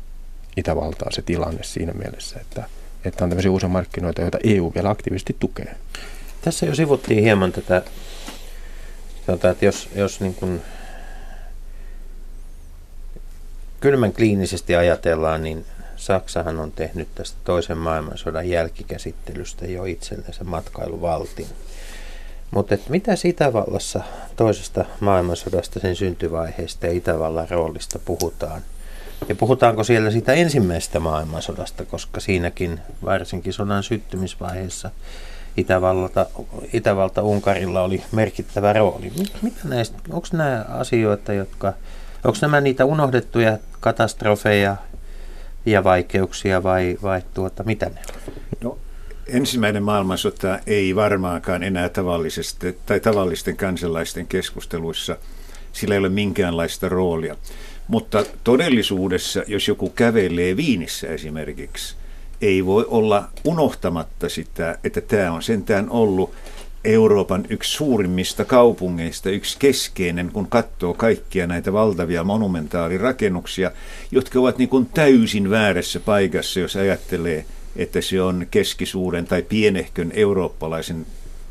Itävaltaa 0.56 1.10
se 1.10 1.22
tilanne 1.22 1.62
siinä 1.62 1.92
mielessä, 1.92 2.40
että, 2.40 2.64
että 3.04 3.24
on 3.24 3.30
tämmöisiä 3.30 3.50
uusia 3.50 3.68
markkinoita, 3.68 4.22
joita 4.22 4.38
EU 4.44 4.72
vielä 4.74 4.90
aktiivisesti 4.90 5.36
tukee. 5.40 5.76
Tässä 6.42 6.66
jo 6.66 6.74
sivuttiin 6.74 7.22
hieman 7.22 7.52
tätä, 7.52 7.82
että 9.50 9.64
jos, 9.64 9.88
jos 9.94 10.20
niin 10.20 10.34
kuin 10.34 10.62
kylmän 13.80 14.12
kliinisesti 14.12 14.76
ajatellaan, 14.76 15.42
niin 15.42 15.64
Saksahan 15.96 16.60
on 16.60 16.72
tehnyt 16.72 17.08
tästä 17.14 17.38
toisen 17.44 17.78
maailmansodan 17.78 18.48
jälkikäsittelystä 18.48 19.66
jo 19.66 19.84
itsellensä 19.84 20.44
matkailuvaltin. 20.44 21.46
Mutta 22.54 22.76
mitä 22.88 23.12
Itävallassa 23.24 24.00
toisesta 24.36 24.84
maailmansodasta, 25.00 25.80
sen 25.80 25.96
syntyvaiheesta 25.96 26.86
ja 26.86 26.92
Itävallan 26.92 27.50
roolista 27.50 27.98
puhutaan? 28.04 28.62
Ja 29.28 29.34
puhutaanko 29.34 29.84
siellä 29.84 30.10
siitä 30.10 30.32
ensimmäisestä 30.32 31.00
maailmansodasta, 31.00 31.84
koska 31.84 32.20
siinäkin 32.20 32.80
varsinkin 33.04 33.52
sodan 33.52 33.82
syttymisvaiheessa 33.82 34.90
Itävalta, 35.56 36.26
Itävalta 36.72 37.22
Unkarilla 37.22 37.82
oli 37.82 38.02
merkittävä 38.12 38.72
rooli. 38.72 39.12
Mitä 39.42 39.60
näistä, 39.64 39.98
onko 40.10 40.26
nämä 40.32 40.64
asioita, 40.68 41.32
jotka, 41.32 41.72
onko 42.24 42.38
nämä 42.42 42.60
niitä 42.60 42.84
unohdettuja 42.84 43.58
katastrofeja 43.80 44.76
ja 45.66 45.84
vaikeuksia 45.84 46.62
vai, 46.62 46.98
vai 47.02 47.22
tuota, 47.34 47.64
mitä 47.64 47.86
ne 47.86 48.00
on? 48.14 48.32
No, 48.60 48.78
ensimmäinen 49.26 49.82
maailmansota 49.82 50.58
ei 50.66 50.94
varmaankaan 50.94 51.62
enää 51.62 51.88
tavallisesti, 51.88 52.78
tai 52.86 53.00
tavallisten 53.00 53.56
kansalaisten 53.56 54.26
keskusteluissa, 54.26 55.16
sillä 55.72 55.94
ei 55.94 55.98
ole 55.98 56.08
minkäänlaista 56.08 56.88
roolia. 56.88 57.36
Mutta 57.88 58.24
todellisuudessa, 58.44 59.42
jos 59.46 59.68
joku 59.68 59.90
kävelee 59.90 60.56
Viinissä 60.56 61.06
esimerkiksi, 61.08 61.94
ei 62.40 62.66
voi 62.66 62.84
olla 62.88 63.28
unohtamatta 63.44 64.28
sitä, 64.28 64.78
että 64.84 65.00
tämä 65.00 65.32
on 65.32 65.42
sentään 65.42 65.90
ollut 65.90 66.34
Euroopan 66.84 67.46
yksi 67.50 67.72
suurimmista 67.72 68.44
kaupungeista, 68.44 69.30
yksi 69.30 69.56
keskeinen, 69.58 70.30
kun 70.32 70.48
katsoo 70.48 70.94
kaikkia 70.94 71.46
näitä 71.46 71.72
valtavia 71.72 72.24
monumentaalirakennuksia, 72.24 73.70
jotka 74.10 74.40
ovat 74.40 74.58
niin 74.58 74.68
kuin 74.68 74.86
täysin 74.86 75.50
väärässä 75.50 76.00
paikassa, 76.00 76.60
jos 76.60 76.76
ajattelee, 76.76 77.44
että 77.76 78.00
se 78.00 78.22
on 78.22 78.46
keskisuuren 78.50 79.26
tai 79.26 79.42
pienehkön 79.42 80.12
eurooppalaisen 80.14 81.06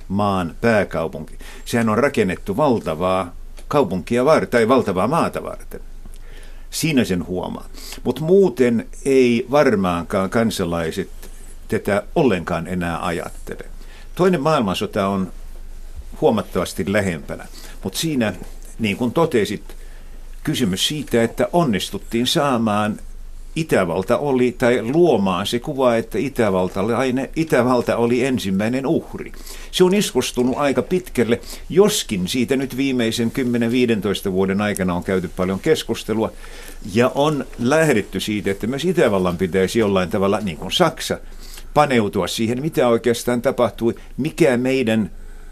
maan 0.07 0.55
pääkaupunki. 0.61 1.37
Sehän 1.65 1.89
on 1.89 1.97
rakennettu 1.97 2.57
valtavaa 2.57 3.35
kaupunkia 3.67 4.25
varten, 4.25 4.49
tai 4.49 4.67
valtavaa 4.67 5.07
maata 5.07 5.43
varten. 5.43 5.79
Siinä 6.69 7.03
sen 7.03 7.27
huomaa. 7.27 7.69
Mutta 8.03 8.21
muuten 8.21 8.87
ei 9.05 9.45
varmaankaan 9.51 10.29
kansalaiset 10.29 11.09
tätä 11.67 12.03
ollenkaan 12.15 12.67
enää 12.67 13.05
ajattele. 13.05 13.65
Toinen 14.15 14.41
maailmansota 14.41 15.07
on 15.07 15.31
huomattavasti 16.21 16.93
lähempänä, 16.93 17.45
mutta 17.83 17.99
siinä, 17.99 18.33
niin 18.79 18.97
kuin 18.97 19.11
totesit, 19.11 19.75
kysymys 20.43 20.87
siitä, 20.87 21.23
että 21.23 21.47
onnistuttiin 21.53 22.27
saamaan 22.27 22.99
Itävalta 23.55 24.17
oli, 24.17 24.51
tai 24.51 24.81
luomaan 24.91 25.47
se 25.47 25.59
kuva, 25.59 25.95
että 25.95 26.17
Itävalta 26.17 26.81
oli, 26.81 26.93
Itävalta 27.35 27.97
oli 27.97 28.25
ensimmäinen 28.25 28.87
uhri. 28.87 29.31
Se 29.71 29.83
on 29.83 29.93
iskostunut 29.93 30.57
aika 30.57 30.81
pitkälle, 30.81 31.39
joskin 31.69 32.27
siitä 32.27 32.55
nyt 32.55 32.77
viimeisen 32.77 33.31
10-15 34.27 34.31
vuoden 34.31 34.61
aikana 34.61 34.93
on 34.93 35.03
käyty 35.03 35.29
paljon 35.37 35.59
keskustelua, 35.59 36.31
ja 36.93 37.11
on 37.15 37.45
lähdetty 37.59 38.19
siitä, 38.19 38.51
että 38.51 38.67
myös 38.67 38.85
Itävallan 38.85 39.37
pitäisi 39.37 39.79
jollain 39.79 40.09
tavalla, 40.09 40.39
niin 40.39 40.57
kuin 40.57 40.71
Saksa, 40.71 41.19
paneutua 41.73 42.27
siihen, 42.27 42.61
mitä 42.61 42.87
oikeastaan 42.87 43.41
tapahtui, 43.41 43.95
mikä 44.17 44.57
meidän 44.57 45.11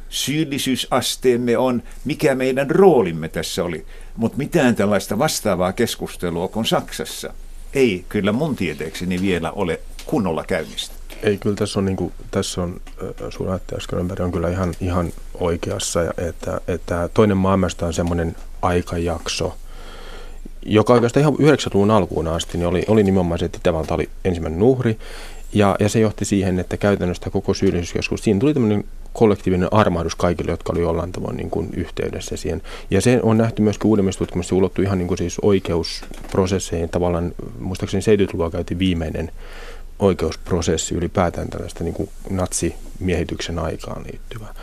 syyllisyysasteemme 0.10 1.58
on, 1.58 1.84
mikä 2.06 2.36
meidän 2.36 2.72
roolimme 2.72 3.30
tässä 3.30 3.64
oli. 3.64 3.86
Mutta 4.16 4.38
mitään 4.38 4.76
tällaista 4.76 5.20
vastaavaa 5.20 5.74
keskustelua 5.74 6.48
kuin 6.48 6.66
Saksassa 6.66 7.34
ei 7.74 8.06
kyllä 8.10 8.32
mun 8.32 8.56
tieteekseni 8.56 9.22
vielä 9.22 9.52
ole 9.52 9.80
kunnolla 10.06 10.44
käynnistä. 10.44 10.96
Ei, 11.24 11.38
kyllä 11.38 11.56
tässä 11.56 11.80
on, 11.80 11.86
niin 11.86 11.96
kuin, 11.96 12.14
tässä 12.32 12.62
on 12.62 12.82
sun 13.30 13.48
on 14.20 14.32
kyllä 14.32 14.50
ihan, 14.50 14.74
ihan 14.82 15.14
oikeassa, 15.34 16.02
että, 16.18 16.62
että 16.68 17.10
toinen 17.14 17.38
maailmasta 17.38 17.86
on 17.86 17.94
semmoinen 17.94 18.36
aikajakso, 18.62 19.58
joka 20.66 20.94
oikeastaan 20.94 21.22
ihan 21.22 21.34
90-luvun 21.34 21.92
alkuun 21.92 22.28
asti 22.28 22.58
niin 22.58 22.68
oli, 22.68 22.86
oli 22.88 23.04
nimenomaan 23.04 23.40
se, 23.40 23.46
että 23.46 23.58
Itävalta 23.58 23.94
oli 23.94 24.10
ensimmäinen 24.26 24.64
uhri, 24.64 24.98
ja, 25.54 25.76
ja 25.80 25.90
se 25.90 26.00
johti 26.00 26.26
siihen, 26.26 26.60
että 26.60 26.78
käytännössä 26.78 27.30
koko 27.30 27.54
syyllisyyskeskus, 27.54 28.24
siinä 28.24 28.40
tuli 28.40 28.54
tämmöinen 28.54 28.84
kollektiivinen 29.20 29.74
armahdus 29.74 30.16
kaikille, 30.16 30.52
jotka 30.52 30.74
oli 30.74 30.82
jollain 30.82 31.12
tavoin 31.12 31.38
niin 31.38 31.50
kuin 31.50 31.70
yhteydessä 31.74 32.38
siihen. 32.38 32.62
Ja 32.92 33.02
se 33.02 33.20
on 33.24 33.38
nähty 33.38 33.62
myös 33.62 33.80
uudemmissa 33.84 34.18
tutkimuksissa, 34.20 34.56
ulottuu 34.56 34.84
ihan 34.84 34.98
niin 34.98 35.08
kuin 35.08 35.18
siis 35.18 35.40
oikeusprosesseihin. 35.42 36.90
Tavallaan, 36.90 37.32
muistaakseni 37.60 38.04
70-luvulla 38.18 38.52
käytiin 38.52 38.80
viimeinen 38.80 39.32
oikeusprosessi 40.00 40.96
ylipäätään 40.96 41.50
tällaista 41.50 41.84
niin 41.84 41.94
kuin 41.94 42.10
natsimiehityksen 42.30 43.60
aikaan 43.60 44.04
liittyvää. 44.04 44.54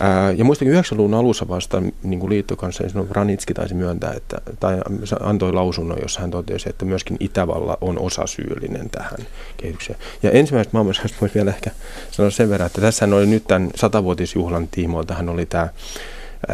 Ää, 0.00 0.30
ja 0.30 0.44
muistakin 0.44 0.74
90-luvun 0.74 1.14
alussa 1.14 1.48
vasta 1.48 1.82
niin 2.02 2.20
kuin 2.20 2.30
liittokanssa 2.30 2.84
Ranitski 3.10 3.54
taisi 3.54 3.74
myöntää, 3.74 4.12
että, 4.12 4.40
tai 4.60 4.80
antoi 5.20 5.52
lausunnon, 5.52 5.98
jossa 6.02 6.20
hän 6.20 6.30
totesi, 6.30 6.68
että 6.68 6.84
myöskin 6.84 7.16
Itävalla 7.20 7.78
on 7.80 7.98
osasyyllinen 7.98 8.90
tähän 8.90 9.18
kehitykseen. 9.56 9.98
Ja 10.22 10.30
ensimmäisestä 10.30 10.76
maailmansodasta 10.76 11.16
voisi 11.20 11.34
vielä 11.34 11.50
ehkä 11.50 11.70
sanoa 12.10 12.30
sen 12.30 12.50
verran, 12.50 12.66
että 12.66 12.80
tässä 12.80 13.06
oli 13.06 13.26
nyt 13.26 13.46
tämän 13.46 13.70
satavuotisjuhlan 13.74 14.68
tiimoilta, 14.68 15.14
hän 15.14 15.28
oli 15.28 15.46
tämä 15.46 15.68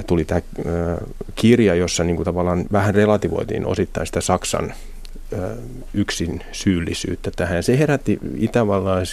tuli 0.06 0.24
tämä 0.24 0.40
kirja, 1.34 1.74
jossa 1.74 2.04
niin 2.04 2.16
kuin 2.16 2.24
tavallaan 2.24 2.64
vähän 2.72 2.94
relativoitiin 2.94 3.66
osittain 3.66 4.06
sitä 4.06 4.20
Saksan 4.20 4.74
yksin 5.94 6.44
syyllisyyttä 6.52 7.30
tähän. 7.36 7.62
Se 7.62 7.78
herätti 7.78 8.18
Itävallan 8.36 9.06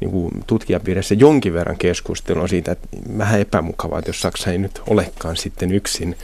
niin 0.00 0.10
kuin 0.10 0.30
tutkijapiirissä 0.46 1.14
jonkin 1.14 1.52
verran 1.52 1.78
keskustelua 1.78 2.48
siitä, 2.48 2.72
että 2.72 2.88
vähän 3.18 3.40
epämukavaa, 3.40 3.98
että 3.98 4.08
jos 4.08 4.20
Saksa 4.20 4.50
ei 4.50 4.58
nyt 4.58 4.82
olekaan 4.86 5.36
sitten 5.36 5.72
yksin 5.72 6.16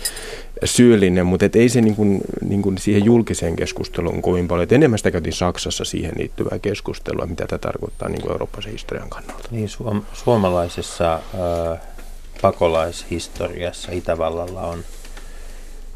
syyllinen, 0.64 1.26
mutta 1.26 1.46
et 1.46 1.56
ei 1.56 1.68
se 1.68 1.80
niin 1.80 1.96
kuin, 1.96 2.20
niin 2.48 2.62
kuin 2.62 2.78
siihen 2.78 3.04
julkiseen 3.04 3.56
keskusteluun 3.56 4.22
kovin 4.22 4.48
paljon. 4.48 4.64
Et 4.64 4.72
enemmän 4.72 4.98
sitä 4.98 5.10
käytiin 5.10 5.32
Saksassa 5.32 5.84
siihen 5.84 6.12
liittyvää 6.16 6.58
keskustelua, 6.58 7.26
mitä 7.26 7.46
tämä 7.46 7.58
tarkoittaa 7.58 8.08
niin 8.08 8.22
kuin 8.22 8.72
historian 8.72 9.10
kannalta. 9.10 9.48
Niin, 9.50 9.68
suom- 9.68 10.02
suomalaisessa 10.12 11.14
äh, 11.14 11.80
pakolaishistoriassa 12.42 13.92
Itävallalla 13.92 14.60
on, 14.60 14.78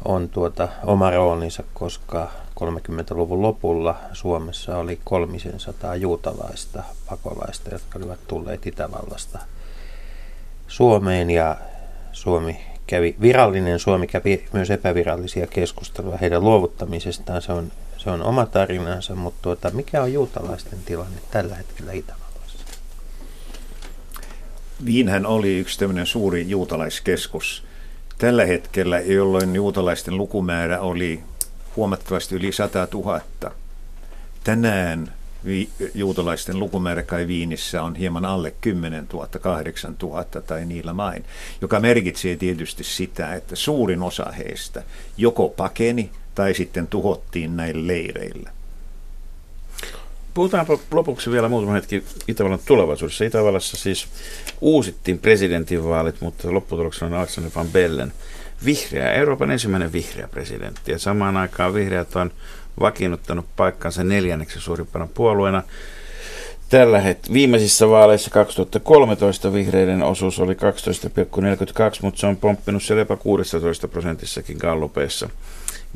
on 0.05 0.29
tuota, 0.29 0.67
oma 0.83 1.09
roolinsa, 1.11 1.63
koska 1.73 2.31
30-luvun 2.59 3.41
lopulla 3.41 3.95
Suomessa 4.13 4.77
oli 4.77 4.99
kolmisen 5.03 5.59
sataa 5.59 5.95
juutalaista 5.95 6.83
pakolaista, 7.09 7.69
jotka 7.69 7.99
olivat 7.99 8.19
tulleet 8.27 8.67
Itävallasta 8.67 9.39
Suomeen 10.67 11.29
ja 11.29 11.57
Suomi 12.11 12.59
kävi, 12.87 13.15
virallinen 13.21 13.79
Suomi 13.79 14.07
kävi 14.07 14.45
myös 14.53 14.71
epävirallisia 14.71 15.47
keskusteluja 15.47 16.17
heidän 16.17 16.43
luovuttamisestaan. 16.43 17.41
Se 17.41 17.51
on, 17.51 17.71
se 17.97 18.09
on 18.09 18.21
oma 18.23 18.45
tarinansa, 18.45 19.15
mutta 19.15 19.39
tuota, 19.41 19.69
mikä 19.69 20.01
on 20.01 20.13
juutalaisten 20.13 20.79
tilanne 20.85 21.21
tällä 21.31 21.55
hetkellä 21.55 21.91
Itävallassa? 21.91 22.57
Viinhän 24.85 25.25
oli 25.25 25.59
yksi 25.59 25.79
tämmöinen 25.79 26.05
suuri 26.05 26.49
juutalaiskeskus. 26.49 27.63
Tällä 28.17 28.45
hetkellä, 28.45 28.99
jolloin 28.99 29.55
juutalaisten 29.55 30.17
lukumäärä 30.17 30.79
oli 30.79 31.23
huomattavasti 31.79 32.35
yli 32.35 32.51
100 32.51 32.87
000. 32.93 33.21
Tänään 34.43 35.13
vi- 35.45 35.69
juutalaisten 35.93 36.59
lukumäärä 36.59 37.03
kai 37.03 37.27
Viinissä 37.27 37.83
on 37.83 37.95
hieman 37.95 38.25
alle 38.25 38.53
10 38.61 39.07
000, 39.13 39.27
8 39.27 39.95
000 40.01 40.23
tai 40.23 40.65
niillä 40.65 40.93
main, 40.93 41.25
joka 41.61 41.79
merkitsee 41.79 42.35
tietysti 42.35 42.83
sitä, 42.83 43.33
että 43.33 43.55
suurin 43.55 44.01
osa 44.01 44.31
heistä 44.31 44.83
joko 45.17 45.49
pakeni 45.49 46.09
tai 46.35 46.53
sitten 46.53 46.87
tuhottiin 46.87 47.57
näillä 47.57 47.87
leireillä. 47.87 48.51
Puhutaanpa 50.33 50.77
lopuksi 50.91 51.31
vielä 51.31 51.49
muutama 51.49 51.73
hetki 51.73 52.03
Itävallan 52.27 52.59
tulevaisuudessa. 52.65 53.25
Itävallassa 53.25 53.77
siis 53.77 54.07
uusittiin 54.61 55.19
presidentinvaalit, 55.19 56.21
mutta 56.21 56.53
lopputuloksena 56.53 57.15
on 57.15 57.21
Alexander 57.21 57.51
van 57.55 57.67
Bellen– 57.67 58.13
vihreä, 58.65 59.13
Euroopan 59.13 59.51
ensimmäinen 59.51 59.93
vihreä 59.93 60.27
presidentti. 60.27 60.91
Ja 60.91 60.99
samaan 60.99 61.37
aikaan 61.37 61.73
vihreät 61.73 62.15
on 62.15 62.31
vakiinnuttanut 62.79 63.45
paikkansa 63.55 64.03
neljänneksi 64.03 64.59
suurimpana 64.59 65.07
puolueena. 65.13 65.63
Tällä 66.69 66.99
het- 66.99 67.33
viimeisissä 67.33 67.89
vaaleissa 67.89 68.29
2013 68.29 69.53
vihreiden 69.53 70.03
osuus 70.03 70.39
oli 70.39 70.53
12,42, 70.55 70.59
mutta 72.01 72.19
se 72.19 72.27
on 72.27 72.37
pomppinut 72.37 72.83
siellä 72.83 73.01
jopa 73.01 73.15
16 73.15 73.87
prosentissakin 73.87 74.57
gallupeissa, 74.59 75.29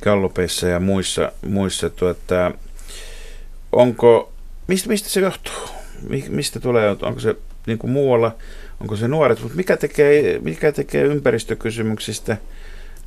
gallupeissa 0.04 0.68
ja 0.68 0.80
muissa, 0.80 1.32
muissa 1.48 1.90
tuota, 1.90 2.52
onko, 3.72 4.34
mistä, 4.68 4.90
mistä 4.90 5.10
se 5.10 5.20
johtuu? 5.20 5.54
Mistä 6.30 6.60
tulee, 6.60 6.90
onko 6.90 7.20
se 7.20 7.36
niin 7.68 7.78
kuin 7.78 7.92
muualla, 7.92 8.36
onko 8.82 8.96
se 8.96 9.08
nuoret, 9.08 9.42
mutta 9.42 9.58
mikä 9.58 9.78
tekee, 9.78 10.40
mikä 10.40 10.72
tekee 10.72 11.04
ympäristökysymyksistä 11.04 12.38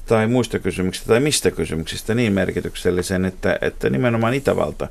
tai 0.06 0.26
muista 0.26 0.58
kysymyksistä 0.58 1.08
tai 1.08 1.20
mistä 1.20 1.50
kysymyksistä 1.50 2.14
niin 2.14 2.32
merkityksellisen, 2.32 3.24
että, 3.24 3.58
että 3.60 3.90
nimenomaan 3.90 4.34
Itävalta 4.34 4.88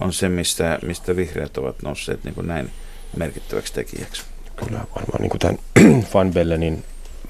on 0.00 0.12
se, 0.12 0.28
mistä, 0.28 0.78
mistä 0.82 1.16
vihreät 1.16 1.58
ovat 1.58 1.82
nousseet 1.82 2.24
niin 2.24 2.34
kuin 2.34 2.46
näin 2.46 2.70
merkittäväksi 3.16 3.74
tekijäksi. 3.74 4.22
Kyllä 4.56 4.78
varmaan 4.78 5.20
niin 5.20 5.30
kuin 5.30 5.40
tämän 5.40 5.58
Van 6.14 6.32
Bellenin 6.32 6.84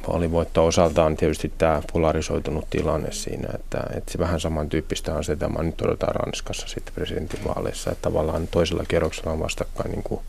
vaalivoitto 0.08 0.66
osaltaan 0.66 1.16
tietysti 1.16 1.52
tämä 1.58 1.82
polarisoitunut 1.92 2.70
tilanne 2.70 3.12
siinä, 3.12 3.48
että, 3.54 3.80
että 3.96 4.12
se 4.12 4.18
vähän 4.18 4.40
samantyyppistä 4.40 5.14
asetelmaa 5.14 5.62
nyt 5.62 5.80
odotetaan 5.80 6.14
Ranskassa 6.14 6.68
sitten 6.68 6.94
presidentinvaaleissa, 6.94 7.90
että 7.90 8.02
tavallaan 8.02 8.48
toisella 8.48 8.84
kierroksella 8.88 9.32
on 9.32 9.40
vastakkain 9.40 9.90
niin 9.90 10.02
kuin 10.02 10.20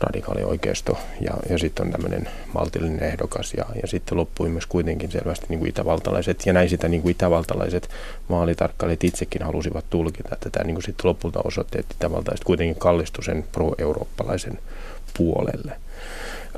radikaali 0.00 0.44
oikeisto 0.44 0.98
ja, 1.20 1.34
ja 1.50 1.58
sitten 1.58 1.86
on 1.86 1.92
tämmöinen 1.92 2.28
maltillinen 2.54 3.02
ehdokas 3.02 3.54
ja, 3.54 3.64
ja 3.82 3.88
sitten 3.88 4.18
loppui 4.18 4.48
myös 4.48 4.66
kuitenkin 4.66 5.10
selvästi 5.10 5.46
niin 5.48 5.58
kuin 5.58 5.68
itävaltalaiset 5.68 6.46
ja 6.46 6.52
näin 6.52 6.68
sitä 6.68 6.88
niin 6.88 7.02
kuin 7.02 7.12
itävaltalaiset 7.12 7.88
vaalitarkkailijat 8.30 9.04
itsekin 9.04 9.42
halusivat 9.42 9.84
tulkita, 9.90 10.28
että 10.32 10.50
tämä 10.50 10.64
niin 10.64 10.74
kuin 10.74 10.84
sitten 10.84 11.08
lopulta 11.08 11.40
osoitti, 11.44 11.80
että 11.80 11.94
itävaltalaiset 11.96 12.44
kuitenkin 12.44 12.76
kallistui 12.76 13.24
sen 13.24 13.44
pro-eurooppalaisen 13.52 14.58
puolelle. 15.16 15.72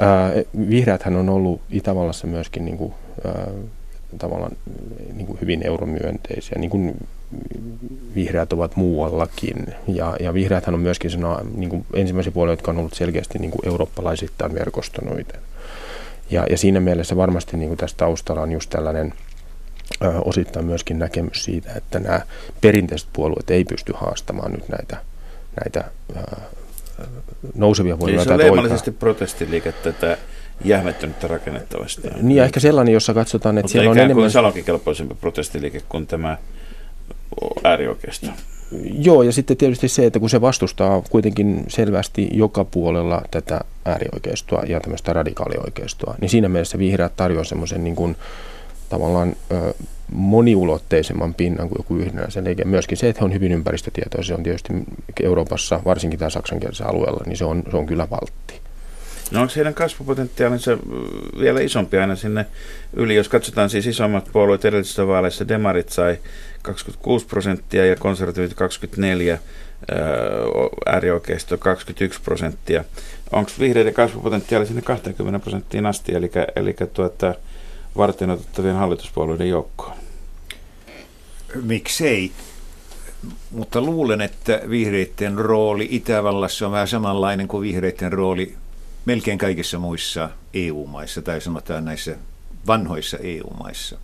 Ää, 0.01 0.33
vihreäthän 0.69 1.17
on 1.17 1.29
ollut 1.29 1.61
Itävallassa 1.71 2.27
myöskin 2.27 2.65
niin 2.65 2.79
kuin, 2.79 2.95
ää, 3.25 3.47
tavallaan 4.19 4.53
niin 5.13 5.27
kuin 5.27 5.39
hyvin 5.41 5.67
euromyönteisiä, 5.67 6.59
niin 6.59 6.71
kuin 6.71 6.95
vihreät 8.15 8.53
ovat 8.53 8.77
muuallakin. 8.77 9.67
Ja, 9.89 10.17
ja 10.21 10.35
vihreäthän 10.35 10.75
on 10.75 10.81
myöskin 10.81 11.11
sen, 11.11 11.21
niin 11.55 11.71
kuin 11.71 11.87
ensimmäisiä 11.95 12.33
puolia, 12.33 12.53
jotka 12.53 12.71
on 12.71 12.79
ollut 12.79 12.95
selkeästi 12.95 13.39
niin 13.39 13.51
kuin 13.51 13.69
eurooppalaisittain 13.69 14.55
verkostonoiden. 14.55 15.41
Ja, 16.31 16.47
ja 16.51 16.59
siinä 16.59 16.81
mielessä 16.81 17.17
varmasti 17.17 17.57
niin 17.57 17.69
kuin 17.69 17.79
tässä 17.79 17.97
taustalla 17.97 18.43
on 18.43 18.53
just 18.53 18.71
tällainen 18.71 19.13
ö, 20.03 20.13
osittain 20.25 20.67
myöskin 20.67 20.99
näkemys 20.99 21.45
siitä, 21.45 21.73
että 21.77 22.01
nämä 22.01 22.21
perinteiset 22.61 23.09
puolueet 23.13 23.51
ei 23.51 23.65
pysty 23.65 23.93
haastamaan 23.97 24.53
nyt 24.53 24.69
näitä, 24.69 24.97
näitä 25.61 25.85
ö, 26.17 26.37
nousevia 27.55 27.99
voimia. 27.99 28.17
Eli 28.17 28.25
se 28.25 28.33
on 28.33 28.39
leimallisesti 28.39 28.91
protestiliikettä 28.91 29.93
tätä 29.93 30.19
jähmettynyttä 30.65 31.29
rakennetta 31.29 31.79
vastaan. 31.79 32.15
Niin 32.23 32.37
ja 32.37 32.45
ehkä 32.45 32.61
sellainen, 32.61 32.95
jossa 32.95 33.15
katsotaan, 33.15 33.59
että 33.59 33.65
Mutta 33.65 33.73
siellä 33.73 33.91
on 33.91 33.99
enemmän... 33.99 34.15
kuin 34.15 34.31
salonkikelpoisempi 34.31 35.15
protestiliike 35.15 35.83
kuin 35.89 36.07
tämä 36.07 36.37
äärioikeisto. 37.65 38.27
Joo, 38.99 39.23
ja 39.23 39.33
sitten 39.33 39.57
tietysti 39.57 39.89
se, 39.89 40.07
että 40.07 40.21
kun 40.21 40.31
se 40.31 40.41
vastustaa 40.41 41.03
kuitenkin 41.11 41.65
selvästi 41.69 42.29
joka 42.33 42.65
puolella 42.65 43.23
tätä 43.31 43.61
äärioikeistoa 43.85 44.63
ja 44.63 44.81
tämmöistä 44.81 45.13
radikaalioikeistoa, 45.13 46.15
niin 46.21 46.29
siinä 46.29 46.49
mielessä 46.49 46.79
vihreät 46.79 47.17
tarjoaa 47.17 47.45
semmoisen 47.45 47.85
niin 47.85 47.97
kuin, 47.97 48.17
tavallaan 48.89 49.37
ö, 49.53 49.75
moniulotteisemman 50.13 51.35
pinnan 51.35 51.69
kuin 51.69 51.79
joku 51.79 51.97
yhdenäisen 51.97 52.45
liike. 52.45 52.65
Myöskin 52.65 52.99
se, 52.99 53.09
että 53.09 53.21
he 53.21 53.25
on 53.25 53.33
hyvin 53.33 53.53
ympäristötietoisia, 53.53 54.27
se 54.27 54.35
on 54.35 54.43
tietysti 54.43 54.73
Euroopassa, 55.23 55.81
varsinkin 55.85 56.19
tämä 56.19 56.31
saksankielisellä 56.31 56.91
alueella, 56.91 57.21
niin 57.27 57.37
se 57.37 57.45
on, 57.45 57.63
se 57.71 57.77
on 57.77 57.87
kyllä 57.87 58.11
valtti. 58.11 58.61
No 59.33 59.41
onko 59.41 59.53
heidän 59.57 59.75
kasvupotentiaalinsa 59.75 60.79
vielä 61.41 61.61
isompi 61.61 61.99
aina 61.99 62.17
sinne 62.17 62.47
yli, 62.93 63.15
jos 63.15 63.29
katsotaan 63.29 63.71
siis 63.71 63.87
isommat 63.87 64.29
puolueet 64.33 64.65
edellisissä 64.65 65.07
vaaleissa, 65.07 65.49
Demarit 65.49 65.89
sai 65.89 66.19
26 66.63 67.27
prosenttia 67.27 67.87
ja 67.87 67.97
konservatiivit 67.97 68.55
24, 68.55 69.39
äärioikeisto 70.87 71.59
21 71.59 72.21
prosenttia. 72.25 72.85
Onko 73.33 73.51
vihreiden 73.61 73.95
kasvupotentiaali 73.95 74.67
sinne 74.67 74.83
20 74.83 75.39
prosenttiin 75.39 75.87
asti, 75.87 76.15
eli, 76.15 76.31
eli 76.57 76.75
tuota, 76.95 77.35
varten 77.97 78.31
otettavien 78.31 78.77
hallituspuolueiden 78.77 79.49
joukkoon? 79.49 79.97
Miksei? 81.63 82.33
Mutta 83.51 83.81
luulen, 83.81 84.21
että 84.21 84.61
vihreiden 84.71 85.39
rooli 85.39 85.89
Itävallassa 85.91 86.67
on 86.67 86.73
vähän 86.73 86.89
samanlainen 86.89 87.49
kuin 87.49 87.63
vihreiden 87.63 88.13
rooli 88.13 88.55
melkein 89.05 89.39
kaikissa 89.39 89.79
muissa 89.79 90.31
EU-maissa, 90.55 91.23
tai 91.23 91.41
sanotaan 91.41 91.85
näissä 91.85 92.17
vanhoissa 92.67 93.19
EU-maissa. 93.19 93.99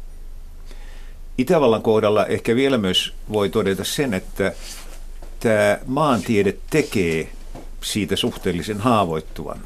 Itävallan 1.39 1.83
kohdalla 1.83 2.27
ehkä 2.27 2.57
vielä 2.57 2.79
myös 2.79 3.15
voi 3.33 3.51
todeta 3.51 3.85
sen, 3.85 4.15
että 4.15 4.53
tämä 5.41 5.79
maantiede 5.87 6.57
tekee 6.71 7.33
siitä 7.83 8.17
suhteellisen 8.17 8.79
haavoittuvan. 8.79 9.61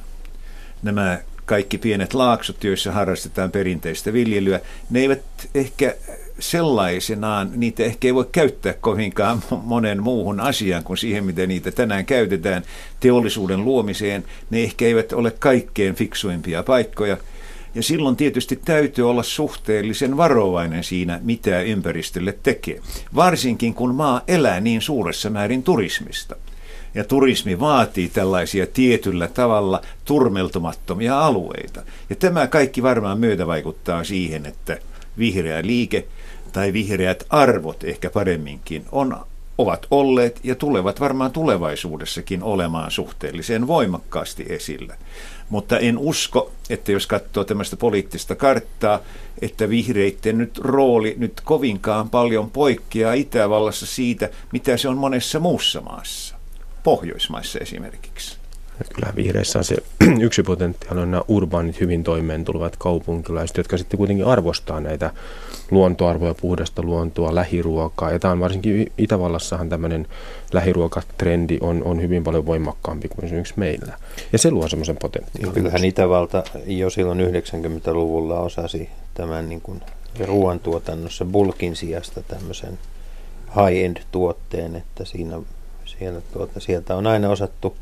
Nämä 0.83 1.19
kaikki 1.47 1.79
pienet 1.79 2.15
laaksot, 2.15 2.65
joissa 2.65 2.93
harrastetaan 2.93 3.51
perinteistä 3.51 4.13
viljelyä, 4.13 4.61
ne 4.91 5.01
eivät 5.01 5.23
ehkä 5.55 5.95
sellaisenaan, 6.39 7.51
niitä 7.55 7.83
ehkä 7.83 8.09
ei 8.09 8.15
voi 8.15 8.29
käyttää 8.33 8.73
kovinkaan 8.73 9.43
monen 9.63 10.03
muuhun 10.03 10.41
asiaan 10.41 10.85
kuin 10.85 10.97
siihen, 10.97 11.25
miten 11.25 11.49
niitä 11.49 11.71
tänään 11.71 12.07
käytetään 12.07 12.63
teollisuuden 13.01 13.65
luomiseen. 13.65 14.25
Ne 14.51 14.63
ehkä 14.63 14.85
eivät 14.85 15.13
ole 15.13 15.31
kaikkein 15.31 15.95
fiksuimpia 15.95 16.63
paikkoja. 16.63 17.17
Ja 17.75 17.83
silloin 17.83 18.17
tietysti 18.17 18.57
täytyy 18.65 19.11
olla 19.11 19.23
suhteellisen 19.23 20.17
varovainen 20.17 20.85
siinä, 20.85 21.21
mitä 21.23 21.61
ympäristölle 21.61 22.39
tekee. 22.43 22.81
Varsinkin 23.15 23.75
kun 23.75 23.95
maa 23.95 24.21
elää 24.29 24.61
niin 24.61 24.81
suuressa 24.81 25.31
määrin 25.31 25.63
turismista. 25.63 26.37
Ja 26.95 27.05
turismi 27.05 27.61
vaatii 27.61 28.09
tällaisia 28.09 28.67
tietyllä 28.67 29.29
tavalla 29.29 29.81
turmeltumattomia 30.05 31.21
alueita. 31.21 31.83
Ja 32.11 32.17
tämä 32.17 32.47
kaikki 32.47 32.83
varmaan 32.83 33.21
myötä 33.21 33.47
vaikuttaa 33.47 34.05
siihen, 34.05 34.47
että 34.47 34.79
vihreä 35.19 35.63
liike 35.67 36.07
tai 36.53 36.73
vihreät 36.73 37.25
arvot 37.31 37.85
ehkä 37.85 38.11
paremminkin 38.11 38.85
on, 38.93 39.17
ovat 39.59 39.87
olleet 39.91 40.41
ja 40.45 40.55
tulevat 40.55 41.01
varmaan 41.01 41.33
tulevaisuudessakin 41.33 42.43
olemaan 42.43 42.91
suhteellisen 42.91 43.67
voimakkaasti 43.67 44.47
esillä. 44.49 44.97
Mutta 45.49 45.79
en 45.79 45.99
usko, 45.99 46.53
että 46.71 46.93
jos 46.93 47.07
katsoo 47.07 47.45
tämmöistä 47.45 47.77
poliittista 47.77 48.35
karttaa, 48.35 49.01
että 49.43 49.69
vihreiden 49.69 50.39
nyt 50.39 50.59
rooli 50.59 51.15
nyt 51.19 51.41
kovinkaan 51.45 52.11
paljon 52.11 52.51
poikkeaa 52.51 53.13
Itävallassa 53.13 53.87
siitä, 53.87 54.31
mitä 54.53 54.77
se 54.77 54.89
on 54.89 54.97
monessa 54.97 55.41
muussa 55.41 55.81
maassa. 55.81 56.35
Pohjoismaissa 56.83 57.59
esimerkiksi. 57.59 58.42
Kyllä 58.89 59.13
vihreissä 59.17 59.59
on 59.59 59.65
se 59.65 59.77
yksi 60.27 60.43
potentiaali 60.43 61.01
on 61.01 61.11
nämä 61.11 61.23
urbaanit 61.29 61.81
hyvin 61.81 62.05
toimeen 62.05 62.45
tulevat 62.45 62.77
kaupunkilaiset, 62.77 63.57
jotka 63.57 63.77
sitten 63.77 63.99
kuitenkin 63.99 64.27
arvostaa 64.27 64.81
näitä 64.81 65.11
luontoarvoja, 65.71 66.35
puhdasta 66.35 66.83
luontoa, 66.83 67.35
lähiruokaa. 67.35 68.11
Ja 68.11 68.19
tämä 68.19 68.33
on 68.33 68.41
varsinkin 68.41 68.93
Itävallassahan 68.99 69.69
tämmöinen 69.69 70.07
lähiruokatrendi 70.53 71.59
on, 71.61 71.83
on 71.85 72.03
hyvin 72.03 72.25
paljon 72.25 72.47
voimakkaampi 72.47 73.09
kuin 73.09 73.25
esimerkiksi 73.25 73.55
meillä. 73.57 73.99
Ja 74.33 74.39
se 74.39 74.51
luo 74.51 74.69
semmoisen 74.69 74.97
potentiaalin. 74.97 75.55
Kyllähän 75.55 75.85
Itävalta 75.85 76.43
jo 76.67 76.91
silloin 76.91 77.21
90-luvulla 77.21 78.41
osasi 78.41 78.89
tämän 79.15 79.49
niin 79.49 79.61
kuin 79.61 79.81
ruoantuotannossa 80.27 81.25
bulkin 81.25 81.77
sijasta 81.77 82.23
tämmöisen 82.23 82.79
high-end 83.57 83.97
tuotteen, 84.13 84.77
että 84.77 85.05
siinä, 85.05 85.41
siellä, 85.85 86.21
tuota, 86.33 86.61
sieltä 86.61 86.97
on 86.97 87.07
aina 87.07 87.29
osattu 87.29 87.77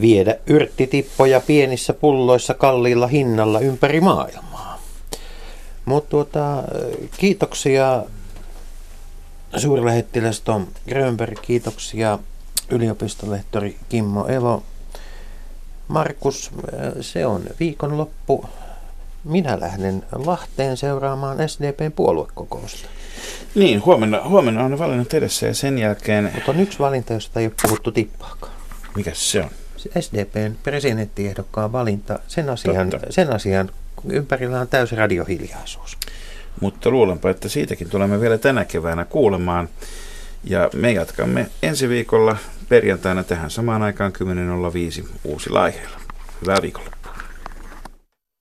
viedä 0.00 0.34
yrttitippoja 0.46 1.40
pienissä 1.40 1.92
pulloissa 1.92 2.54
kalliilla 2.54 3.06
hinnalla 3.06 3.60
ympäri 3.60 4.00
maailmaa. 4.00 4.80
Mutta 5.84 6.10
tuota, 6.10 6.62
kiitoksia 7.18 8.02
suurlähettiläs 9.56 10.40
Tom 10.40 10.66
Grönberg, 10.88 11.38
kiitoksia 11.42 12.18
yliopistolehtori 12.70 13.76
Kimmo 13.88 14.26
Elo. 14.26 14.62
Markus, 15.88 16.50
se 17.00 17.26
on 17.26 17.42
viikonloppu. 17.60 18.44
Minä 19.24 19.60
lähden 19.60 20.02
Lahteen 20.12 20.76
seuraamaan 20.76 21.48
SDPn 21.48 21.92
puoluekokousta. 21.92 22.88
Niin, 23.54 23.84
huomenna, 23.84 24.28
huomenna 24.28 24.64
on 24.64 24.78
valinnat 24.78 25.14
edessä 25.14 25.46
ja 25.46 25.54
sen 25.54 25.78
jälkeen... 25.78 26.30
Mutta 26.34 26.50
on 26.50 26.60
yksi 26.60 26.78
valinta, 26.78 27.12
josta 27.12 27.40
ei 27.40 27.46
ole 27.46 27.54
puhuttu 27.62 27.92
tippaakaan. 27.92 28.52
Mikä 28.96 29.10
se 29.14 29.40
on? 29.40 29.50
SDPn 30.00 30.54
presidenttiehdokkaan 30.62 31.72
valinta, 31.72 32.18
sen 32.28 32.50
asian, 32.50 32.90
sen 33.10 33.32
asian 33.32 33.70
ympärillä 34.08 34.60
on 34.60 34.68
täysi 34.68 34.96
radiohiljaisuus. 34.96 35.98
Mutta 36.60 36.90
luulenpa, 36.90 37.30
että 37.30 37.48
siitäkin 37.48 37.90
tulemme 37.90 38.20
vielä 38.20 38.38
tänä 38.38 38.64
keväänä 38.64 39.04
kuulemaan. 39.04 39.68
Ja 40.44 40.70
me 40.74 40.92
jatkamme 40.92 41.46
ensi 41.62 41.88
viikolla 41.88 42.36
perjantaina 42.68 43.24
tähän 43.24 43.50
samaan 43.50 43.82
aikaan 43.82 44.12
10.05 45.02 45.08
uusilla 45.24 45.62
aiheilla. 45.62 46.00
Hyvää 46.40 46.56
viikolla. 46.62 46.99